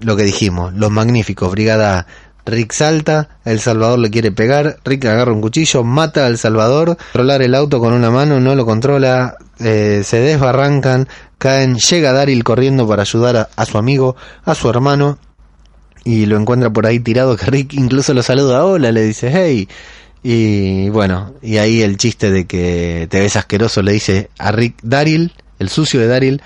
lo 0.00 0.16
que 0.16 0.24
dijimos, 0.24 0.72
los 0.74 0.90
magníficos, 0.90 1.50
brigada 1.50 2.06
Rick 2.46 2.72
salta, 2.72 3.28
el 3.44 3.60
Salvador 3.60 3.98
le 3.98 4.10
quiere 4.10 4.32
pegar, 4.32 4.78
Rick 4.84 5.04
agarra 5.04 5.32
un 5.32 5.40
cuchillo, 5.40 5.84
mata 5.84 6.26
al 6.26 6.38
Salvador, 6.38 6.96
controlar 6.96 7.42
el 7.42 7.54
auto 7.54 7.80
con 7.80 7.92
una 7.92 8.10
mano, 8.10 8.40
no 8.40 8.54
lo 8.54 8.64
controla, 8.64 9.36
eh, 9.58 10.02
se 10.04 10.20
desbarrancan, 10.20 11.08
caen, 11.38 11.76
llega 11.76 12.12
Daryl 12.12 12.42
corriendo 12.42 12.88
para 12.88 13.02
ayudar 13.02 13.36
a, 13.36 13.48
a, 13.54 13.66
su 13.66 13.78
amigo, 13.78 14.16
a 14.44 14.54
su 14.54 14.68
hermano, 14.70 15.18
y 16.04 16.26
lo 16.26 16.38
encuentra 16.38 16.70
por 16.70 16.86
ahí 16.86 17.00
tirado 17.00 17.36
que 17.38 17.46
Rick 17.46 17.74
incluso 17.74 18.14
lo 18.14 18.22
saluda, 18.22 18.64
hola, 18.64 18.92
le 18.92 19.02
dice, 19.02 19.30
hey. 19.32 19.68
Y 20.22 20.90
bueno, 20.90 21.32
y 21.40 21.56
ahí 21.56 21.80
el 21.80 21.96
chiste 21.96 22.30
de 22.30 22.46
que 22.46 23.06
te 23.10 23.20
ves 23.20 23.36
asqueroso 23.36 23.80
le 23.80 23.92
dice 23.92 24.28
a 24.38 24.52
Rick 24.52 24.76
Daryl, 24.82 25.32
el 25.58 25.70
sucio 25.70 25.98
de 25.98 26.08
Daryl, 26.08 26.42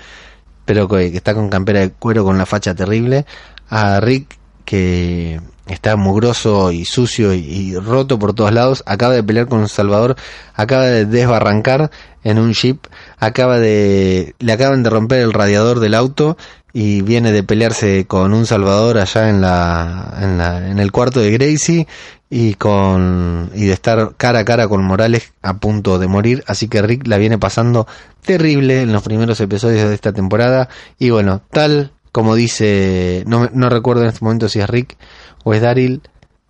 pero 0.63 0.87
que, 0.87 1.07
está 1.07 1.33
con 1.33 1.49
campera 1.49 1.81
de 1.81 1.91
cuero 1.91 2.23
con 2.23 2.37
la 2.37 2.45
facha 2.45 2.73
terrible, 2.73 3.25
a 3.69 3.99
Rick 3.99 4.37
que 4.63 5.41
está 5.67 5.95
mugroso 5.95 6.71
y 6.71 6.85
sucio 6.85 7.33
y, 7.33 7.75
roto 7.75 8.19
por 8.19 8.33
todos 8.33 8.51
lados, 8.51 8.83
acaba 8.85 9.13
de 9.13 9.23
pelear 9.23 9.47
con 9.47 9.67
Salvador, 9.67 10.15
acaba 10.53 10.85
de 10.85 11.05
desbarrancar 11.05 11.91
en 12.23 12.39
un 12.39 12.53
jeep, 12.53 12.85
acaba 13.19 13.59
de 13.59 14.35
le 14.39 14.53
acaban 14.53 14.83
de 14.83 14.89
romper 14.89 15.21
el 15.21 15.33
radiador 15.33 15.79
del 15.79 15.95
auto 15.95 16.37
y 16.77 17.03
viene 17.03 17.31
de 17.31 17.41
pelearse 17.41 18.05
con 18.05 18.33
un 18.33 18.45
Salvador 18.45 18.97
allá 18.97 19.29
en 19.29 19.39
la, 19.39 20.13
en 20.21 20.37
la 20.37 20.69
en 20.69 20.77
el 20.77 20.91
cuarto 20.91 21.21
de 21.21 21.31
Gracie 21.31 21.87
y 22.29 22.55
con 22.55 23.49
y 23.55 23.63
de 23.67 23.71
estar 23.71 24.15
cara 24.17 24.39
a 24.39 24.45
cara 24.45 24.67
con 24.67 24.83
Morales 24.83 25.31
a 25.41 25.53
punto 25.53 25.99
de 25.99 26.07
morir, 26.07 26.43
así 26.47 26.67
que 26.67 26.81
Rick 26.81 27.07
la 27.07 27.17
viene 27.17 27.37
pasando 27.37 27.87
terrible 28.25 28.81
en 28.81 28.91
los 28.91 29.03
primeros 29.03 29.39
episodios 29.39 29.87
de 29.87 29.95
esta 29.95 30.11
temporada 30.11 30.67
y 30.99 31.11
bueno, 31.11 31.41
tal 31.49 31.93
como 32.11 32.35
dice, 32.35 33.23
no, 33.25 33.49
no 33.53 33.69
recuerdo 33.69 34.01
en 34.01 34.09
este 34.09 34.25
momento 34.25 34.49
si 34.49 34.59
es 34.59 34.69
Rick 34.69 34.97
o 35.45 35.53
es 35.53 35.61
Daryl, 35.61 36.01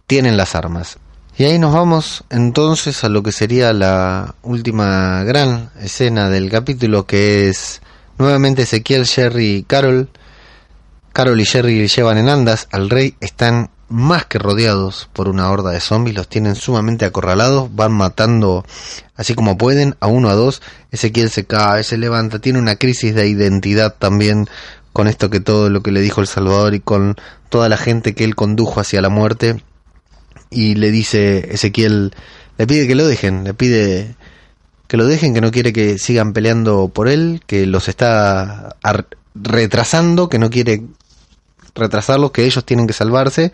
tienen 0.08 0.38
las 0.38 0.56
armas. 0.56 0.98
Y 1.38 1.44
ahí 1.44 1.60
nos 1.60 1.74
vamos 1.74 2.24
entonces 2.32 3.04
a 3.04 3.10
lo 3.10 3.22
que 3.22 3.32
sería 3.32 3.74
la 3.74 4.34
última 4.42 5.24
gran 5.24 5.70
escena 5.80 6.32
del 6.32 6.50
capítulo 6.50 7.06
que 7.06 7.50
es 7.50 7.82
Nuevamente 8.18 8.64
Ezequiel, 8.64 9.06
Jerry 9.06 9.58
y 9.58 9.64
Carol. 9.64 10.10
Carol 11.14 11.40
y 11.40 11.46
Jerry 11.46 11.88
llevan 11.88 12.18
en 12.18 12.30
andas. 12.30 12.68
Al 12.72 12.90
rey, 12.90 13.16
están 13.20 13.70
más 13.88 14.26
que 14.26 14.40
rodeados 14.40 15.10
por 15.14 15.28
una 15.28 15.50
horda 15.50 15.72
de 15.72 15.80
zombies, 15.80 16.16
los 16.16 16.28
tienen 16.28 16.56
sumamente 16.56 17.06
acorralados, 17.06 17.74
van 17.76 17.92
matando 17.92 18.66
así 19.16 19.36
como 19.36 19.58
pueden, 19.58 19.96
a 20.00 20.08
uno 20.08 20.30
a 20.30 20.34
dos, 20.34 20.62
Ezequiel 20.92 21.30
se 21.30 21.46
cae, 21.46 21.84
se 21.84 21.98
levanta, 21.98 22.40
tiene 22.40 22.60
una 22.60 22.78
crisis 22.78 23.14
de 23.14 23.28
identidad 23.28 23.96
también 23.98 24.50
con 24.92 25.08
esto 25.08 25.30
que 25.30 25.40
todo 25.40 25.70
lo 25.70 25.82
que 25.82 25.92
le 25.92 26.02
dijo 26.02 26.22
el 26.22 26.28
Salvador 26.28 26.74
y 26.74 26.80
con 26.80 27.16
toda 27.50 27.70
la 27.70 27.78
gente 27.78 28.16
que 28.16 28.24
él 28.24 28.36
condujo 28.36 28.80
hacia 28.80 29.02
la 29.02 29.10
muerte. 29.10 29.62
Y 30.50 30.76
le 30.76 30.90
dice 30.90 31.54
Ezequiel, 31.54 32.14
le 32.58 32.68
pide 32.68 32.88
que 32.88 32.96
lo 32.96 33.06
dejen, 33.06 33.44
le 33.44 33.54
pide 33.54 34.16
que 34.88 34.98
lo 34.98 35.06
dejen, 35.06 35.34
que 35.34 35.42
no 35.42 35.52
quiere 35.52 35.74
que 35.74 35.98
sigan 35.98 36.34
peleando 36.34 36.90
por 36.90 37.08
él, 37.08 37.42
que 37.48 37.66
los 37.66 37.88
está 37.88 38.76
retrasando, 39.34 40.30
que 40.30 40.40
no 40.40 40.50
quiere 40.50 40.84
retrasarlos, 41.74 42.32
que 42.32 42.46
ellos 42.46 42.64
tienen 42.66 42.88
que 42.88 42.94
salvarse. 42.94 43.52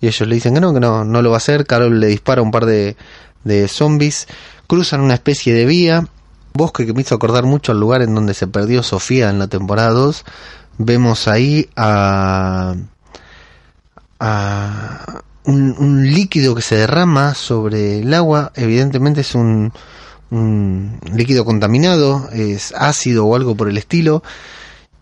Y 0.00 0.06
ellos 0.06 0.28
le 0.28 0.34
dicen 0.36 0.54
que 0.54 0.60
no, 0.60 0.72
que 0.72 0.80
no, 0.80 1.04
no 1.04 1.22
lo 1.22 1.30
va 1.30 1.36
a 1.36 1.38
hacer. 1.38 1.66
Carol 1.66 1.98
le 1.98 2.06
dispara 2.06 2.42
un 2.42 2.50
par 2.50 2.66
de, 2.66 2.96
de 3.44 3.68
zombies. 3.68 4.28
Cruzan 4.66 5.00
una 5.00 5.14
especie 5.14 5.54
de 5.54 5.64
vía. 5.66 6.06
Bosque 6.54 6.86
que 6.86 6.92
me 6.92 7.02
hizo 7.02 7.14
acordar 7.14 7.44
mucho 7.44 7.72
al 7.72 7.80
lugar 7.80 8.02
en 8.02 8.14
donde 8.14 8.34
se 8.34 8.46
perdió 8.46 8.82
Sofía 8.82 9.30
en 9.30 9.38
la 9.38 9.48
temporada 9.48 9.90
2. 9.90 10.24
Vemos 10.78 11.26
ahí 11.26 11.68
a, 11.76 12.74
a 14.20 15.22
un, 15.44 15.74
un, 15.78 16.12
líquido 16.12 16.54
que 16.54 16.62
se 16.62 16.76
derrama 16.76 17.34
sobre 17.34 18.00
el 18.00 18.14
agua. 18.14 18.52
Evidentemente 18.54 19.22
es 19.22 19.34
un, 19.34 19.72
un 20.30 20.98
líquido 21.14 21.44
contaminado, 21.44 22.28
es 22.32 22.72
ácido 22.76 23.26
o 23.26 23.34
algo 23.34 23.56
por 23.56 23.68
el 23.68 23.78
estilo 23.78 24.22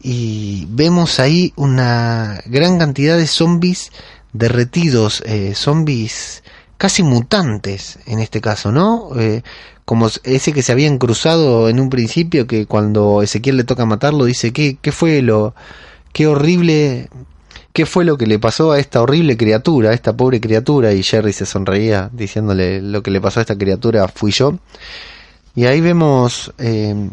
y 0.00 0.66
vemos 0.70 1.18
ahí 1.18 1.52
una 1.56 2.40
gran 2.46 2.78
cantidad 2.78 3.16
de 3.16 3.26
zombies 3.26 3.90
derretidos, 4.32 5.22
eh, 5.26 5.54
zombies 5.54 6.44
casi 6.76 7.02
mutantes 7.02 7.98
en 8.06 8.20
este 8.20 8.40
caso, 8.40 8.70
¿no? 8.70 9.10
Eh, 9.18 9.42
como 9.84 10.08
ese 10.24 10.52
que 10.52 10.62
se 10.62 10.72
habían 10.72 10.98
cruzado 10.98 11.68
en 11.68 11.80
un 11.80 11.90
principio, 11.90 12.46
que 12.46 12.66
cuando 12.66 13.22
Ezequiel 13.22 13.56
le 13.56 13.64
toca 13.64 13.86
matarlo, 13.86 14.24
dice, 14.24 14.52
¿qué, 14.52 14.78
qué 14.80 14.92
fue 14.92 15.22
lo, 15.22 15.54
qué 16.12 16.26
horrible, 16.26 17.08
qué 17.72 17.86
fue 17.86 18.04
lo 18.04 18.18
que 18.18 18.26
le 18.26 18.38
pasó 18.38 18.72
a 18.72 18.80
esta 18.80 19.00
horrible 19.00 19.36
criatura, 19.36 19.90
a 19.90 19.94
esta 19.94 20.16
pobre 20.16 20.40
criatura? 20.40 20.92
Y 20.92 21.02
Jerry 21.02 21.32
se 21.32 21.46
sonreía 21.46 22.10
diciéndole, 22.12 22.82
lo 22.82 23.02
que 23.02 23.12
le 23.12 23.20
pasó 23.20 23.40
a 23.40 23.42
esta 23.42 23.56
criatura 23.56 24.08
fui 24.08 24.32
yo. 24.32 24.58
Y 25.56 25.64
ahí 25.64 25.80
vemos 25.80 26.52
eh, 26.58 27.10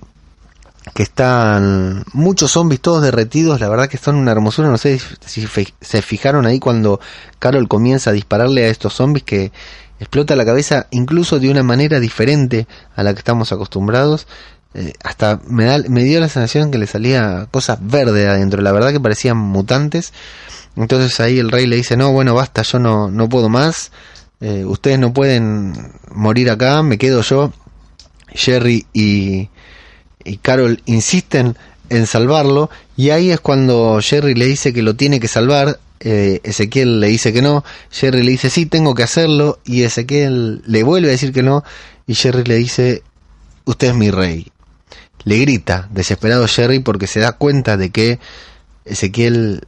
que 0.94 1.04
están 1.04 2.04
muchos 2.14 2.52
zombies 2.52 2.82
todos 2.82 3.02
derretidos, 3.02 3.60
la 3.60 3.70
verdad 3.70 3.88
que 3.88 3.98
son 3.98 4.16
una 4.16 4.32
hermosura, 4.32 4.70
no 4.70 4.78
sé 4.78 5.00
si 5.26 5.48
se 5.82 6.02
fijaron 6.02 6.46
ahí 6.46 6.60
cuando 6.60 7.00
Carol 7.40 7.68
comienza 7.68 8.10
a 8.10 8.14
dispararle 8.14 8.66
a 8.66 8.68
estos 8.68 8.94
zombies 8.94 9.24
que 9.24 9.52
explota 10.00 10.36
la 10.36 10.46
cabeza 10.46 10.88
incluso 10.92 11.40
de 11.40 11.50
una 11.50 11.64
manera 11.64 12.00
diferente 12.02 12.68
a 12.96 13.04
la 13.04 13.14
que 13.14 13.20
estamos 13.20 13.52
acostumbrados. 13.52 14.28
Eh, 14.76 14.94
hasta 15.04 15.40
me, 15.48 15.66
da, 15.66 15.78
me 15.88 16.04
dio 16.04 16.20
la 16.20 16.28
sensación 16.28 16.72
que 16.72 16.80
le 16.80 16.88
salía 16.88 17.48
cosas 17.50 17.78
verdes 17.82 18.28
adentro, 18.28 18.62
la 18.62 18.72
verdad 18.72 18.92
que 18.92 19.00
parecían 19.00 19.38
mutantes. 19.38 20.12
Entonces 20.76 21.20
ahí 21.20 21.40
el 21.40 21.52
rey 21.52 21.66
le 21.66 21.78
dice, 21.78 21.96
no, 21.96 22.12
bueno, 22.12 22.34
basta, 22.34 22.64
yo 22.64 22.80
no, 22.80 23.10
no 23.10 23.30
puedo 23.30 23.48
más, 23.48 23.92
eh, 24.42 24.66
ustedes 24.66 25.00
no 25.00 25.14
pueden 25.14 25.94
morir 26.12 26.50
acá, 26.50 26.84
me 26.84 26.98
quedo 26.98 27.22
yo. 27.22 27.54
Jerry 28.34 28.86
y, 28.94 29.50
Carol 30.42 30.82
insisten 30.86 31.58
en 31.90 32.08
salvarlo 32.08 32.70
y 32.96 33.10
ahí 33.10 33.32
es 33.32 33.40
cuando 33.40 34.00
Jerry 34.02 34.36
le 34.36 34.46
dice 34.46 34.74
que 34.74 34.82
lo 34.82 34.96
tiene 34.96 35.20
que 35.20 35.28
salvar, 35.28 35.80
eh, 36.00 36.40
Ezequiel 36.44 37.00
le 37.00 37.08
dice 37.08 37.34
que 37.34 37.42
no, 37.42 37.64
Jerry 37.92 38.24
le 38.24 38.32
dice 38.32 38.50
sí, 38.50 38.66
tengo 38.66 38.96
que 38.96 39.04
hacerlo 39.04 39.60
y 39.66 39.84
Ezequiel 39.84 40.62
le 40.66 40.84
vuelve 40.84 41.10
a 41.10 41.12
decir 41.12 41.34
que 41.34 41.44
no 41.44 41.64
y 42.08 42.16
Jerry 42.16 42.44
le 42.44 42.56
dice 42.56 43.04
usted 43.66 43.90
es 43.90 43.96
mi 43.96 44.12
rey. 44.12 44.48
Le 45.26 45.38
grita 45.38 45.88
desesperado 45.92 46.48
Jerry 46.48 46.80
porque 46.80 47.08
se 47.08 47.20
da 47.20 47.34
cuenta 47.34 47.78
de 47.78 47.90
que 47.92 48.20
Ezequiel 48.86 49.66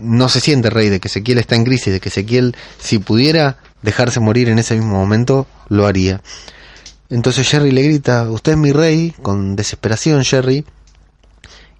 no 0.00 0.28
se 0.28 0.40
siente 0.40 0.70
rey, 0.70 0.88
de 0.88 0.98
que 0.98 1.08
Ezequiel 1.08 1.38
está 1.38 1.54
en 1.54 1.64
crisis, 1.64 1.92
de 1.92 2.00
que 2.00 2.08
Ezequiel 2.08 2.56
si 2.78 2.98
pudiera 2.98 3.58
dejarse 3.82 4.18
morir 4.20 4.48
en 4.48 4.58
ese 4.58 4.74
mismo 4.74 4.94
momento 4.94 5.46
lo 5.68 5.86
haría. 5.86 6.20
Entonces 7.08 7.48
Jerry 7.48 7.70
le 7.70 7.82
grita, 7.82 8.28
usted 8.30 8.52
es 8.52 8.58
mi 8.58 8.72
rey, 8.72 9.14
con 9.22 9.54
desesperación 9.54 10.24
Jerry, 10.24 10.64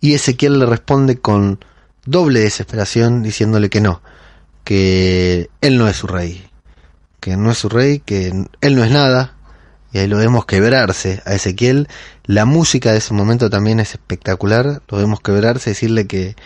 y 0.01 0.15
Ezequiel 0.15 0.59
le 0.59 0.67
responde 0.67 1.19
con 1.19 1.59
doble 2.05 2.41
desesperación 2.41 3.23
diciéndole 3.23 3.69
que 3.69 3.81
no, 3.81 4.03
que 4.63 5.51
él 5.61 5.79
no 5.79 5.89
es 5.89 5.97
su 5.97 6.07
rey, 6.07 6.49
que 7.21 7.37
no 7.37 7.51
es 7.51 7.59
su 7.59 7.69
rey, 7.69 7.99
que 7.99 8.29
él 8.61 8.77
no 8.77 8.85
es 8.85 8.91
nada, 8.91 9.35
y 9.93 9.99
ahí 9.99 10.07
lo 10.07 10.19
vemos 10.19 10.47
quebrarse 10.47 11.23
a 11.25 11.35
Ezequiel. 11.35 11.89
La 12.25 12.45
música 12.45 12.93
de 12.93 12.99
ese 12.99 13.15
momento 13.15 13.51
también 13.51 13.81
es 13.81 13.93
espectacular, 13.93 14.83
lo 14.89 14.99
vemos 14.99 15.21
quebrarse, 15.21 15.71
decirle 15.71 16.07
que, 16.07 16.37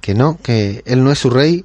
que 0.00 0.14
no, 0.14 0.38
que 0.42 0.82
él 0.86 1.04
no 1.04 1.12
es 1.12 1.18
su 1.18 1.30
rey, 1.30 1.64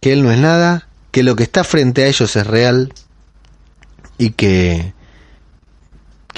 que 0.00 0.12
él 0.12 0.22
no 0.22 0.32
es 0.32 0.38
nada, 0.38 0.88
que 1.10 1.22
lo 1.22 1.36
que 1.36 1.42
está 1.42 1.64
frente 1.64 2.02
a 2.02 2.06
ellos 2.06 2.34
es 2.34 2.46
real 2.46 2.92
y 4.16 4.30
que 4.30 4.92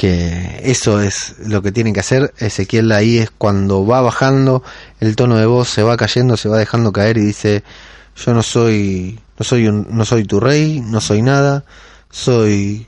que 0.01 0.63
eso 0.65 1.03
es 1.03 1.35
lo 1.45 1.61
que 1.61 1.73
tienen 1.73 1.93
que 1.93 2.01
hacer. 2.01 2.33
Ezequiel 2.39 2.91
ahí 2.91 3.19
es 3.19 3.31
cuando 3.31 3.85
va 3.85 4.01
bajando, 4.01 4.63
el 4.99 5.15
tono 5.15 5.37
de 5.37 5.45
voz 5.45 5.69
se 5.69 5.83
va 5.83 5.99
cayendo, 5.99 6.39
se 6.39 6.49
va 6.49 6.57
dejando 6.57 6.91
caer 6.91 7.19
y 7.19 7.21
dice, 7.21 7.63
yo 8.17 8.33
no 8.33 8.43
soy, 8.43 9.21
no 9.39 9.45
soy 9.45 9.71
no 9.71 10.05
soy 10.07 10.25
tu 10.25 10.41
rey, 10.41 10.81
no 10.81 11.03
soy 11.03 11.21
nada, 11.21 11.67
soy 12.09 12.87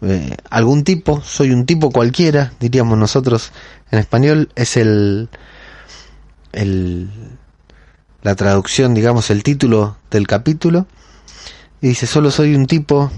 eh, 0.00 0.34
algún 0.48 0.82
tipo, 0.82 1.20
soy 1.20 1.50
un 1.50 1.66
tipo 1.66 1.90
cualquiera, 1.90 2.54
diríamos 2.58 2.96
nosotros 2.96 3.52
en 3.90 3.98
español, 3.98 4.48
es 4.54 4.78
el, 4.78 5.28
el, 6.52 7.10
la 8.22 8.34
traducción, 8.34 8.94
digamos, 8.94 9.28
el 9.28 9.42
título 9.42 9.98
del 10.10 10.26
capítulo. 10.26 10.86
Y 11.82 11.88
dice, 11.88 12.06
solo 12.06 12.30
soy 12.30 12.54
un 12.54 12.66
tipo 12.66 13.12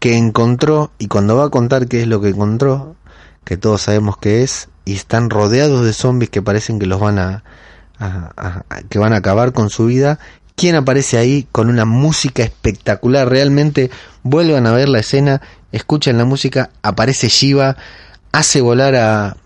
que 0.00 0.16
encontró 0.16 0.90
y 0.98 1.06
cuando 1.06 1.36
va 1.36 1.44
a 1.44 1.50
contar 1.50 1.86
qué 1.86 2.00
es 2.00 2.08
lo 2.08 2.20
que 2.20 2.30
encontró, 2.30 2.96
que 3.44 3.56
todos 3.56 3.82
sabemos 3.82 4.16
que 4.16 4.42
es, 4.42 4.68
y 4.84 4.94
están 4.94 5.30
rodeados 5.30 5.84
de 5.84 5.92
zombies 5.92 6.30
que 6.30 6.42
parecen 6.42 6.78
que 6.78 6.86
los 6.86 6.98
van 6.98 7.18
a, 7.18 7.44
que 8.88 8.98
van 8.98 9.12
a 9.12 9.18
acabar 9.18 9.52
con 9.52 9.70
su 9.70 9.86
vida. 9.86 10.18
¿Quién 10.56 10.74
aparece 10.74 11.16
ahí 11.16 11.46
con 11.52 11.68
una 11.70 11.84
música 11.84 12.42
espectacular? 12.42 13.28
Realmente 13.28 13.90
vuelvan 14.22 14.66
a 14.66 14.72
ver 14.72 14.88
la 14.88 14.98
escena, 14.98 15.42
escuchen 15.70 16.18
la 16.18 16.24
música, 16.24 16.70
aparece 16.82 17.28
Shiva, 17.28 17.76
hace 18.32 18.60
volar 18.60 18.96
a, 18.96 19.36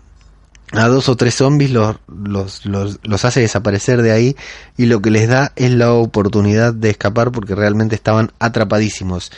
a 0.71 0.87
dos 0.87 1.09
o 1.09 1.15
tres 1.15 1.35
zombies, 1.35 1.71
los, 1.71 1.97
los, 2.07 2.65
los, 2.65 2.99
los, 3.03 3.25
hace 3.25 3.41
desaparecer 3.41 4.01
de 4.01 4.11
ahí 4.11 4.35
y 4.77 4.85
lo 4.85 5.01
que 5.01 5.11
les 5.11 5.27
da 5.27 5.51
es 5.55 5.71
la 5.71 5.93
oportunidad 5.93 6.73
de 6.73 6.89
escapar 6.89 7.31
porque 7.31 7.55
realmente 7.55 7.95
estaban 7.95 8.31
atrapadísimos. 8.39 9.31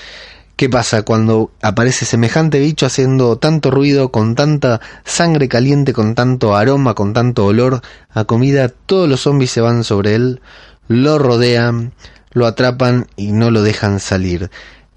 ¿Qué 0.58 0.70
pasa 0.70 1.04
cuando 1.04 1.52
aparece 1.62 2.06
semejante 2.06 2.60
bicho 2.60 2.88
haciendo 2.88 3.38
tanto 3.38 3.70
ruido, 3.70 4.12
con 4.12 4.34
tanta 4.34 4.82
sangre 5.06 5.48
caliente, 5.48 5.94
con 5.94 6.16
tanto 6.16 6.56
aroma, 6.56 6.96
con 6.96 7.14
tanto 7.14 7.46
olor 7.46 7.82
a 8.10 8.24
comida? 8.24 8.70
Todos 8.70 9.08
los 9.08 9.22
zombies 9.22 9.52
se 9.52 9.62
van 9.62 9.84
sobre 9.84 10.16
él, 10.16 10.42
lo 10.88 11.20
rodean, 11.20 11.94
lo 12.32 12.48
atrapan 12.48 13.06
y 13.16 13.34
no 13.34 13.52
lo 13.52 13.62
dejan 13.62 14.00
salir. 14.00 14.50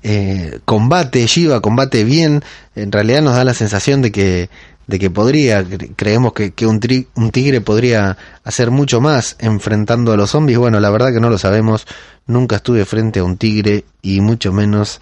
Eh, 0.02 0.60
combate, 0.64 1.26
Shiva 1.26 1.60
combate 1.60 2.04
bien, 2.04 2.42
en 2.74 2.90
realidad 2.90 3.20
nos 3.20 3.36
da 3.36 3.44
la 3.44 3.52
sensación 3.52 4.00
de 4.00 4.12
que 4.12 4.48
de 4.86 4.98
que 4.98 5.08
podría, 5.08 5.64
creemos 5.94 6.32
que, 6.32 6.66
un, 6.66 6.80
un, 7.14 7.30
tigre 7.30 7.60
podría 7.60 8.16
hacer 8.42 8.72
mucho 8.72 9.00
más 9.00 9.36
enfrentando 9.38 10.12
a 10.12 10.16
los 10.16 10.30
zombies. 10.30 10.58
Bueno, 10.58 10.80
la 10.80 10.90
verdad 10.90 11.12
que 11.12 11.20
no 11.20 11.30
lo 11.30 11.38
sabemos, 11.38 11.86
nunca 12.26 12.56
estuve 12.56 12.84
frente 12.84 13.20
a 13.20 13.24
un 13.24 13.36
tigre 13.36 13.84
y 14.02 14.20
mucho 14.20 14.52
menos 14.52 15.00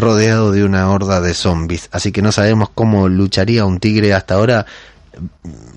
rodeado 0.00 0.52
de 0.52 0.64
una 0.64 0.90
horda 0.90 1.20
de 1.20 1.34
zombies. 1.34 1.88
Así 1.92 2.12
que 2.12 2.22
no 2.22 2.32
sabemos 2.32 2.70
cómo 2.74 3.08
lucharía 3.08 3.64
un 3.64 3.78
tigre 3.78 4.14
hasta 4.14 4.34
ahora. 4.34 4.66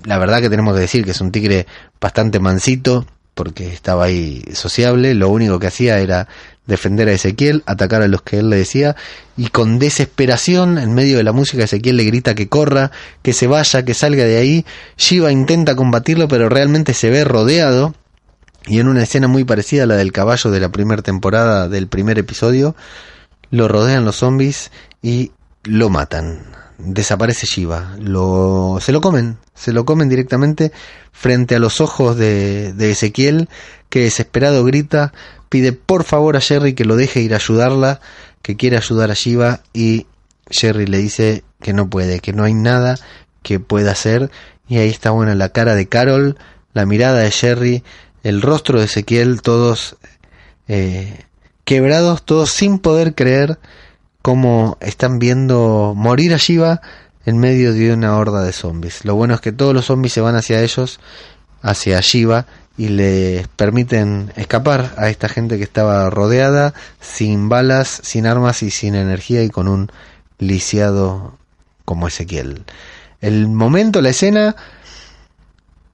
La 0.04 0.18
verdad 0.18 0.40
que 0.40 0.50
tenemos 0.50 0.74
que 0.74 0.80
decir 0.80 1.04
que 1.04 1.12
es 1.12 1.20
un 1.20 1.30
tigre 1.30 1.66
bastante 2.00 2.40
mansito, 2.40 3.06
porque 3.34 3.72
estaba 3.72 4.04
ahí 4.04 4.42
sociable. 4.52 5.14
Lo 5.14 5.28
único 5.28 5.58
que 5.58 5.66
hacía 5.66 5.98
era 5.98 6.28
defender 6.66 7.08
a 7.08 7.12
Ezequiel, 7.12 7.62
atacar 7.66 8.02
a 8.02 8.08
los 8.08 8.22
que 8.22 8.38
él 8.38 8.48
le 8.48 8.56
decía, 8.56 8.96
y 9.36 9.48
con 9.48 9.78
desesperación, 9.78 10.78
en 10.78 10.94
medio 10.94 11.18
de 11.18 11.24
la 11.24 11.32
música, 11.32 11.64
Ezequiel 11.64 11.96
le 11.96 12.04
grita 12.04 12.34
que 12.34 12.48
corra, 12.48 12.90
que 13.22 13.32
se 13.32 13.46
vaya, 13.46 13.84
que 13.84 13.92
salga 13.92 14.24
de 14.24 14.38
ahí. 14.38 14.64
Shiva 14.96 15.30
intenta 15.30 15.76
combatirlo, 15.76 16.28
pero 16.28 16.48
realmente 16.48 16.94
se 16.94 17.10
ve 17.10 17.24
rodeado. 17.24 17.94
Y 18.66 18.80
en 18.80 18.88
una 18.88 19.02
escena 19.02 19.28
muy 19.28 19.44
parecida 19.44 19.82
a 19.82 19.86
la 19.86 19.96
del 19.96 20.12
caballo 20.12 20.50
de 20.50 20.60
la 20.60 20.70
primera 20.70 21.02
temporada 21.02 21.68
del 21.68 21.86
primer 21.86 22.18
episodio, 22.18 22.74
lo 23.50 23.68
rodean 23.68 24.04
los 24.04 24.16
zombies 24.16 24.70
y 25.02 25.32
lo 25.64 25.90
matan. 25.90 26.42
Desaparece 26.78 27.46
Shiva, 27.46 27.96
lo, 28.00 28.78
se 28.80 28.92
lo 28.92 29.00
comen, 29.00 29.38
se 29.54 29.72
lo 29.72 29.84
comen 29.84 30.08
directamente 30.08 30.72
frente 31.12 31.54
a 31.54 31.60
los 31.60 31.80
ojos 31.80 32.16
de, 32.16 32.72
de 32.72 32.90
Ezequiel, 32.90 33.48
que 33.88 34.00
desesperado 34.00 34.64
grita 34.64 35.12
pide 35.48 35.72
por 35.72 36.02
favor 36.02 36.36
a 36.36 36.40
Jerry 36.40 36.74
que 36.74 36.84
lo 36.84 36.96
deje 36.96 37.20
ir 37.20 37.32
a 37.32 37.36
ayudarla, 37.36 38.00
que 38.42 38.56
quiere 38.56 38.76
ayudar 38.76 39.12
a 39.12 39.14
Shiva 39.14 39.60
y 39.72 40.06
Jerry 40.50 40.86
le 40.86 40.98
dice 40.98 41.44
que 41.60 41.72
no 41.72 41.88
puede, 41.88 42.18
que 42.18 42.32
no 42.32 42.42
hay 42.42 42.54
nada 42.54 42.96
que 43.42 43.60
pueda 43.60 43.92
hacer 43.92 44.30
y 44.68 44.78
ahí 44.78 44.88
está 44.88 45.10
buena 45.10 45.34
la 45.34 45.50
cara 45.50 45.76
de 45.76 45.86
Carol, 45.86 46.36
la 46.72 46.86
mirada 46.86 47.20
de 47.20 47.30
Jerry, 47.30 47.84
el 48.24 48.42
rostro 48.42 48.80
de 48.80 48.86
Ezequiel, 48.86 49.42
todos 49.42 49.96
eh, 50.66 51.24
quebrados, 51.64 52.24
todos 52.24 52.50
sin 52.50 52.78
poder 52.78 53.14
creer 53.14 53.58
cómo 54.22 54.78
están 54.80 55.18
viendo 55.18 55.92
morir 55.96 56.34
a 56.34 56.38
Shiva 56.38 56.80
en 57.26 57.38
medio 57.38 57.72
de 57.72 57.92
una 57.92 58.16
horda 58.16 58.42
de 58.42 58.52
zombies. 58.52 59.04
Lo 59.04 59.14
bueno 59.14 59.34
es 59.34 59.40
que 59.40 59.52
todos 59.52 59.74
los 59.74 59.86
zombies 59.86 60.12
se 60.12 60.20
van 60.20 60.36
hacia 60.36 60.62
ellos, 60.62 61.00
hacia 61.62 62.00
Shiva, 62.00 62.46
y 62.76 62.88
les 62.88 63.46
permiten 63.48 64.32
escapar 64.36 64.94
a 64.96 65.08
esta 65.08 65.28
gente 65.28 65.58
que 65.58 65.64
estaba 65.64 66.10
rodeada, 66.10 66.74
sin 67.00 67.48
balas, 67.48 68.00
sin 68.02 68.26
armas 68.26 68.62
y 68.62 68.70
sin 68.70 68.94
energía 68.94 69.42
y 69.44 69.50
con 69.50 69.68
un 69.68 69.90
lisiado 70.38 71.38
como 71.84 72.08
Ezequiel. 72.08 72.64
El 73.20 73.48
momento, 73.48 74.02
la 74.02 74.10
escena, 74.10 74.56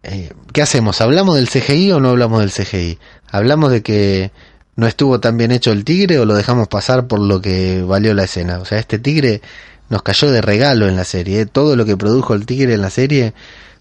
eh, 0.03 0.33
¿qué 0.53 0.63
hacemos? 0.63 1.01
¿Hablamos 1.01 1.37
del 1.37 1.49
CGI 1.49 1.93
o 1.93 2.01
no 2.01 2.11
hablamos 2.11 2.41
del 2.41 2.51
CGI? 2.51 2.99
¿Hablamos 3.31 3.71
de 3.71 3.83
que 3.83 4.33
no 4.81 4.87
estuvo 4.87 5.21
tan 5.21 5.37
bien 5.37 5.53
hecho 5.53 5.73
el 5.73 5.85
tigre 5.85 6.19
o 6.19 6.25
lo 6.25 6.35
dejamos 6.35 6.67
pasar 6.67 7.07
por 7.07 7.21
lo 7.21 7.43
que 7.43 7.83
valió 7.83 8.15
la 8.15 8.25
escena? 8.25 8.61
O 8.61 8.65
sea, 8.65 8.79
este 8.79 8.99
tigre 8.99 9.43
nos 9.91 10.03
cayó 10.03 10.31
de 10.31 10.41
regalo 10.41 10.89
en 10.89 10.97
la 10.97 11.05
serie. 11.05 11.43
¿eh? 11.43 11.47
Todo 11.47 11.77
lo 11.77 11.85
que 11.85 11.99
produjo 11.99 12.33
el 12.33 12.47
tigre 12.47 12.73
en 12.73 12.81
la 12.81 12.89
serie, 12.89 13.35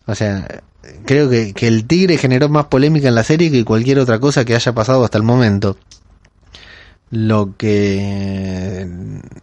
o 0.08 0.14
sea, 0.14 0.46
creo 1.06 1.30
que, 1.30 1.54
que 1.54 1.70
el 1.70 1.86
tigre 1.88 2.18
generó 2.18 2.50
más 2.50 2.66
polémica 2.66 3.08
en 3.08 3.16
la 3.16 3.24
serie 3.24 3.50
que 3.50 3.64
cualquier 3.64 4.00
otra 4.00 4.20
cosa 4.20 4.44
que 4.44 4.56
haya 4.56 4.74
pasado 4.74 5.06
hasta 5.06 5.18
el 5.18 5.24
momento. 5.24 5.78
Lo 7.12 7.56
que 7.58 8.86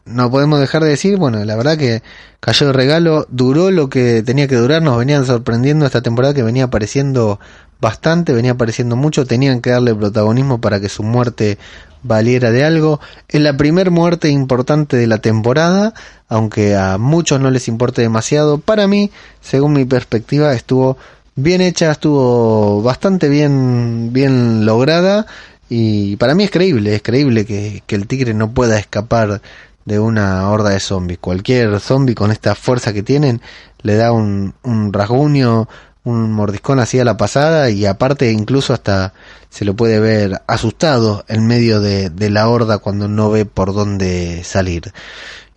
no 0.04 0.30
podemos 0.30 0.61
dejar 0.61 0.84
de 0.84 0.90
decir, 0.90 1.16
bueno, 1.16 1.42
la 1.42 1.57
verdad 1.57 1.78
que 1.78 2.02
cayó 2.38 2.66
de 2.66 2.74
regalo, 2.74 3.26
duró 3.30 3.70
lo 3.70 3.88
que 3.88 4.22
tenía 4.22 4.46
que 4.46 4.57
durar, 4.57 4.82
nos 4.82 4.98
venían 4.98 5.24
sorprendiendo 5.24 5.86
esta 5.86 6.02
temporada 6.02 6.34
que 6.34 6.42
venía 6.42 6.64
apareciendo 6.64 7.40
bastante, 7.81 8.33
venía 8.33 8.53
apareciendo 8.53 8.97
mucho, 8.97 9.27
tenían 9.27 9.61
que 9.61 9.70
darle 9.70 9.95
protagonismo 9.95 10.61
para 10.61 10.81
que 10.81 10.89
su 10.89 11.03
muerte 11.03 11.59
valiera 12.03 12.51
de 12.51 12.64
algo. 12.64 13.01
Es 13.29 13.41
la 13.41 13.57
primer 13.57 13.91
muerte 13.91 14.29
importante 14.29 14.97
de 14.97 15.07
la 15.07 15.18
temporada, 15.18 15.95
aunque 16.29 16.77
a 16.77 16.99
muchos 16.99 17.41
no 17.41 17.51
les 17.51 17.68
importe 17.68 18.03
demasiado. 18.03 18.59
Para 18.59 18.87
mí, 18.87 19.11
según 19.41 19.74
mi 19.74 19.85
perspectiva, 19.85 20.53
estuvo 20.55 20.97
bien 21.35 21.61
hecha, 21.61 21.91
estuvo 21.91 22.83
bastante 22.83 23.29
bien, 23.29 24.12
bien 24.12 24.64
lograda 24.64 25.27
y 25.68 26.16
para 26.16 26.35
mí 26.35 26.45
es 26.45 26.51
creíble, 26.51 26.95
es 26.95 27.03
creíble 27.03 27.45
que, 27.45 27.83
que 27.87 27.97
el 27.97 28.07
tigre 28.07 28.35
no 28.35 28.53
pueda 28.53 28.79
escapar 28.79 29.43
de 29.85 29.99
una 29.99 30.49
horda 30.51 30.70
de 30.70 30.81
zombies. 30.81 31.18
Cualquier 31.18 31.81
zombie 31.81 32.14
con 32.14 32.31
esta 32.31 32.55
fuerza 32.55 32.93
que 32.93 33.03
tienen 33.03 33.41
le 33.83 33.97
da 33.97 34.12
un, 34.12 34.55
un 34.62 34.93
rasguño, 34.93 35.68
un 36.07 36.32
mordiscón 36.32 36.78
así 36.78 37.00
a 37.00 37.04
la 37.04 37.16
pasada 37.16 37.68
y 37.68 37.84
aparte 37.84 38.30
incluso 38.30 38.72
hasta 38.72 39.12
se 39.50 39.64
lo 39.64 39.74
puede 39.74 39.98
ver 39.98 40.40
asustado 40.46 41.24
en 41.26 41.48
medio 41.48 41.80
de, 41.80 42.11
de 42.11 42.30
la 42.30 42.48
horda 42.48 42.78
cuando 42.78 43.09
no 43.09 43.28
ve 43.28 43.44
por 43.44 43.74
dónde 43.74 44.44
salir. 44.44 44.92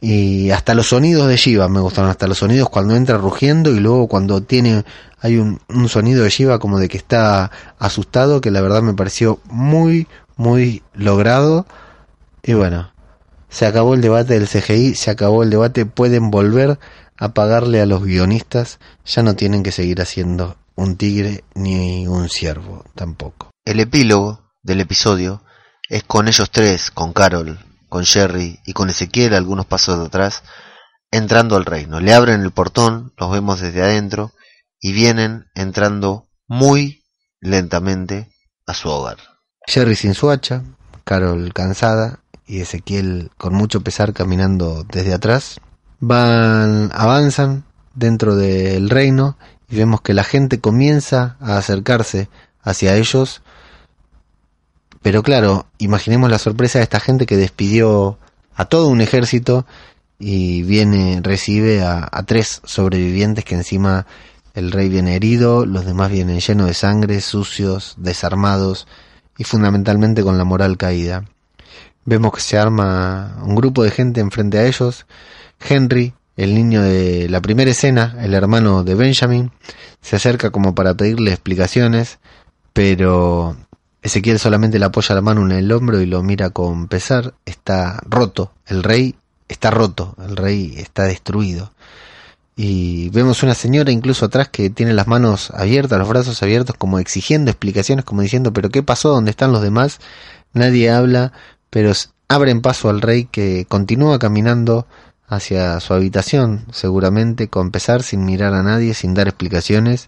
Y 0.02 0.50
hasta 0.50 0.74
los 0.74 0.88
sonidos 0.88 1.28
de 1.28 1.38
Shiva 1.38 1.70
me 1.70 1.80
gustaron, 1.80 2.10
hasta 2.10 2.26
los 2.26 2.40
sonidos 2.40 2.68
cuando 2.68 2.96
entra 2.96 3.20
rugiendo 3.20 3.70
y 3.70 3.80
luego 3.80 4.08
cuando 4.08 4.42
tiene, 4.42 4.86
hay 5.20 5.38
un, 5.38 5.60
un 5.68 5.88
sonido 5.88 6.24
de 6.24 6.32
Shiva 6.32 6.58
como 6.58 6.80
de 6.80 6.88
que 6.88 6.98
está 6.98 7.52
asustado, 7.78 8.42
que 8.42 8.50
la 8.50 8.62
verdad 8.62 8.82
me 8.82 8.96
pareció 8.96 9.40
muy, 9.46 10.08
muy 10.36 10.82
logrado. 10.96 11.68
Y 12.42 12.54
bueno, 12.54 12.92
se 13.50 13.68
acabó 13.68 13.94
el 13.94 14.02
debate 14.02 14.40
del 14.40 14.48
CGI, 14.48 14.96
se 14.96 15.12
acabó 15.12 15.44
el 15.44 15.52
debate, 15.52 15.86
pueden 15.86 16.32
volver 16.32 16.80
a 17.20 17.30
pagarle 17.34 17.82
a 17.82 17.86
los 17.86 18.04
guionistas, 18.04 18.80
ya 19.06 19.22
no 19.24 19.36
tienen 19.36 19.62
que 19.62 19.72
seguir 19.72 20.02
haciendo 20.02 20.58
un 20.76 20.96
tigre 20.96 21.44
ni 21.54 22.08
un 22.08 22.30
ciervo 22.30 22.86
tampoco. 22.96 23.52
El 23.66 23.80
epílogo 23.82 24.50
del 24.64 24.82
episodio 24.82 25.44
es 25.90 26.04
con 26.04 26.28
ellos 26.28 26.50
tres, 26.50 26.92
con 26.92 27.14
Carol, 27.14 27.60
con 27.90 28.06
Jerry 28.06 28.60
y 28.66 28.74
con 28.74 28.90
Ezequiel 28.90 29.34
algunos 29.34 29.66
pasos 29.66 30.00
de 30.00 30.06
atrás, 30.06 30.44
entrando 31.12 31.58
al 31.58 31.66
reino. 31.66 32.00
Le 32.00 32.14
abren 32.14 32.42
el 32.42 32.52
portón, 32.52 33.14
los 33.18 33.32
vemos 33.32 33.60
desde 33.60 33.82
adentro 33.82 34.32
y 34.80 34.94
vienen 34.94 35.48
entrando 35.56 36.30
muy 36.48 37.04
lentamente 37.42 38.32
a 38.66 38.74
su 38.74 38.90
hogar. 38.90 39.18
Jerry 39.68 39.96
sin 39.96 40.14
su 40.14 40.30
hacha, 40.32 40.64
Carol 41.04 41.54
cansada 41.54 42.20
y 42.46 42.62
Ezequiel 42.62 43.32
con 43.38 43.54
mucho 43.54 43.82
pesar 43.82 44.14
caminando 44.14 44.84
desde 44.84 45.14
atrás. 45.14 45.60
Van, 46.00 46.92
avanzan 46.94 47.64
dentro 47.94 48.36
del 48.36 48.90
reino 48.90 49.38
y 49.70 49.76
vemos 49.76 50.02
que 50.02 50.14
la 50.14 50.24
gente 50.24 50.60
comienza 50.60 51.36
a 51.40 51.58
acercarse 51.58 52.30
hacia 52.64 52.96
ellos 52.96 53.42
pero 55.02 55.24
claro, 55.24 55.66
imaginemos 55.78 56.30
la 56.30 56.40
sorpresa 56.40 56.80
de 56.80 56.84
esta 56.84 57.00
gente 57.00 57.26
que 57.26 57.38
despidió 57.38 58.18
a 58.56 58.66
todo 58.66 58.88
un 58.88 59.02
ejército 59.02 59.66
y 60.20 60.64
viene, 60.64 61.22
recibe 61.24 61.82
a, 61.82 62.10
tres 62.26 62.62
sobrevivientes 62.66 63.46
que 63.46 63.56
encima 63.56 64.06
el 64.54 64.72
rey 64.72 64.90
viene 64.90 65.16
herido, 65.16 65.66
los 65.66 65.86
demás 65.86 66.12
vienen 66.12 66.42
llenos 66.42 66.68
de 66.68 66.74
sangre, 66.74 67.22
sucios, 67.22 67.96
desarmados 67.98 68.88
y 69.38 69.46
fundamentalmente 69.46 70.22
con 70.22 70.38
la 70.38 70.44
moral 70.44 70.78
caída. 70.78 71.24
Vemos 72.10 72.34
que 72.34 72.42
se 72.42 72.58
arma 72.58 73.38
un 73.44 73.54
grupo 73.54 73.84
de 73.84 73.92
gente 73.92 74.20
enfrente 74.20 74.58
a 74.58 74.66
ellos. 74.66 75.06
Henry, 75.60 76.16
el 76.38 76.56
niño 76.56 76.82
de 76.82 77.30
la 77.30 77.40
primera 77.40 77.70
escena, 77.70 78.18
el 78.20 78.34
hermano 78.34 78.84
de 78.84 78.96
Benjamin, 78.96 79.52
se 80.02 80.16
acerca 80.16 80.50
como 80.50 80.74
para 80.74 80.96
pedirle 80.96 81.30
explicaciones, 81.30 82.18
pero 82.74 83.56
Ezequiel 84.02 84.40
solamente 84.40 84.80
le 84.80 84.86
apoya 84.86 85.14
la 85.14 85.22
mano 85.22 85.46
en 85.46 85.52
el 85.52 85.72
hombro 85.72 86.02
y 86.02 86.08
lo 86.08 86.24
mira 86.24 86.50
con 86.50 86.88
pesar. 86.88 87.36
Está 87.46 88.02
roto. 88.08 88.54
El 88.66 88.82
rey 88.82 89.14
está 89.48 89.70
roto. 89.70 90.16
El 90.18 90.36
rey 90.36 90.74
está 90.78 91.04
destruido. 91.04 91.72
Y 92.56 93.10
vemos 93.12 93.44
una 93.44 93.54
señora 93.54 93.92
incluso 93.92 94.26
atrás 94.26 94.50
que 94.50 94.72
tiene 94.72 94.94
las 94.94 95.06
manos 95.06 95.52
abiertas, 95.52 96.00
los 96.00 96.10
brazos 96.10 96.42
abiertos, 96.42 96.76
como 96.76 96.98
exigiendo 96.98 97.52
explicaciones, 97.52 98.04
como 98.04 98.24
diciendo, 98.24 98.52
pero 98.52 98.70
¿qué 98.70 98.82
pasó? 98.82 99.10
¿Dónde 99.10 99.30
están 99.30 99.52
los 99.52 99.62
demás? 99.62 100.00
Nadie 100.54 100.90
habla, 100.90 101.34
pero 101.70 101.92
abren 102.28 102.62
paso 102.62 102.90
al 102.90 103.02
rey 103.02 103.26
que 103.26 103.66
continúa 103.68 104.20
caminando 104.20 104.88
hacia 105.28 105.80
su 105.80 105.94
habitación, 105.94 106.66
seguramente 106.72 107.50
con 107.50 107.72
pesar, 107.72 108.04
sin 108.04 108.26
mirar 108.26 108.54
a 108.54 108.64
nadie, 108.64 108.94
sin 108.94 109.14
dar 109.14 109.28
explicaciones. 109.28 110.08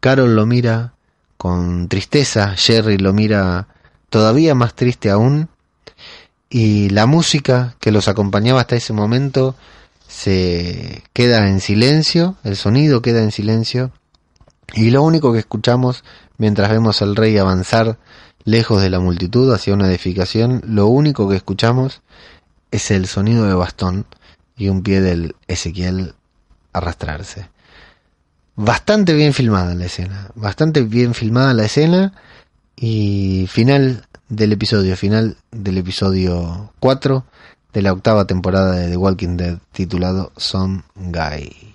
Carol 0.00 0.36
lo 0.36 0.46
mira 0.46 0.94
con 1.36 1.88
tristeza, 1.88 2.54
Jerry 2.56 2.98
lo 2.98 3.12
mira 3.12 3.68
todavía 4.10 4.54
más 4.54 4.74
triste 4.74 5.10
aún, 5.10 5.48
y 6.48 6.88
la 6.90 7.06
música 7.06 7.74
que 7.80 7.90
los 7.90 8.06
acompañaba 8.06 8.60
hasta 8.60 8.76
ese 8.76 8.92
momento 8.92 9.56
se 10.06 11.02
queda 11.12 11.48
en 11.48 11.60
silencio, 11.60 12.36
el 12.44 12.56
sonido 12.56 13.02
queda 13.02 13.22
en 13.22 13.32
silencio, 13.32 13.90
y 14.72 14.90
lo 14.90 15.02
único 15.02 15.32
que 15.32 15.40
escuchamos 15.40 16.04
mientras 16.38 16.70
vemos 16.70 17.02
al 17.02 17.16
rey 17.16 17.36
avanzar 17.38 17.98
lejos 18.44 18.82
de 18.82 18.90
la 18.90 19.00
multitud 19.00 19.52
hacia 19.52 19.74
una 19.74 19.88
edificación, 19.88 20.62
lo 20.66 20.86
único 20.86 21.28
que 21.28 21.36
escuchamos 21.36 22.02
es 22.70 22.90
el 22.90 23.06
sonido 23.06 23.46
de 23.46 23.54
bastón 23.54 24.06
y 24.56 24.68
un 24.68 24.82
pie 24.82 25.00
del 25.00 25.34
Ezequiel 25.48 26.14
arrastrarse. 26.72 27.48
Bastante 28.56 29.14
bien 29.14 29.32
filmada 29.32 29.74
la 29.74 29.86
escena, 29.86 30.30
bastante 30.34 30.82
bien 30.82 31.14
filmada 31.14 31.54
la 31.54 31.64
escena 31.64 32.12
y 32.76 33.46
final 33.48 34.06
del 34.28 34.52
episodio, 34.52 34.96
final 34.96 35.36
del 35.50 35.78
episodio 35.78 36.72
4 36.80 37.24
de 37.72 37.82
la 37.82 37.92
octava 37.92 38.26
temporada 38.26 38.72
de 38.76 38.90
The 38.90 38.96
Walking 38.96 39.36
Dead 39.36 39.58
titulado 39.72 40.32
Some 40.36 40.84
Guy. 40.94 41.74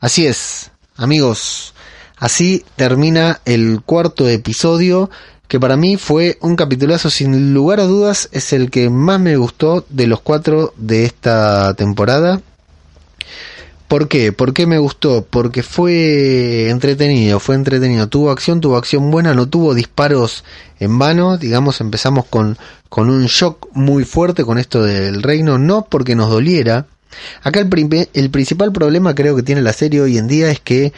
Así 0.00 0.26
es, 0.26 0.70
amigos, 0.96 1.72
así 2.18 2.64
termina 2.76 3.40
el 3.46 3.80
cuarto 3.82 4.28
episodio 4.28 5.08
que 5.54 5.60
para 5.60 5.76
mí 5.76 5.96
fue 5.96 6.36
un 6.40 6.56
capitulazo 6.56 7.10
sin 7.10 7.54
lugar 7.54 7.78
a 7.78 7.84
dudas, 7.84 8.28
es 8.32 8.52
el 8.52 8.72
que 8.72 8.90
más 8.90 9.20
me 9.20 9.36
gustó 9.36 9.86
de 9.88 10.08
los 10.08 10.20
cuatro 10.20 10.74
de 10.76 11.04
esta 11.04 11.74
temporada 11.74 12.40
¿Por 13.86 14.08
qué? 14.08 14.32
¿Por 14.32 14.52
qué 14.52 14.66
me 14.66 14.78
gustó? 14.78 15.24
Porque 15.30 15.62
fue 15.62 16.70
entretenido, 16.70 17.38
fue 17.38 17.54
entretenido. 17.54 18.08
Tuvo 18.08 18.32
acción, 18.32 18.60
tuvo 18.60 18.76
acción 18.76 19.12
buena, 19.12 19.32
no 19.32 19.48
tuvo 19.48 19.74
disparos 19.74 20.42
en 20.80 20.98
vano. 20.98 21.38
Digamos, 21.38 21.80
empezamos 21.80 22.24
con, 22.24 22.58
con 22.88 23.08
un 23.08 23.26
shock 23.26 23.68
muy 23.74 24.04
fuerte 24.04 24.42
con 24.44 24.58
esto 24.58 24.82
del 24.82 25.22
reino, 25.22 25.58
no 25.58 25.86
porque 25.88 26.16
nos 26.16 26.30
doliera. 26.30 26.86
Acá 27.44 27.60
el, 27.60 28.08
el 28.12 28.30
principal 28.30 28.72
problema 28.72 29.14
creo 29.14 29.36
que 29.36 29.44
tiene 29.44 29.62
la 29.62 29.72
serie 29.72 30.00
hoy 30.00 30.18
en 30.18 30.26
día 30.26 30.50
es 30.50 30.58
que 30.58 30.92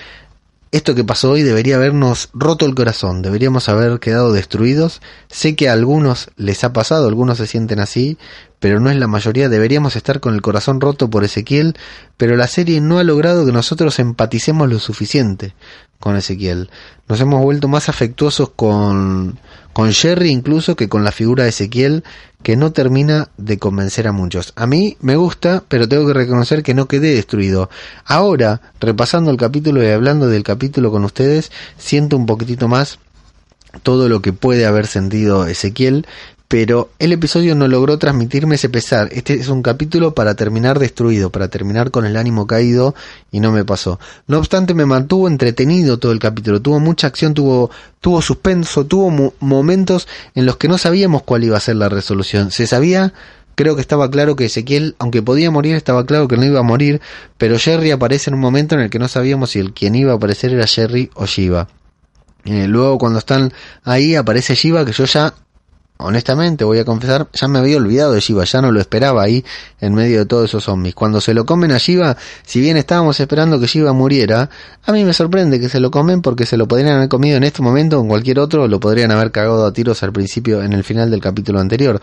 esto 0.72 0.94
que 0.94 1.04
pasó 1.04 1.30
hoy 1.30 1.42
debería 1.42 1.76
habernos 1.76 2.28
roto 2.34 2.66
el 2.66 2.74
corazón, 2.74 3.22
deberíamos 3.22 3.68
haber 3.68 4.00
quedado 4.00 4.32
destruidos. 4.32 5.00
Sé 5.28 5.54
que 5.54 5.68
a 5.68 5.72
algunos 5.72 6.30
les 6.36 6.64
ha 6.64 6.72
pasado, 6.72 7.06
algunos 7.06 7.38
se 7.38 7.46
sienten 7.46 7.78
así, 7.78 8.18
pero 8.58 8.80
no 8.80 8.90
es 8.90 8.96
la 8.96 9.06
mayoría. 9.06 9.48
Deberíamos 9.48 9.94
estar 9.94 10.20
con 10.20 10.34
el 10.34 10.42
corazón 10.42 10.80
roto 10.80 11.08
por 11.08 11.24
Ezequiel, 11.24 11.76
pero 12.16 12.36
la 12.36 12.48
serie 12.48 12.80
no 12.80 12.98
ha 12.98 13.04
logrado 13.04 13.46
que 13.46 13.52
nosotros 13.52 13.98
empaticemos 14.00 14.68
lo 14.68 14.80
suficiente 14.80 15.54
con 16.00 16.16
Ezequiel. 16.16 16.68
Nos 17.08 17.20
hemos 17.20 17.42
vuelto 17.42 17.68
más 17.68 17.88
afectuosos 17.88 18.50
con, 18.50 19.38
con 19.72 19.92
Jerry 19.92 20.30
incluso 20.30 20.76
que 20.76 20.88
con 20.88 21.04
la 21.04 21.12
figura 21.12 21.44
de 21.44 21.50
Ezequiel 21.50 22.04
que 22.46 22.56
no 22.56 22.70
termina 22.70 23.30
de 23.38 23.58
convencer 23.58 24.06
a 24.06 24.12
muchos. 24.12 24.52
A 24.54 24.68
mí 24.68 24.96
me 25.00 25.16
gusta, 25.16 25.64
pero 25.66 25.88
tengo 25.88 26.06
que 26.06 26.12
reconocer 26.12 26.62
que 26.62 26.74
no 26.74 26.86
quedé 26.86 27.12
destruido. 27.12 27.68
Ahora, 28.04 28.60
repasando 28.78 29.32
el 29.32 29.36
capítulo 29.36 29.82
y 29.82 29.88
hablando 29.88 30.28
del 30.28 30.44
capítulo 30.44 30.92
con 30.92 31.02
ustedes, 31.02 31.50
siento 31.76 32.16
un 32.16 32.24
poquitito 32.24 32.68
más 32.68 33.00
todo 33.82 34.08
lo 34.08 34.22
que 34.22 34.32
puede 34.32 34.64
haber 34.64 34.86
sentido 34.86 35.44
Ezequiel, 35.48 36.06
pero 36.48 36.90
el 36.98 37.12
episodio 37.12 37.54
no 37.54 37.66
logró 37.66 37.98
transmitirme 37.98 38.54
ese 38.54 38.68
pesar. 38.68 39.08
Este 39.12 39.34
es 39.34 39.48
un 39.48 39.62
capítulo 39.62 40.14
para 40.14 40.34
terminar 40.34 40.78
destruido, 40.78 41.30
para 41.30 41.48
terminar 41.48 41.90
con 41.90 42.06
el 42.06 42.16
ánimo 42.16 42.46
caído 42.46 42.94
y 43.32 43.40
no 43.40 43.50
me 43.50 43.64
pasó. 43.64 43.98
No 44.28 44.38
obstante, 44.38 44.72
me 44.72 44.86
mantuvo 44.86 45.26
entretenido 45.26 45.98
todo 45.98 46.12
el 46.12 46.20
capítulo. 46.20 46.62
Tuvo 46.62 46.78
mucha 46.78 47.08
acción, 47.08 47.34
tuvo, 47.34 47.70
tuvo 48.00 48.22
suspenso, 48.22 48.86
tuvo 48.86 49.34
momentos 49.40 50.06
en 50.34 50.46
los 50.46 50.56
que 50.56 50.68
no 50.68 50.78
sabíamos 50.78 51.22
cuál 51.22 51.44
iba 51.44 51.56
a 51.56 51.60
ser 51.60 51.76
la 51.76 51.88
resolución. 51.88 52.52
Se 52.52 52.68
sabía, 52.68 53.12
creo 53.56 53.74
que 53.74 53.80
estaba 53.80 54.08
claro 54.08 54.36
que 54.36 54.44
Ezequiel, 54.44 54.94
aunque 55.00 55.22
podía 55.22 55.50
morir, 55.50 55.74
estaba 55.74 56.06
claro 56.06 56.28
que 56.28 56.36
no 56.36 56.44
iba 56.44 56.60
a 56.60 56.64
morir, 56.64 57.00
pero 57.38 57.58
Jerry 57.58 57.90
aparece 57.90 58.30
en 58.30 58.34
un 58.34 58.40
momento 58.40 58.76
en 58.76 58.82
el 58.82 58.90
que 58.90 59.00
no 59.00 59.08
sabíamos 59.08 59.50
si 59.50 59.58
el 59.58 59.72
quien 59.72 59.96
iba 59.96 60.12
a 60.12 60.16
aparecer 60.16 60.52
era 60.52 60.66
Jerry 60.68 61.10
o 61.14 61.26
Shiva. 61.26 61.66
Eh, 62.44 62.68
luego 62.68 62.98
cuando 62.98 63.18
están 63.18 63.52
ahí 63.82 64.14
aparece 64.14 64.54
Shiva 64.54 64.84
que 64.84 64.92
yo 64.92 65.04
ya 65.04 65.34
honestamente 65.98 66.64
voy 66.64 66.78
a 66.78 66.84
confesar, 66.84 67.28
ya 67.32 67.48
me 67.48 67.58
había 67.58 67.76
olvidado 67.76 68.12
de 68.12 68.20
Shiva, 68.20 68.44
ya 68.44 68.60
no 68.60 68.72
lo 68.72 68.80
esperaba 68.80 69.22
ahí 69.22 69.44
en 69.80 69.94
medio 69.94 70.18
de 70.18 70.26
todos 70.26 70.50
esos 70.50 70.64
zombies. 70.64 70.94
Cuando 70.94 71.20
se 71.20 71.34
lo 71.34 71.46
comen 71.46 71.72
a 71.72 71.78
Shiva, 71.78 72.16
si 72.44 72.60
bien 72.60 72.76
estábamos 72.76 73.18
esperando 73.20 73.58
que 73.60 73.66
Shiva 73.66 73.92
muriera, 73.92 74.50
a 74.84 74.92
mí 74.92 75.04
me 75.04 75.12
sorprende 75.12 75.58
que 75.60 75.68
se 75.68 75.80
lo 75.80 75.90
comen 75.90 76.22
porque 76.22 76.46
se 76.46 76.56
lo 76.56 76.68
podrían 76.68 76.96
haber 76.96 77.08
comido 77.08 77.36
en 77.36 77.44
este 77.44 77.62
momento 77.62 77.98
o 77.98 78.02
en 78.02 78.08
cualquier 78.08 78.38
otro, 78.38 78.68
lo 78.68 78.80
podrían 78.80 79.10
haber 79.10 79.30
cagado 79.30 79.66
a 79.66 79.72
tiros 79.72 80.02
al 80.02 80.12
principio, 80.12 80.62
en 80.62 80.72
el 80.72 80.84
final 80.84 81.10
del 81.10 81.20
capítulo 81.20 81.60
anterior. 81.60 82.00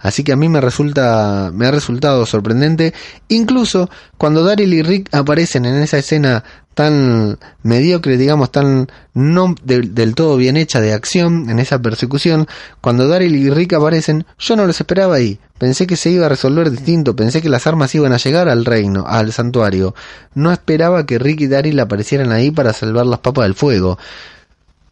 Así 0.00 0.24
que 0.24 0.32
a 0.32 0.36
mí 0.36 0.48
me 0.48 0.60
resulta, 0.60 1.50
me 1.52 1.66
ha 1.66 1.70
resultado 1.70 2.26
sorprendente, 2.26 2.94
incluso 3.28 3.88
cuando 4.18 4.44
Daryl 4.44 4.72
y 4.72 4.82
Rick 4.82 5.14
aparecen 5.14 5.64
en 5.64 5.82
esa 5.82 5.98
escena 5.98 6.44
tan 6.76 7.38
mediocre, 7.62 8.18
digamos, 8.18 8.52
tan 8.52 8.88
no 9.14 9.54
del 9.64 10.14
todo 10.14 10.36
bien 10.36 10.58
hecha 10.58 10.78
de 10.78 10.92
acción 10.92 11.48
en 11.48 11.58
esa 11.58 11.80
persecución, 11.80 12.46
cuando 12.82 13.08
Daryl 13.08 13.34
y 13.34 13.48
Rick 13.48 13.72
aparecen, 13.72 14.26
yo 14.38 14.56
no 14.56 14.66
los 14.66 14.78
esperaba 14.78 15.14
ahí. 15.14 15.40
Pensé 15.56 15.86
que 15.86 15.96
se 15.96 16.10
iba 16.10 16.26
a 16.26 16.28
resolver 16.28 16.70
distinto, 16.70 17.16
pensé 17.16 17.40
que 17.40 17.48
las 17.48 17.66
armas 17.66 17.94
iban 17.94 18.12
a 18.12 18.18
llegar 18.18 18.50
al 18.50 18.66
reino, 18.66 19.06
al 19.06 19.32
santuario. 19.32 19.94
No 20.34 20.52
esperaba 20.52 21.06
que 21.06 21.18
Rick 21.18 21.40
y 21.40 21.46
Daryl 21.46 21.80
aparecieran 21.80 22.30
ahí 22.30 22.50
para 22.50 22.74
salvar 22.74 23.06
las 23.06 23.20
papas 23.20 23.44
del 23.44 23.54
fuego. 23.54 23.98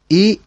Y 0.08 0.40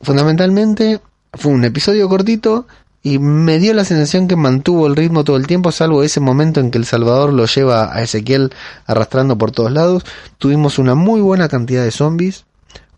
fundamentalmente 0.00 1.00
fue 1.32 1.52
un 1.52 1.64
episodio 1.64 2.08
cortito 2.08 2.66
y 3.02 3.18
me 3.18 3.58
dio 3.58 3.74
la 3.74 3.84
sensación 3.84 4.28
que 4.28 4.36
mantuvo 4.36 4.86
el 4.86 4.94
ritmo 4.94 5.24
todo 5.24 5.36
el 5.36 5.46
tiempo, 5.46 5.72
salvo 5.72 6.02
ese 6.02 6.20
momento 6.20 6.60
en 6.60 6.70
que 6.70 6.78
El 6.78 6.84
Salvador 6.84 7.32
lo 7.32 7.46
lleva 7.46 7.94
a 7.94 8.02
Ezequiel 8.02 8.52
arrastrando 8.86 9.36
por 9.36 9.50
todos 9.50 9.72
lados. 9.72 10.04
Tuvimos 10.38 10.78
una 10.78 10.94
muy 10.94 11.20
buena 11.20 11.48
cantidad 11.48 11.82
de 11.82 11.90
zombies, 11.90 12.44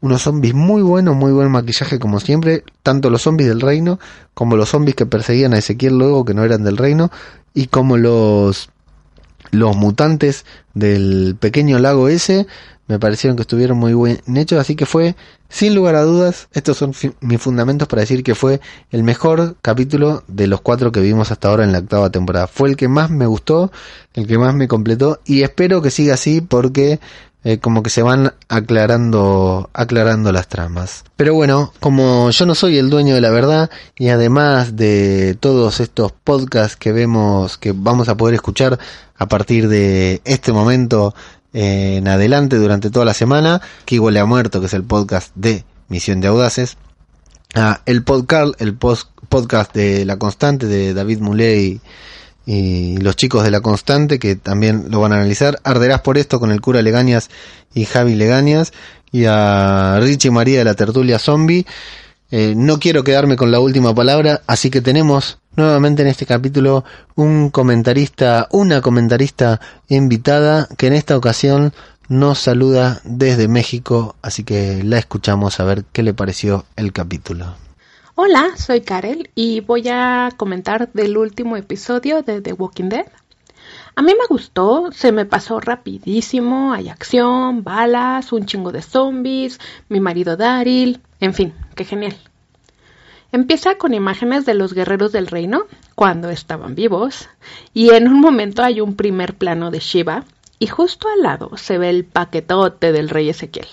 unos 0.03 0.23
zombies 0.23 0.53
muy 0.53 0.83
buenos, 0.83 1.17
muy 1.17 1.33
buen 1.33 1.51
maquillaje 1.51 1.99
como 1.99 2.21
siempre, 2.21 2.65
tanto 2.83 3.09
los 3.09 3.23
zombies 3.23 3.49
del 3.49 3.63
reino 3.63 3.99
como 4.35 4.57
los 4.57 4.69
zombies 4.69 4.95
que 4.95 5.07
perseguían 5.07 5.55
a 5.55 5.59
Ezequiel 5.59 5.97
luego 5.97 6.27
que 6.27 6.35
no 6.35 6.45
eran 6.45 6.65
del 6.65 6.77
reino 6.77 7.11
y 7.55 7.69
como 7.69 7.97
los 7.97 8.69
los 9.51 9.77
mutantes 9.77 10.45
del 10.75 11.37
pequeño 11.39 11.79
lago 11.79 12.09
ese 12.09 12.47
me 12.87 12.99
parecieron 12.99 13.37
que 13.37 13.43
estuvieron 13.43 13.78
muy 13.78 13.95
bien 13.95 14.37
hechos, 14.37 14.59
así 14.59 14.76
que 14.76 14.87
fue, 14.87 15.16
sin 15.49 15.74
lugar 15.74 15.95
a 15.95 16.03
dudas, 16.03 16.49
estos 16.53 16.76
son 16.76 16.93
mis 17.20 17.41
fundamentos 17.41 17.89
para 17.89 18.01
decir 18.01 18.22
que 18.22 18.35
fue 18.35 18.61
el 18.91 19.03
mejor 19.03 19.57
capítulo 19.62 20.22
de 20.28 20.47
los 20.47 20.61
cuatro 20.61 20.93
que 20.93 21.01
vimos 21.01 21.30
hasta 21.30 21.49
ahora 21.49 21.64
en 21.64 21.72
la 21.72 21.78
octava 21.78 22.11
temporada. 22.11 22.47
Fue 22.47 22.68
el 22.68 22.76
que 22.76 22.89
más 22.89 23.11
me 23.11 23.26
gustó, 23.26 23.72
el 24.12 24.26
que 24.26 24.39
más 24.39 24.55
me 24.55 24.68
completó 24.68 25.20
y 25.24 25.43
espero 25.43 25.80
que 25.80 25.91
siga 25.91 26.14
así 26.14 26.41
porque 26.41 27.01
eh, 27.47 27.59
como 27.59 27.82
que 27.82 27.91
se 27.91 28.03
van 28.03 28.32
aclarando, 28.49 29.68
aclarando 29.74 30.32
las 30.32 30.49
tramas. 30.49 31.05
Pero 31.16 31.35
bueno, 31.35 31.74
como 31.78 32.30
yo 32.30 32.47
no 32.47 32.55
soy 32.55 32.78
el 32.78 32.89
dueño 32.89 33.14
de 33.14 33.20
la 33.20 33.28
verdad 33.28 33.70
y 33.97 34.09
además 34.09 34.76
de 34.76 35.37
todos 35.39 35.80
estos 35.80 36.12
podcasts 36.12 36.76
que 36.76 36.93
vemos, 36.93 37.59
que 37.59 37.72
vamos 37.72 38.09
a 38.09 38.16
poder 38.16 38.35
escuchar 38.35 38.78
a 39.16 39.28
partir 39.28 39.68
de 39.68 40.22
este 40.24 40.53
momento 40.53 41.14
en 41.55 42.07
adelante 42.09 42.57
durante 42.57 42.91
toda 42.91 43.07
la 43.07 43.15
semana. 43.15 43.63
Que 43.87 43.95
igual 43.95 44.19
ha 44.19 44.27
muerto, 44.27 44.61
que 44.61 44.67
es 44.67 44.75
el 44.75 44.85
podcast 44.85 45.31
de 45.35 45.65
Misión 45.89 46.21
de 46.21 46.29
Audaces. 46.29 46.77
Ah, 47.55 47.81
el 47.87 48.03
podcast, 48.03 48.61
el 48.61 48.75
podcast 48.75 49.73
de 49.73 50.05
La 50.05 50.19
Constante 50.19 50.67
de 50.67 50.93
David 50.93 51.21
Muley 51.21 51.81
y, 52.47 52.97
los 52.99 53.15
chicos 53.17 53.45
de 53.45 53.53
La 53.53 53.61
Constante 53.61 54.19
que 54.19 54.35
también 54.35 54.87
lo 54.91 55.01
van 55.01 55.13
a 55.13 55.17
analizar. 55.17 55.61
Arderás 55.63 56.01
por 56.01 56.19
esto 56.19 56.41
con 56.41 56.51
el 56.51 56.61
cura 56.61 56.83
Legañas 56.83 57.31
y 57.73 57.85
Javi 57.85 58.17
Legañas 58.17 58.73
y 59.13 59.27
a 59.27 59.99
Richie 60.01 60.33
María 60.33 60.59
de 60.59 60.65
la 60.65 60.75
Tertulia 60.75 61.21
Zombie. 61.21 61.65
Eh, 62.33 62.55
no 62.57 62.81
quiero 62.81 63.05
quedarme 63.05 63.37
con 63.37 63.53
la 63.53 63.61
última 63.61 63.95
palabra, 63.95 64.43
así 64.49 64.69
que 64.69 64.81
tenemos 64.81 65.39
nuevamente 65.57 66.03
en 66.03 66.09
este 66.09 66.27
capítulo 66.27 66.85
un 67.15 67.51
comentarista, 67.51 68.49
una 68.51 68.81
comentarista 68.81 69.61
invitada 69.89 70.69
que 70.77 70.87
en 70.87 70.95
esta 70.95 71.17
ocasión 71.17 71.73
nos 72.09 72.39
saluda 72.39 73.01
desde 73.05 73.49
México, 73.49 74.17
así 74.23 74.45
que 74.45 74.83
la 74.85 74.99
escuchamos 74.99 75.61
a 75.61 75.65
ver 75.65 75.85
qué 75.93 76.03
le 76.03 76.15
pareció 76.15 76.65
el 76.77 76.93
capítulo. 76.93 77.55
Hola, 78.15 78.51
soy 78.57 78.83
Karel 78.83 79.31
y 79.35 79.61
voy 79.61 79.89
a 79.89 80.31
comentar 80.37 80.93
del 80.93 81.17
último 81.17 81.57
episodio 81.57 82.23
de 82.23 82.41
The 82.41 82.53
Walking 82.53 82.89
Dead. 82.89 83.07
A 83.97 84.03
mí 84.03 84.13
me 84.13 84.27
gustó, 84.29 84.91
se 84.93 85.13
me 85.13 85.25
pasó 85.25 85.61
rapidísimo, 85.61 86.73
hay 86.73 86.89
acción, 86.89 87.65
balas, 87.65 88.33
un 88.33 88.45
chingo 88.45 88.73
de 88.73 88.83
zombies, 88.83 89.59
mi 89.89 90.01
marido 90.01 90.37
Daryl, 90.37 91.01
en 91.21 91.33
fin, 91.33 91.55
qué 91.75 91.85
genial. 91.85 92.17
Empieza 93.35 93.78
con 93.78 93.95
imágenes 93.95 94.47
de 94.47 94.55
los 94.55 94.74
guerreros 94.74 95.11
del 95.11 95.26
reino 95.26 95.66
cuando 95.97 96.30
estaban 96.30 96.76
vivos 96.76 97.28
y 97.72 97.91
en 97.91 98.07
un 98.07 98.20
momento 98.20 98.62
hay 98.62 98.80
un 98.80 98.95
primer 98.95 99.35
plano 99.35 99.72
de 99.72 99.80
Shiva 99.80 100.24
y 100.61 100.68
justo 100.68 101.09
al 101.09 101.22
lado 101.24 101.51
se 101.57 101.76
ve 101.76 101.91
el 101.91 102.05
paquetote 102.05 102.93
del 102.93 103.09
rey 103.09 103.28
Ezequiel. 103.28 103.66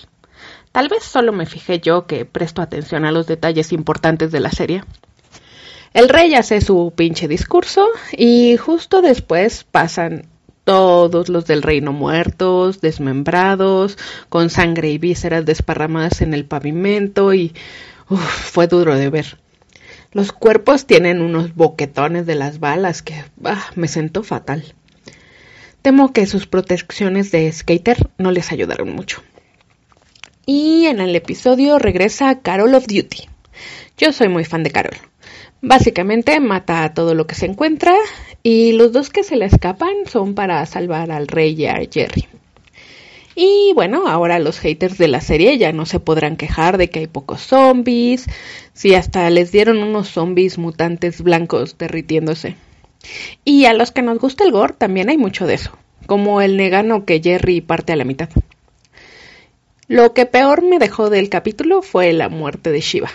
Tal 0.72 0.88
vez 0.88 1.04
solo 1.04 1.30
me 1.30 1.46
fijé 1.46 1.78
yo 1.78 2.08
que 2.08 2.24
presto 2.24 2.60
atención 2.60 3.04
a 3.04 3.12
los 3.12 3.28
detalles 3.28 3.72
importantes 3.72 4.32
de 4.32 4.40
la 4.40 4.50
serie. 4.50 4.82
El 5.94 6.08
rey 6.08 6.34
hace 6.34 6.60
su 6.60 6.92
pinche 6.96 7.28
discurso 7.28 7.86
y 8.10 8.56
justo 8.56 9.00
después 9.00 9.62
pasan 9.62 10.26
todos 10.64 11.28
los 11.28 11.46
del 11.46 11.62
reino 11.62 11.92
muertos, 11.92 12.80
desmembrados, 12.80 13.96
con 14.28 14.50
sangre 14.50 14.90
y 14.90 14.98
vísceras 14.98 15.46
desparramadas 15.46 16.20
en 16.20 16.34
el 16.34 16.46
pavimento 16.46 17.32
y 17.32 17.54
fue 18.08 18.66
duro 18.66 18.96
de 18.96 19.08
ver. 19.08 19.41
Los 20.12 20.32
cuerpos 20.32 20.86
tienen 20.86 21.22
unos 21.22 21.54
boquetones 21.54 22.26
de 22.26 22.34
las 22.34 22.60
balas 22.60 23.02
que 23.02 23.24
ah, 23.44 23.70
me 23.76 23.88
sentó 23.88 24.22
fatal. 24.22 24.74
Temo 25.80 26.12
que 26.12 26.26
sus 26.26 26.46
protecciones 26.46 27.30
de 27.32 27.50
skater 27.50 28.10
no 28.18 28.30
les 28.30 28.52
ayudaron 28.52 28.94
mucho. 28.94 29.22
Y 30.44 30.86
en 30.86 31.00
el 31.00 31.16
episodio 31.16 31.78
regresa 31.78 32.40
Carol 32.40 32.74
of 32.74 32.86
Duty. 32.86 33.28
Yo 33.96 34.12
soy 34.12 34.28
muy 34.28 34.44
fan 34.44 34.62
de 34.62 34.70
Carol. 34.70 34.96
Básicamente 35.62 36.40
mata 36.40 36.84
a 36.84 36.92
todo 36.92 37.14
lo 37.14 37.26
que 37.26 37.34
se 37.34 37.46
encuentra 37.46 37.94
y 38.42 38.72
los 38.72 38.92
dos 38.92 39.10
que 39.10 39.22
se 39.22 39.36
le 39.36 39.46
escapan 39.46 39.94
son 40.06 40.34
para 40.34 40.64
salvar 40.66 41.10
al 41.10 41.26
rey 41.26 41.54
y 41.54 41.66
a 41.66 41.80
Jerry. 41.90 42.28
Y 43.34 43.72
bueno, 43.74 44.06
ahora 44.08 44.38
los 44.38 44.58
haters 44.58 44.98
de 44.98 45.08
la 45.08 45.20
serie 45.20 45.56
ya 45.58 45.72
no 45.72 45.86
se 45.86 46.00
podrán 46.00 46.36
quejar 46.36 46.78
de 46.78 46.90
que 46.90 47.00
hay 47.00 47.06
pocos 47.06 47.40
zombies, 47.40 48.26
si 48.74 48.94
hasta 48.94 49.28
les 49.30 49.52
dieron 49.52 49.78
unos 49.78 50.08
zombies 50.08 50.58
mutantes 50.58 51.22
blancos 51.22 51.78
derritiéndose. 51.78 52.56
Y 53.44 53.64
a 53.64 53.72
los 53.72 53.90
que 53.90 54.02
nos 54.02 54.18
gusta 54.18 54.44
el 54.44 54.52
gore 54.52 54.74
también 54.76 55.08
hay 55.08 55.18
mucho 55.18 55.46
de 55.46 55.54
eso, 55.54 55.76
como 56.06 56.40
el 56.40 56.56
negano 56.56 57.04
que 57.04 57.20
Jerry 57.20 57.60
parte 57.60 57.92
a 57.92 57.96
la 57.96 58.04
mitad. 58.04 58.28
Lo 59.88 60.14
que 60.14 60.26
peor 60.26 60.62
me 60.62 60.78
dejó 60.78 61.10
del 61.10 61.28
capítulo 61.28 61.82
fue 61.82 62.12
la 62.12 62.28
muerte 62.28 62.70
de 62.70 62.80
Shiva, 62.80 63.10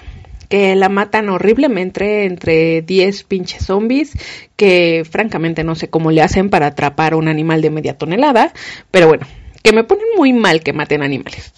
que 0.49 0.75
la 0.75 0.89
matan 0.89 1.29
horriblemente 1.29 2.25
entre 2.25 2.81
10 2.81 3.23
pinches 3.23 3.65
zombies, 3.65 4.13
que 4.55 5.03
francamente 5.09 5.63
no 5.63 5.75
sé 5.75 5.89
cómo 5.89 6.11
le 6.11 6.21
hacen 6.21 6.49
para 6.49 6.67
atrapar 6.67 7.13
a 7.13 7.17
un 7.17 7.27
animal 7.27 7.61
de 7.61 7.69
media 7.69 7.97
tonelada, 7.97 8.53
pero 8.91 9.07
bueno, 9.07 9.25
que 9.63 9.73
me 9.73 9.83
ponen 9.83 10.05
muy 10.17 10.33
mal 10.33 10.61
que 10.61 10.73
maten 10.73 11.03
animales. 11.03 11.53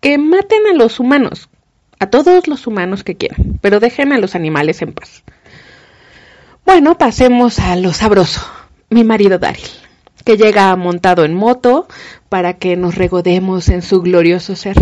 que 0.00 0.18
maten 0.18 0.66
a 0.70 0.74
los 0.74 0.98
humanos, 0.98 1.48
a 2.00 2.10
todos 2.10 2.48
los 2.48 2.66
humanos 2.66 3.04
que 3.04 3.16
quieran, 3.16 3.58
pero 3.60 3.78
dejen 3.78 4.12
a 4.12 4.18
los 4.18 4.34
animales 4.34 4.82
en 4.82 4.92
paz. 4.92 5.22
Bueno, 6.66 6.98
pasemos 6.98 7.58
a 7.60 7.76
lo 7.76 7.92
sabroso, 7.92 8.40
mi 8.90 9.04
marido 9.04 9.38
Daryl, 9.38 9.62
que 10.24 10.36
llega 10.36 10.74
montado 10.76 11.24
en 11.24 11.34
moto 11.34 11.86
para 12.28 12.54
que 12.54 12.76
nos 12.76 12.96
regodemos 12.96 13.68
en 13.68 13.82
su 13.82 14.00
glorioso 14.02 14.56
ser. 14.56 14.76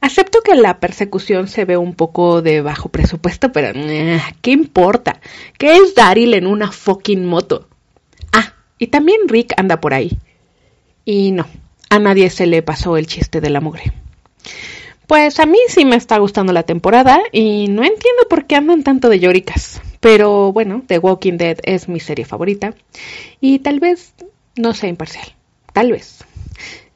Acepto 0.00 0.40
que 0.42 0.54
la 0.54 0.80
persecución 0.80 1.46
se 1.46 1.64
ve 1.64 1.76
un 1.76 1.94
poco 1.94 2.40
de 2.40 2.62
bajo 2.62 2.88
presupuesto, 2.88 3.52
pero 3.52 3.72
eh, 3.74 4.20
¿qué 4.40 4.52
importa? 4.52 5.20
¿Qué 5.58 5.76
es 5.76 5.94
Daryl 5.94 6.34
en 6.34 6.46
una 6.46 6.72
fucking 6.72 7.26
moto? 7.26 7.68
Ah, 8.32 8.54
y 8.78 8.86
también 8.86 9.28
Rick 9.28 9.52
anda 9.56 9.80
por 9.80 9.92
ahí. 9.92 10.16
Y 11.04 11.32
no, 11.32 11.46
a 11.90 11.98
nadie 11.98 12.30
se 12.30 12.46
le 12.46 12.62
pasó 12.62 12.96
el 12.96 13.06
chiste 13.06 13.40
de 13.40 13.50
la 13.50 13.60
mugre. 13.60 13.92
Pues 15.06 15.40
a 15.40 15.44
mí 15.46 15.58
sí 15.68 15.84
me 15.84 15.96
está 15.96 16.18
gustando 16.18 16.52
la 16.52 16.62
temporada 16.62 17.20
y 17.32 17.66
no 17.68 17.82
entiendo 17.82 18.22
por 18.30 18.46
qué 18.46 18.54
andan 18.54 18.84
tanto 18.84 19.08
de 19.08 19.18
lloricas. 19.18 19.82
Pero 19.98 20.52
bueno, 20.52 20.82
The 20.86 20.98
Walking 20.98 21.36
Dead 21.36 21.58
es 21.64 21.88
mi 21.88 22.00
serie 22.00 22.24
favorita 22.24 22.74
y 23.40 23.58
tal 23.58 23.80
vez 23.80 24.14
no 24.56 24.72
sea 24.72 24.88
imparcial. 24.88 25.34
Tal 25.72 25.90
vez. 25.92 26.24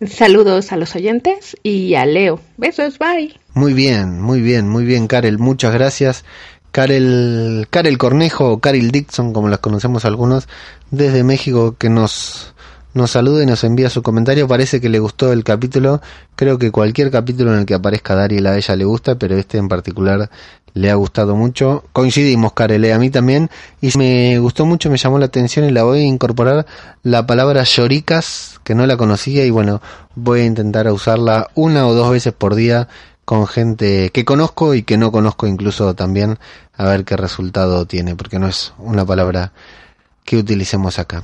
Saludos 0.07 0.71
a 0.71 0.77
los 0.77 0.95
oyentes 0.95 1.57
y 1.63 1.95
a 1.97 2.07
Leo. 2.07 2.41
Besos, 2.57 2.99
bye. 2.99 3.35
Muy 3.53 3.73
bien, 3.75 4.21
muy 4.21 4.41
bien, 4.41 4.69
muy 4.69 4.85
bien, 4.85 5.09
Karel. 5.09 5.39
Muchas 5.39 5.75
gracias. 5.75 6.25
Karel, 6.71 7.67
Karel 7.71 7.99
Cornejo 7.99 8.53
o 8.53 8.61
Karel 8.61 8.91
Dixon, 8.91 9.33
como 9.33 9.49
las 9.49 9.61
conocemos 9.61 10.05
algunos, 10.05 10.49
desde 10.91 11.25
México, 11.25 11.77
que 11.79 11.89
nos 11.89 12.54
nos 12.95 13.11
saluda 13.11 13.43
y 13.43 13.47
nos 13.47 13.65
envía 13.65 13.91
su 13.91 14.03
comentario. 14.03 14.49
Parece 14.49 14.81
que 14.81 14.89
le 14.89 14.99
gustó 15.01 15.33
el 15.33 15.45
capítulo. 15.45 16.01
Creo 16.37 16.59
que 16.59 16.71
cualquier 16.71 17.11
capítulo 17.11 17.53
en 17.53 17.61
el 17.61 17.67
que 17.67 17.75
aparezca 17.75 18.15
Daryl 18.15 18.47
a 18.47 18.57
ella 18.57 18.77
le 18.77 18.85
gusta, 18.85 19.17
pero 19.17 19.37
este 19.37 19.59
en 19.59 19.69
particular 19.69 20.31
le 20.75 20.91
ha 20.91 20.95
gustado 20.95 21.37
mucho. 21.37 21.85
Coincidimos, 21.93 22.53
Karele, 22.53 22.93
a 22.93 22.99
mí 22.99 23.11
también. 23.11 23.51
Y 23.81 23.97
me 23.97 24.39
gustó 24.39 24.67
mucho, 24.67 24.91
me 24.91 24.97
llamó 24.97 25.19
la 25.19 25.27
atención 25.27 25.65
y 25.65 25.71
la 25.71 25.85
voy 25.85 26.01
a 26.01 26.05
incorporar 26.05 26.67
la 27.03 27.27
palabra 27.27 27.65
lloricas, 27.65 28.61
que 28.65 28.75
no 28.75 28.87
la 28.87 28.97
conocía, 28.97 29.45
y 29.45 29.51
bueno, 29.51 29.81
voy 30.15 30.41
a 30.41 30.45
intentar 30.45 30.91
usarla 30.91 31.49
una 31.55 31.87
o 31.87 31.95
dos 31.95 32.11
veces 32.11 32.33
por 32.33 32.55
día 32.55 32.89
con 33.25 33.47
gente 33.47 34.11
que 34.11 34.25
conozco 34.25 34.75
y 34.75 34.83
que 34.83 34.99
no 34.99 35.11
conozco 35.11 35.47
incluso 35.47 35.95
también, 35.95 36.39
a 36.77 36.85
ver 36.85 37.05
qué 37.05 37.17
resultado 37.17 37.87
tiene, 37.87 38.17
porque 38.17 38.39
no 38.39 38.49
es 38.49 38.75
una 38.79 39.07
palabra 39.07 39.53
que 40.25 40.37
utilicemos 40.37 40.99
acá. 40.99 41.23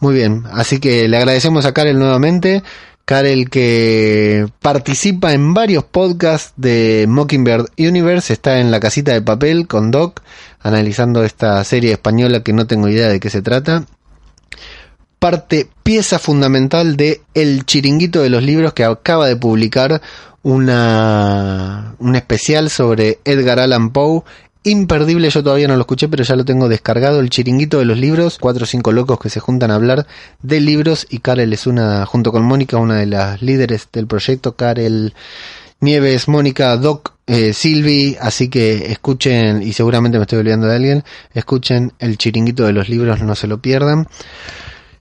Muy 0.00 0.14
bien, 0.14 0.44
así 0.52 0.78
que 0.78 1.08
le 1.08 1.16
agradecemos 1.16 1.64
a 1.64 1.72
Karel 1.72 1.98
nuevamente. 1.98 2.62
Karel 3.04 3.50
que 3.50 4.46
participa 4.60 5.32
en 5.32 5.54
varios 5.54 5.84
podcasts 5.84 6.52
de 6.56 7.06
Mockingbird 7.08 7.66
Universe, 7.76 8.32
está 8.32 8.60
en 8.60 8.70
la 8.70 8.78
casita 8.78 9.12
de 9.12 9.22
papel 9.22 9.66
con 9.66 9.90
Doc, 9.90 10.22
analizando 10.60 11.24
esta 11.24 11.62
serie 11.64 11.92
española 11.92 12.42
que 12.42 12.52
no 12.52 12.66
tengo 12.66 12.88
idea 12.88 13.08
de 13.08 13.18
qué 13.18 13.28
se 13.28 13.42
trata. 13.42 13.84
Parte, 15.18 15.68
pieza 15.82 16.18
fundamental 16.18 16.96
de 16.96 17.22
El 17.34 17.64
Chiringuito 17.64 18.22
de 18.22 18.30
los 18.30 18.42
Libros 18.42 18.72
que 18.72 18.84
acaba 18.84 19.26
de 19.26 19.36
publicar 19.36 20.00
una, 20.42 21.94
un 21.98 22.16
especial 22.16 22.70
sobre 22.70 23.18
Edgar 23.24 23.60
Allan 23.60 23.90
Poe 23.90 24.22
imperdible, 24.64 25.30
yo 25.30 25.42
todavía 25.42 25.68
no 25.68 25.74
lo 25.74 25.80
escuché, 25.80 26.08
pero 26.08 26.22
ya 26.22 26.36
lo 26.36 26.44
tengo 26.44 26.68
descargado, 26.68 27.20
el 27.20 27.30
chiringuito 27.30 27.78
de 27.78 27.84
los 27.84 27.98
libros, 27.98 28.38
cuatro 28.40 28.64
o 28.64 28.66
cinco 28.66 28.92
locos 28.92 29.18
que 29.18 29.30
se 29.30 29.40
juntan 29.40 29.70
a 29.70 29.74
hablar 29.74 30.06
de 30.42 30.60
libros 30.60 31.06
y 31.10 31.18
Karel 31.18 31.52
es 31.52 31.66
una, 31.66 32.06
junto 32.06 32.32
con 32.32 32.44
Mónica, 32.44 32.76
una 32.76 32.96
de 32.96 33.06
las 33.06 33.42
líderes 33.42 33.88
del 33.92 34.06
proyecto, 34.06 34.54
Karel 34.54 35.14
Nieves, 35.80 36.28
Mónica, 36.28 36.76
Doc, 36.76 37.14
eh, 37.26 37.52
Silvi, 37.52 38.16
así 38.20 38.48
que 38.48 38.92
escuchen, 38.92 39.62
y 39.62 39.72
seguramente 39.72 40.18
me 40.18 40.22
estoy 40.22 40.38
olvidando 40.38 40.68
de 40.68 40.76
alguien, 40.76 41.04
escuchen 41.34 41.92
el 41.98 42.18
chiringuito 42.18 42.64
de 42.64 42.72
los 42.72 42.88
libros, 42.88 43.20
no 43.20 43.34
se 43.34 43.48
lo 43.48 43.58
pierdan. 43.58 44.06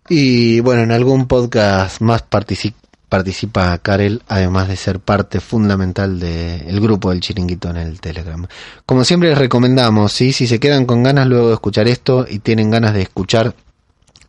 Y 0.09 0.59
bueno, 0.61 0.81
en 0.81 0.91
algún 0.91 1.27
podcast 1.27 2.01
más 2.01 2.23
participen 2.23 2.80
participa 3.11 3.77
Karel, 3.79 4.21
además 4.29 4.69
de 4.69 4.77
ser 4.77 5.01
parte 5.01 5.41
fundamental 5.41 6.17
del 6.17 6.79
grupo 6.79 7.09
del 7.09 7.19
chiringuito 7.19 7.69
en 7.69 7.75
el 7.75 7.99
Telegram. 7.99 8.47
Como 8.85 9.03
siempre 9.03 9.27
les 9.27 9.37
recomendamos, 9.37 10.13
¿sí? 10.13 10.31
si 10.31 10.47
se 10.47 10.61
quedan 10.61 10.85
con 10.85 11.03
ganas 11.03 11.27
luego 11.27 11.49
de 11.49 11.55
escuchar 11.55 11.89
esto 11.89 12.25
y 12.25 12.39
tienen 12.39 12.71
ganas 12.71 12.93
de 12.93 13.01
escuchar, 13.01 13.53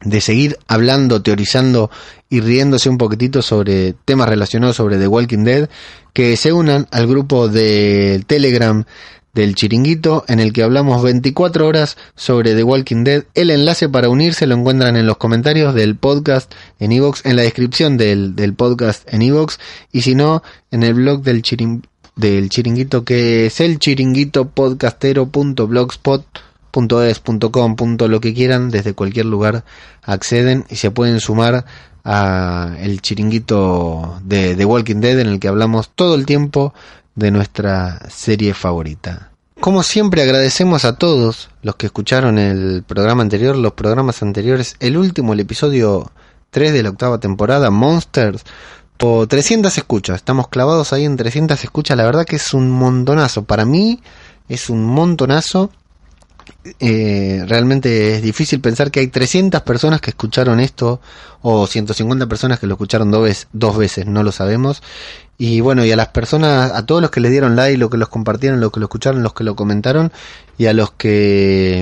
de 0.01 0.21
seguir 0.21 0.59
hablando, 0.67 1.23
teorizando 1.23 1.93
y 2.29 2.41
riéndose 2.41 2.89
un 2.89 2.99
poquitito 2.99 3.41
sobre 3.41 3.93
temas 4.05 4.29
relacionados 4.29 4.75
sobre 4.75 4.99
The 4.99 5.07
Walking 5.07 5.45
Dead, 5.45 5.71
que 6.13 6.37
se 6.37 6.53
unan 6.53 6.89
al 6.91 7.07
grupo 7.07 7.47
del 7.47 8.27
Telegram 8.27 8.85
del 9.35 9.55
chiringuito 9.55 10.25
en 10.29 10.41
el 10.41 10.53
que 10.53 10.63
hablamos 10.63 11.03
24 11.03 11.67
horas 11.67 11.97
sobre 12.15 12.55
The 12.55 12.63
Walking 12.63 13.05
Dead. 13.05 13.25
El 13.35 13.51
enlace 13.51 13.89
para 13.89 14.11
unirse 14.11 14.47
lo 14.47 14.55
encuentran 14.55 14.97
en 14.97 15.07
los 15.07 15.17
comentarios 15.17 15.75
del 15.75 15.97
podcast 15.97 16.53
en 16.79 16.93
iVoox, 16.93 17.25
en 17.25 17.37
la 17.37 17.43
descripción 17.43 17.97
del, 17.97 18.35
podcast 18.57 19.13
en 19.13 19.23
iVoox 19.23 19.59
y 19.91 20.03
si 20.03 20.15
no, 20.15 20.43
en 20.71 20.83
el 20.83 20.95
blog 20.95 21.23
del, 21.23 21.43
del 22.17 22.49
chiringuito 22.51 23.05
que 23.05 23.47
es 23.47 23.61
el 23.61 23.79
chiringuito 23.79 24.49
lo 28.09 28.21
que 28.21 28.35
quieran, 28.35 28.71
desde 28.71 28.95
cualquier 28.95 29.27
lugar 29.27 29.65
acceden 30.03 30.65
y 30.69 30.77
se 30.77 30.91
pueden 30.91 31.21
sumar 31.21 31.65
a 32.05 32.77
el 32.81 33.01
chiringuito 33.01 34.21
de 34.25 34.57
The 34.57 34.65
Walking 34.65 34.97
Dead 34.97 35.21
en 35.21 35.29
el 35.29 35.39
que 35.39 35.49
hablamos 35.49 35.91
todo 35.95 36.17
el 36.17 36.27
tiempo 36.27 36.75
de 37.15 37.31
nuestra 37.31 38.01
serie 38.11 38.55
favorita. 38.55 39.31
Como 39.61 39.83
siempre 39.83 40.23
agradecemos 40.23 40.85
a 40.85 40.97
todos 40.97 41.51
los 41.63 41.77
que 41.77 41.87
escucharon 41.87 42.39
el 42.39 42.83
programa 42.83 43.23
anterior, 43.23 43.57
los 43.57 43.75
programas 43.75 44.23
anteriores, 44.23 44.77
el 44.81 44.97
último, 44.97 45.33
el 45.33 45.41
episodio 45.41 46.11
3 46.51 46.73
de 46.73 46.83
la 46.83 46.91
octava 46.91 47.19
temporada, 47.21 47.71
Monsters, 47.71 48.43
o 49.01 49.27
300 49.27 49.77
escuchas, 49.79 50.17
estamos 50.17 50.49
clavados 50.49 50.93
ahí 50.93 51.05
en 51.05 51.17
300 51.17 51.63
escuchas, 51.63 51.97
la 51.97 52.05
verdad 52.05 52.25
que 52.25 52.37
es 52.37 52.55
un 52.55 52.71
montonazo, 52.71 53.45
para 53.45 53.65
mí 53.65 54.01
es 54.49 54.71
un 54.71 54.85
montonazo 54.85 55.71
eh, 56.79 57.45
realmente 57.49 58.17
es 58.17 58.23
difícil 58.23 58.61
pensar 58.61 58.91
que 58.91 59.01
hay 59.01 59.09
300 59.09 59.63
personas 59.63 60.01
que 60.01 60.11
escucharon 60.11 60.61
esto 60.61 61.01
o 61.41 61.67
150 61.67 62.27
personas 62.27 62.61
que 62.61 62.67
lo 62.67 62.75
escucharon 62.75 63.11
dos 63.11 63.77
veces, 63.77 64.07
no 64.07 64.23
lo 64.23 64.33
sabemos. 64.33 64.83
Y 65.39 65.61
bueno, 65.61 65.85
y 65.85 65.91
a 65.91 65.97
las 65.97 66.09
personas, 66.09 66.71
a 66.73 66.87
todos 66.87 67.03
los 67.03 67.11
que 67.11 67.21
le 67.21 67.31
dieron 67.31 67.57
like, 67.57 67.79
los 67.79 67.91
que 67.91 67.97
los 67.97 68.09
compartieron, 68.09 68.61
los 68.61 68.71
que 68.71 68.79
lo 68.79 68.87
escucharon, 68.87 69.23
los 69.23 69.35
que 69.35 69.43
lo 69.45 69.57
comentaron 69.57 70.13
y 70.57 70.67
a 70.67 70.73
los 70.73 70.93
que 70.93 71.81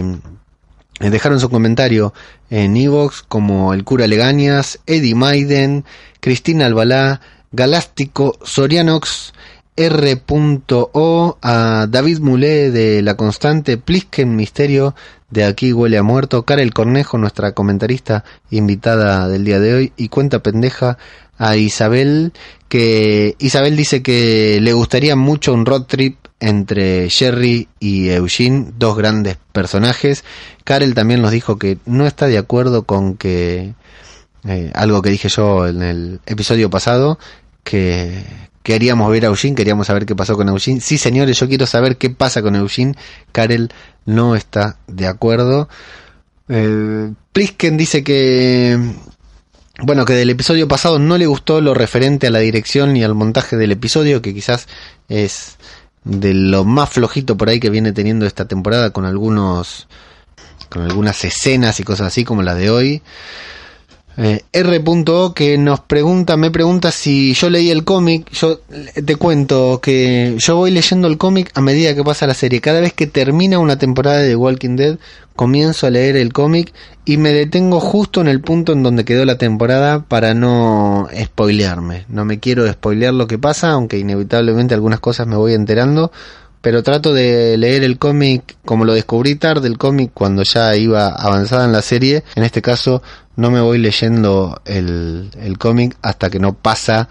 eh, 1.00 1.10
dejaron 1.10 1.40
su 1.40 1.50
comentario 1.50 2.14
en 2.48 2.76
Evox 2.76 3.22
como 3.22 3.74
el 3.74 3.84
cura 3.84 4.06
Legañas, 4.06 4.80
Eddie 4.86 5.14
Maiden, 5.14 5.84
Cristina 6.20 6.66
Albalá, 6.66 7.20
Galástico, 7.52 8.38
Sorianox, 8.42 9.34
R.O. 9.80 11.38
a 11.40 11.86
David 11.88 12.18
Mulé 12.18 12.70
de 12.70 13.00
La 13.00 13.16
Constante, 13.16 13.78
Plisken 13.78 14.36
Misterio 14.36 14.94
de 15.30 15.44
Aquí 15.44 15.72
Huele 15.72 15.96
a 15.96 16.02
Muerto, 16.02 16.44
Karel 16.44 16.74
Cornejo, 16.74 17.16
nuestra 17.16 17.52
comentarista 17.52 18.22
invitada 18.50 19.26
del 19.26 19.46
día 19.46 19.58
de 19.58 19.74
hoy, 19.74 19.92
y 19.96 20.08
cuenta 20.08 20.42
pendeja 20.42 20.98
a 21.38 21.56
Isabel, 21.56 22.34
que 22.68 23.36
Isabel 23.38 23.74
dice 23.74 24.02
que 24.02 24.58
le 24.60 24.74
gustaría 24.74 25.16
mucho 25.16 25.54
un 25.54 25.64
road 25.64 25.84
trip 25.84 26.18
entre 26.40 27.08
Jerry 27.08 27.68
y 27.78 28.10
Eugene, 28.10 28.72
dos 28.76 28.98
grandes 28.98 29.38
personajes. 29.52 30.24
Karel 30.64 30.92
también 30.92 31.22
nos 31.22 31.30
dijo 31.30 31.58
que 31.58 31.78
no 31.86 32.06
está 32.06 32.26
de 32.26 32.36
acuerdo 32.36 32.82
con 32.82 33.16
que 33.16 33.72
eh, 34.44 34.70
algo 34.74 35.00
que 35.00 35.08
dije 35.08 35.30
yo 35.30 35.66
en 35.66 35.80
el 35.80 36.20
episodio 36.26 36.68
pasado, 36.68 37.18
que, 37.64 38.22
queríamos 38.62 39.10
ver 39.10 39.24
a 39.24 39.28
Eugene, 39.28 39.54
queríamos 39.54 39.86
saber 39.86 40.06
qué 40.06 40.14
pasó 40.14 40.36
con 40.36 40.48
Eugene. 40.48 40.80
Sí, 40.80 40.98
señores, 40.98 41.38
yo 41.38 41.48
quiero 41.48 41.66
saber 41.66 41.96
qué 41.96 42.10
pasa 42.10 42.42
con 42.42 42.56
Eugene. 42.56 42.94
Karel 43.32 43.72
no 44.06 44.34
está 44.34 44.76
de 44.86 45.06
acuerdo. 45.06 45.68
Eh, 46.48 47.12
dice 47.32 48.04
que 48.04 48.78
bueno, 49.82 50.04
que 50.04 50.12
del 50.12 50.28
episodio 50.28 50.68
pasado 50.68 50.98
no 50.98 51.16
le 51.16 51.26
gustó 51.26 51.60
lo 51.60 51.72
referente 51.72 52.26
a 52.26 52.30
la 52.30 52.40
dirección 52.40 52.92
ni 52.92 53.02
al 53.02 53.14
montaje 53.14 53.56
del 53.56 53.72
episodio, 53.72 54.20
que 54.20 54.34
quizás 54.34 54.68
es 55.08 55.56
de 56.04 56.34
lo 56.34 56.64
más 56.64 56.90
flojito 56.90 57.36
por 57.36 57.48
ahí 57.48 57.60
que 57.60 57.70
viene 57.70 57.92
teniendo 57.92 58.26
esta 58.26 58.46
temporada 58.46 58.90
con 58.90 59.04
algunos 59.04 59.88
con 60.68 60.82
algunas 60.82 61.24
escenas 61.24 61.80
y 61.80 61.82
cosas 61.82 62.08
así 62.08 62.24
como 62.24 62.42
la 62.42 62.54
de 62.54 62.70
hoy. 62.70 63.02
Eh, 64.22 64.42
R.O 64.52 65.32
que 65.32 65.56
nos 65.56 65.80
pregunta, 65.80 66.36
me 66.36 66.50
pregunta 66.50 66.90
si 66.90 67.32
yo 67.32 67.48
leí 67.48 67.70
el 67.70 67.84
cómic. 67.84 68.30
Yo 68.32 68.60
te 69.02 69.16
cuento 69.16 69.80
que 69.80 70.36
yo 70.36 70.56
voy 70.56 70.70
leyendo 70.70 71.08
el 71.08 71.16
cómic 71.16 71.50
a 71.54 71.62
medida 71.62 71.94
que 71.94 72.04
pasa 72.04 72.26
la 72.26 72.34
serie. 72.34 72.60
Cada 72.60 72.80
vez 72.80 72.92
que 72.92 73.06
termina 73.06 73.58
una 73.58 73.78
temporada 73.78 74.18
de 74.18 74.36
Walking 74.36 74.76
Dead, 74.76 74.98
comienzo 75.36 75.86
a 75.86 75.90
leer 75.90 76.16
el 76.16 76.34
cómic 76.34 76.74
y 77.06 77.16
me 77.16 77.32
detengo 77.32 77.80
justo 77.80 78.20
en 78.20 78.28
el 78.28 78.42
punto 78.42 78.74
en 78.74 78.82
donde 78.82 79.06
quedó 79.06 79.24
la 79.24 79.38
temporada 79.38 80.02
para 80.02 80.34
no 80.34 81.08
spoilearme. 81.18 82.04
No 82.10 82.26
me 82.26 82.40
quiero 82.40 82.70
spoilear 82.70 83.14
lo 83.14 83.26
que 83.26 83.38
pasa, 83.38 83.70
aunque 83.70 83.98
inevitablemente 83.98 84.74
algunas 84.74 85.00
cosas 85.00 85.28
me 85.28 85.36
voy 85.36 85.54
enterando 85.54 86.12
pero 86.60 86.82
trato 86.82 87.14
de 87.14 87.56
leer 87.56 87.84
el 87.84 87.98
cómic 87.98 88.56
como 88.64 88.84
lo 88.84 88.94
descubrí 88.94 89.34
tarde 89.36 89.68
el 89.68 89.78
cómic 89.78 90.10
cuando 90.12 90.42
ya 90.42 90.76
iba 90.76 91.08
avanzada 91.08 91.64
en 91.64 91.72
la 91.72 91.82
serie 91.82 92.24
en 92.34 92.42
este 92.42 92.60
caso 92.60 93.02
no 93.40 93.50
me 93.50 93.60
voy 93.60 93.78
leyendo 93.78 94.60
el, 94.66 95.30
cómic 95.58 95.96
hasta 96.02 96.30
que 96.30 96.38
no 96.38 96.54
pasa 96.54 97.08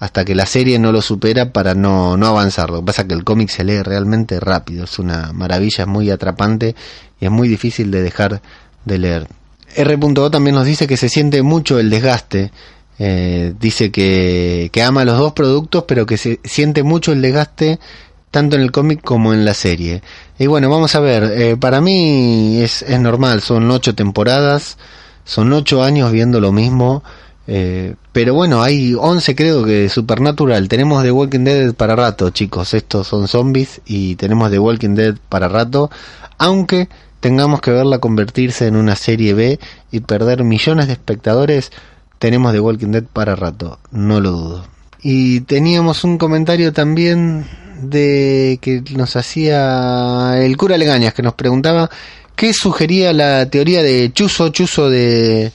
hasta 0.00 0.24
que 0.24 0.34
la 0.34 0.46
serie 0.46 0.78
no 0.78 0.92
lo 0.92 1.02
supera 1.02 1.52
para 1.52 1.74
no, 1.74 2.16
no 2.16 2.26
avanzar. 2.26 2.70
Lo 2.70 2.80
que 2.80 2.86
pasa 2.86 3.02
es 3.02 3.08
que 3.08 3.14
el 3.14 3.22
cómic 3.22 3.50
se 3.50 3.64
lee 3.64 3.82
realmente 3.82 4.40
rápido, 4.40 4.84
es 4.84 4.98
una 4.98 5.32
maravilla, 5.32 5.84
es 5.84 5.86
muy 5.86 6.10
atrapante 6.10 6.74
y 7.20 7.26
es 7.26 7.30
muy 7.30 7.48
difícil 7.48 7.90
de 7.90 8.02
dejar 8.02 8.40
de 8.84 8.98
leer. 8.98 9.28
R.O 9.76 10.30
también 10.30 10.56
nos 10.56 10.64
dice 10.64 10.86
que 10.86 10.96
se 10.96 11.08
siente 11.08 11.42
mucho 11.42 11.78
el 11.78 11.90
desgaste. 11.90 12.50
Eh, 12.98 13.54
dice 13.60 13.90
que, 13.90 14.70
que 14.72 14.82
ama 14.82 15.04
los 15.04 15.18
dos 15.18 15.32
productos, 15.34 15.84
pero 15.86 16.06
que 16.06 16.16
se 16.16 16.40
siente 16.44 16.82
mucho 16.82 17.12
el 17.12 17.22
desgaste 17.22 17.78
tanto 18.30 18.56
en 18.56 18.62
el 18.62 18.72
cómic 18.72 19.02
como 19.02 19.32
en 19.32 19.44
la 19.44 19.54
serie. 19.54 20.02
Y 20.38 20.46
bueno, 20.46 20.70
vamos 20.70 20.94
a 20.94 21.00
ver, 21.00 21.24
eh, 21.24 21.56
para 21.56 21.80
mí 21.80 22.60
es, 22.62 22.84
normal, 23.00 23.40
son 23.40 23.70
ocho 23.70 23.94
temporadas, 23.94 24.78
son 25.24 25.52
ocho 25.52 25.82
años 25.82 26.12
viendo 26.12 26.40
lo 26.40 26.52
mismo, 26.52 27.02
eh, 27.46 27.94
pero 28.12 28.34
bueno, 28.34 28.62
hay 28.62 28.94
once 28.94 29.34
creo 29.34 29.64
que 29.64 29.88
Supernatural, 29.88 30.68
tenemos 30.68 31.02
The 31.02 31.10
Walking 31.10 31.44
Dead 31.44 31.74
para 31.74 31.96
rato, 31.96 32.30
chicos, 32.30 32.74
estos 32.74 33.08
son 33.08 33.26
zombies 33.26 33.80
y 33.86 34.14
tenemos 34.14 34.50
The 34.50 34.58
Walking 34.58 34.94
Dead 34.94 35.16
para 35.28 35.48
rato, 35.48 35.90
aunque 36.38 36.88
tengamos 37.18 37.60
que 37.60 37.72
verla 37.72 37.98
convertirse 37.98 38.66
en 38.66 38.76
una 38.76 38.96
serie 38.96 39.34
B 39.34 39.58
y 39.90 40.00
perder 40.00 40.44
millones 40.44 40.86
de 40.86 40.92
espectadores, 40.94 41.72
tenemos 42.18 42.52
The 42.52 42.60
Walking 42.60 42.92
Dead 42.92 43.04
para 43.04 43.34
rato, 43.34 43.78
no 43.90 44.20
lo 44.20 44.30
dudo. 44.30 44.64
Y 45.02 45.40
teníamos 45.40 46.04
un 46.04 46.18
comentario 46.18 46.72
también 46.72 47.46
de 47.82 48.58
que 48.60 48.82
nos 48.96 49.16
hacía 49.16 50.32
el 50.36 50.56
cura 50.56 50.78
Legañas, 50.78 51.14
que 51.14 51.22
nos 51.22 51.34
preguntaba 51.34 51.90
qué 52.36 52.52
sugería 52.52 53.12
la 53.12 53.50
teoría 53.50 53.82
de 53.82 54.12
Chuso, 54.12 54.48
Chuso 54.50 54.88
de 54.88 55.52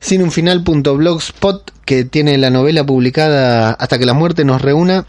sin 0.00 0.22
un 0.22 0.30
final.blogspot, 0.30 1.72
que 1.84 2.04
tiene 2.04 2.38
la 2.38 2.50
novela 2.50 2.84
publicada 2.84 3.70
hasta 3.70 3.98
que 3.98 4.06
la 4.06 4.14
muerte 4.14 4.44
nos 4.44 4.62
reúna, 4.62 5.06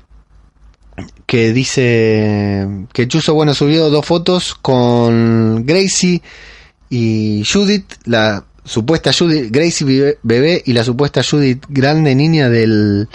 que 1.26 1.54
dice 1.54 2.68
que 2.94 3.08
Chuso, 3.08 3.34
bueno, 3.34 3.54
subió 3.54 3.90
dos 3.90 4.06
fotos 4.06 4.56
con 4.56 5.66
Gracie 5.66 6.22
y 6.90 7.44
Judith, 7.46 7.94
la 8.06 8.46
supuesta 8.64 9.12
Judith, 9.14 9.52
Gracie 9.52 10.18
bebé 10.24 10.64
y 10.66 10.74
la 10.74 10.84
supuesta 10.84 11.22
Judith 11.24 11.64
grande 11.70 12.16
niña 12.16 12.50
del 12.50 13.08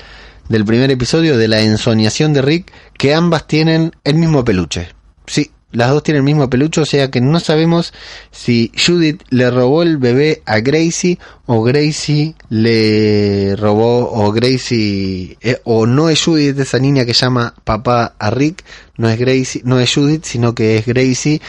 del 0.52 0.66
primer 0.66 0.90
episodio 0.90 1.38
de 1.38 1.48
la 1.48 1.62
ensoñación 1.62 2.34
de 2.34 2.42
Rick, 2.42 2.72
que 2.98 3.14
ambas 3.14 3.46
tienen 3.46 3.92
el 4.04 4.16
mismo 4.16 4.44
peluche. 4.44 4.88
Sí, 5.26 5.50
las 5.70 5.88
dos 5.88 6.02
tienen 6.02 6.18
el 6.20 6.24
mismo 6.24 6.50
peluche, 6.50 6.82
o 6.82 6.84
sea 6.84 7.10
que 7.10 7.22
no 7.22 7.40
sabemos 7.40 7.94
si 8.30 8.70
Judith 8.76 9.22
le 9.30 9.50
robó 9.50 9.82
el 9.82 9.96
bebé 9.96 10.42
a 10.44 10.60
Gracie 10.60 11.18
o 11.46 11.62
Gracie 11.62 12.34
le 12.50 13.56
robó 13.56 14.12
o 14.12 14.30
Gracie 14.32 15.38
eh, 15.40 15.60
o 15.64 15.86
no 15.86 16.10
es 16.10 16.22
Judith 16.22 16.58
esa 16.58 16.78
niña 16.78 17.06
que 17.06 17.14
llama 17.14 17.54
papá 17.64 18.14
a 18.18 18.30
Rick, 18.30 18.62
no 18.98 19.08
es 19.08 19.18
Gracie, 19.18 19.62
no 19.64 19.80
es 19.80 19.94
Judith, 19.94 20.24
sino 20.24 20.54
que 20.54 20.76
es 20.76 20.84
Gracie 20.84 21.40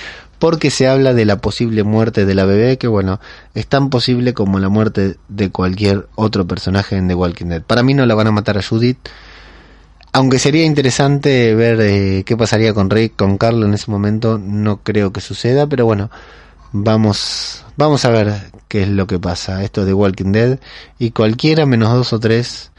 porque 0.44 0.72
se 0.72 0.90
habla 0.90 1.14
de 1.14 1.24
la 1.24 1.38
posible 1.38 1.86
muerte 1.86 2.26
de 2.26 2.36
la 2.36 2.44
bebé, 2.44 2.78
que 2.78 2.90
bueno, 2.90 3.22
es 3.54 3.66
tan 3.66 3.90
posible 3.90 4.34
como 4.34 4.60
la 4.60 4.68
muerte 4.68 5.16
de 5.30 5.50
cualquier 5.52 6.10
otro 6.16 6.46
personaje 6.46 6.98
en 6.98 7.08
The 7.08 7.16
Walking 7.16 7.46
Dead. 7.46 7.62
Para 7.62 7.82
mí 7.82 7.94
no 7.94 8.06
la 8.06 8.14
van 8.14 8.28
a 8.28 8.32
matar 8.32 8.58
a 8.58 8.62
Judith, 8.62 8.98
aunque 10.12 10.40
sería 10.40 10.66
interesante 10.66 11.56
ver 11.56 11.80
eh, 11.80 12.24
qué 12.26 12.36
pasaría 12.36 12.74
con 12.74 12.90
Rick, 12.90 13.16
con 13.16 13.38
Carlo 13.38 13.66
en 13.66 13.74
ese 13.74 13.90
momento, 13.90 14.38
no 14.38 14.84
creo 14.84 15.14
que 15.14 15.22
suceda, 15.22 15.66
pero 15.66 15.86
bueno, 15.86 16.12
vamos, 16.74 17.64
vamos 17.78 18.04
a 18.04 18.10
ver 18.10 18.34
qué 18.68 18.84
es 18.84 18.90
lo 18.90 19.08
que 19.08 19.20
pasa. 19.20 19.64
Esto 19.64 19.86
de 19.86 19.94
Walking 19.94 20.34
Dead 20.34 20.60
y 21.00 21.12
cualquiera 21.12 21.66
menos 21.66 21.94
dos 21.94 22.12
o 22.12 22.20
tres 22.20 22.74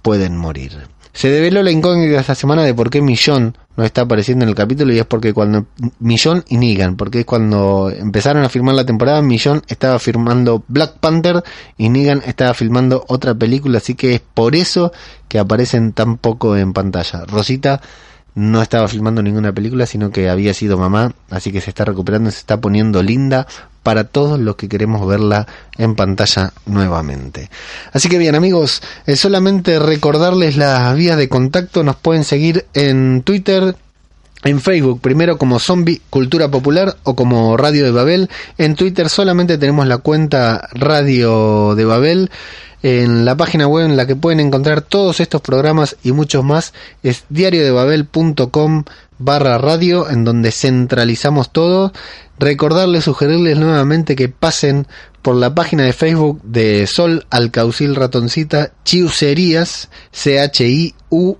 pueden 0.00 0.36
morir. 0.36 0.78
Se 1.12 1.28
develó 1.28 1.64
la 1.64 1.72
incógnita 1.72 2.20
esta 2.20 2.36
semana 2.36 2.62
de 2.62 2.72
por 2.72 2.88
qué 2.88 3.02
Millón 3.02 3.58
no 3.78 3.84
está 3.84 4.00
apareciendo 4.02 4.42
en 4.44 4.48
el 4.48 4.56
capítulo 4.56 4.92
y 4.92 4.98
es 4.98 5.06
porque 5.06 5.32
cuando 5.32 5.66
Millón 6.00 6.44
y 6.48 6.56
Negan, 6.56 6.96
porque 6.96 7.20
es 7.20 7.24
cuando 7.24 7.90
empezaron 7.90 8.42
a 8.42 8.48
filmar 8.48 8.74
la 8.74 8.84
temporada, 8.84 9.22
Millón 9.22 9.62
estaba 9.68 10.00
filmando 10.00 10.64
Black 10.66 10.98
Panther 10.98 11.44
y 11.76 11.88
Negan 11.88 12.20
estaba 12.26 12.54
filmando 12.54 13.04
otra 13.06 13.36
película, 13.36 13.78
así 13.78 13.94
que 13.94 14.16
es 14.16 14.20
por 14.20 14.56
eso 14.56 14.90
que 15.28 15.38
aparecen 15.38 15.92
tan 15.92 16.18
poco 16.18 16.56
en 16.56 16.72
pantalla. 16.72 17.24
Rosita 17.24 17.80
no 18.38 18.62
estaba 18.62 18.86
filmando 18.86 19.20
ninguna 19.20 19.52
película, 19.52 19.84
sino 19.84 20.10
que 20.10 20.28
había 20.28 20.54
sido 20.54 20.78
mamá, 20.78 21.12
así 21.28 21.50
que 21.50 21.60
se 21.60 21.70
está 21.70 21.84
recuperando, 21.84 22.30
se 22.30 22.38
está 22.38 22.60
poniendo 22.60 23.02
linda 23.02 23.48
para 23.82 24.04
todos 24.04 24.38
los 24.38 24.54
que 24.54 24.68
queremos 24.68 25.06
verla 25.08 25.46
en 25.76 25.96
pantalla 25.96 26.52
nuevamente. 26.64 27.50
Así 27.92 28.08
que 28.08 28.16
bien 28.16 28.36
amigos, 28.36 28.80
eh, 29.06 29.16
solamente 29.16 29.80
recordarles 29.80 30.56
las 30.56 30.94
vías 30.94 31.16
de 31.16 31.28
contacto, 31.28 31.82
nos 31.82 31.96
pueden 31.96 32.22
seguir 32.22 32.66
en 32.74 33.22
Twitter, 33.22 33.74
en 34.44 34.60
Facebook, 34.60 35.00
primero 35.00 35.36
como 35.36 35.58
Zombie 35.58 36.00
Cultura 36.08 36.48
Popular 36.48 36.96
o 37.02 37.16
como 37.16 37.56
Radio 37.56 37.84
de 37.84 37.90
Babel. 37.90 38.30
En 38.56 38.76
Twitter 38.76 39.08
solamente 39.08 39.58
tenemos 39.58 39.88
la 39.88 39.98
cuenta 39.98 40.68
Radio 40.74 41.74
de 41.74 41.84
Babel. 41.84 42.30
En 42.82 43.24
la 43.24 43.36
página 43.36 43.66
web 43.66 43.86
en 43.86 43.96
la 43.96 44.06
que 44.06 44.16
pueden 44.16 44.40
encontrar 44.40 44.82
todos 44.82 45.20
estos 45.20 45.40
programas 45.40 45.96
y 46.04 46.12
muchos 46.12 46.44
más 46.44 46.72
es 47.02 47.24
diariodebabel.com 47.28 48.84
barra 49.18 49.58
radio 49.58 50.08
en 50.08 50.24
donde 50.24 50.52
centralizamos 50.52 51.52
todo. 51.52 51.92
Recordarles, 52.38 53.04
sugerirles 53.04 53.58
nuevamente 53.58 54.14
que 54.14 54.28
pasen 54.28 54.86
por 55.22 55.34
la 55.34 55.54
página 55.54 55.82
de 55.82 55.92
Facebook 55.92 56.40
de 56.42 56.86
Sol 56.86 57.26
Alcaucil 57.30 57.96
Ratoncita 57.96 58.70
Chiuserías, 58.84 59.90
C-H-I-U 60.12 61.36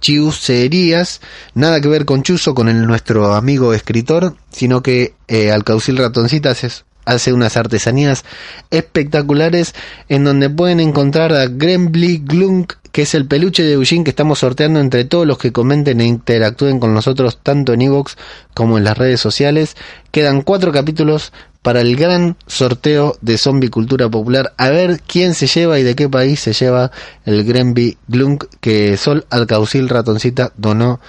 Chiuserías, 0.00 1.20
nada 1.54 1.80
que 1.80 1.88
ver 1.88 2.04
con 2.04 2.22
Chuso, 2.22 2.54
con 2.54 2.68
el, 2.68 2.86
nuestro 2.86 3.34
amigo 3.34 3.74
escritor, 3.74 4.34
sino 4.50 4.82
que 4.82 5.14
eh, 5.28 5.52
Alcaucil 5.52 5.98
Ratoncitas 5.98 6.64
es 6.64 6.84
hace 7.10 7.32
unas 7.32 7.56
artesanías 7.56 8.24
espectaculares 8.70 9.74
en 10.08 10.24
donde 10.24 10.48
pueden 10.48 10.80
encontrar 10.80 11.32
a 11.32 11.46
Grembly 11.46 12.18
Glunk, 12.24 12.74
que 12.92 13.02
es 13.02 13.14
el 13.14 13.26
peluche 13.26 13.62
de 13.62 13.72
Eugene 13.72 14.04
que 14.04 14.10
estamos 14.10 14.40
sorteando 14.40 14.80
entre 14.80 15.04
todos 15.04 15.26
los 15.26 15.38
que 15.38 15.52
comenten 15.52 16.00
e 16.00 16.06
interactúen 16.06 16.80
con 16.80 16.94
nosotros 16.94 17.38
tanto 17.42 17.72
en 17.72 17.82
Evox 17.82 18.16
como 18.54 18.78
en 18.78 18.84
las 18.84 18.96
redes 18.96 19.20
sociales. 19.20 19.76
Quedan 20.10 20.42
cuatro 20.42 20.72
capítulos 20.72 21.32
para 21.62 21.82
el 21.82 21.94
gran 21.96 22.36
sorteo 22.46 23.16
de 23.20 23.38
Zombie 23.38 23.70
Cultura 23.70 24.08
Popular. 24.08 24.52
A 24.56 24.70
ver 24.70 25.00
quién 25.06 25.34
se 25.34 25.46
lleva 25.46 25.78
y 25.78 25.82
de 25.82 25.94
qué 25.94 26.08
país 26.08 26.40
se 26.40 26.52
lleva 26.52 26.90
el 27.24 27.44
Gremby 27.44 27.98
Glunk 28.08 28.44
que 28.60 28.96
Sol 28.96 29.26
Alcaucil 29.30 29.88
Ratoncita 29.88 30.52
donó 30.56 31.00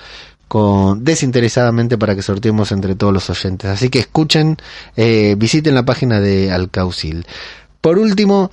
con, 0.51 1.05
desinteresadamente 1.05 1.97
para 1.97 2.13
que 2.13 2.21
sorteemos 2.21 2.73
entre 2.73 2.95
todos 2.95 3.13
los 3.13 3.29
oyentes. 3.29 3.69
Así 3.69 3.87
que 3.87 3.99
escuchen, 3.99 4.57
eh, 4.97 5.35
visiten 5.37 5.73
la 5.73 5.85
página 5.85 6.19
de 6.19 6.51
Alcaucil. 6.51 7.25
Por 7.79 7.97
último, 7.97 8.51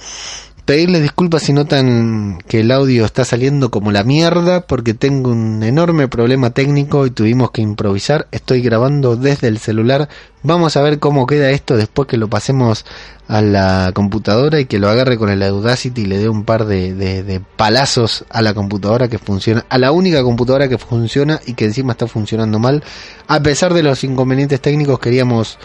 pedirles 0.68 1.00
disculpas 1.00 1.44
si 1.44 1.54
notan 1.54 2.40
que 2.46 2.60
el 2.60 2.70
audio 2.72 3.06
está 3.06 3.24
saliendo 3.24 3.70
como 3.70 3.90
la 3.90 4.04
mierda 4.04 4.66
porque 4.66 4.92
tengo 4.92 5.30
un 5.30 5.62
enorme 5.62 6.08
problema 6.08 6.50
técnico 6.50 7.06
y 7.06 7.10
tuvimos 7.10 7.52
que 7.52 7.62
improvisar. 7.62 8.28
Estoy 8.32 8.60
grabando 8.60 9.16
desde 9.16 9.48
el 9.48 9.56
celular. 9.56 10.10
Vamos 10.42 10.76
a 10.76 10.82
ver 10.82 10.98
cómo 10.98 11.26
queda 11.26 11.48
esto 11.52 11.74
después 11.78 12.06
que 12.06 12.18
lo 12.18 12.28
pasemos 12.28 12.84
a 13.28 13.40
la 13.40 13.92
computadora 13.94 14.60
y 14.60 14.66
que 14.66 14.78
lo 14.78 14.90
agarre 14.90 15.16
con 15.16 15.30
el 15.30 15.42
Audacity 15.42 16.02
y 16.02 16.04
le 16.06 16.18
dé 16.18 16.28
un 16.28 16.44
par 16.44 16.66
de, 16.66 16.92
de 16.92 17.40
palazos 17.56 18.26
a 18.28 18.42
la 18.42 18.52
computadora 18.52 19.08
que 19.08 19.16
funciona, 19.16 19.64
a 19.70 19.78
la 19.78 19.90
única 19.90 20.22
computadora 20.22 20.68
que 20.68 20.76
funciona 20.76 21.40
y 21.46 21.54
que 21.54 21.64
encima 21.64 21.92
está 21.92 22.06
funcionando 22.06 22.58
mal. 22.58 22.84
A 23.26 23.40
pesar 23.40 23.72
de 23.72 23.82
los 23.82 24.04
inconvenientes 24.04 24.60
técnicos 24.60 24.98
queríamos 24.98 25.58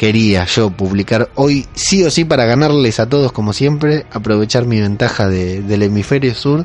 quería 0.00 0.46
yo 0.46 0.70
publicar 0.70 1.28
hoy 1.34 1.66
sí 1.74 2.02
o 2.04 2.10
sí 2.10 2.24
para 2.24 2.46
ganarles 2.46 2.98
a 3.00 3.06
todos 3.06 3.32
como 3.32 3.52
siempre, 3.52 4.06
aprovechar 4.10 4.64
mi 4.64 4.80
ventaja 4.80 5.28
del 5.28 5.82
hemisferio 5.82 6.34
sur 6.34 6.64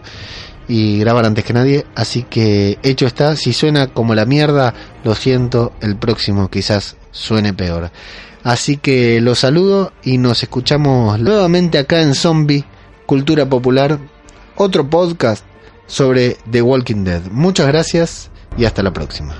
y 0.69 0.99
grabar 0.99 1.25
antes 1.25 1.43
que 1.43 1.51
nadie, 1.51 1.85
así 1.95 2.23
que 2.23 2.79
hecho 2.81 3.05
está, 3.05 3.35
si 3.35 3.51
suena 3.51 3.87
como 3.87 4.15
la 4.15 4.23
mierda, 4.23 4.73
lo 5.03 5.15
siento, 5.15 5.73
el 5.81 5.97
próximo 5.97 6.49
quizás 6.49 6.95
suene 7.11 7.53
peor. 7.53 7.91
Así 8.45 8.77
que 8.77 9.19
los 9.19 9.39
saludo 9.39 9.91
y 10.01 10.17
nos 10.17 10.41
escuchamos 10.41 11.19
nuevamente 11.19 11.77
acá 11.77 11.99
en 11.99 12.15
Zombie 12.15 12.63
Cultura 13.05 13.49
Popular, 13.49 13.99
otro 14.55 14.89
podcast 14.89 15.43
sobre 15.87 16.37
The 16.49 16.61
Walking 16.61 17.03
Dead. 17.03 17.23
Muchas 17.31 17.67
gracias 17.67 18.29
y 18.57 18.63
hasta 18.63 18.81
la 18.81 18.93
próxima. 18.93 19.35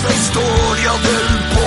svensk 0.00 0.32
står 0.32 0.78
jag 0.84 0.98
väl 0.98 1.59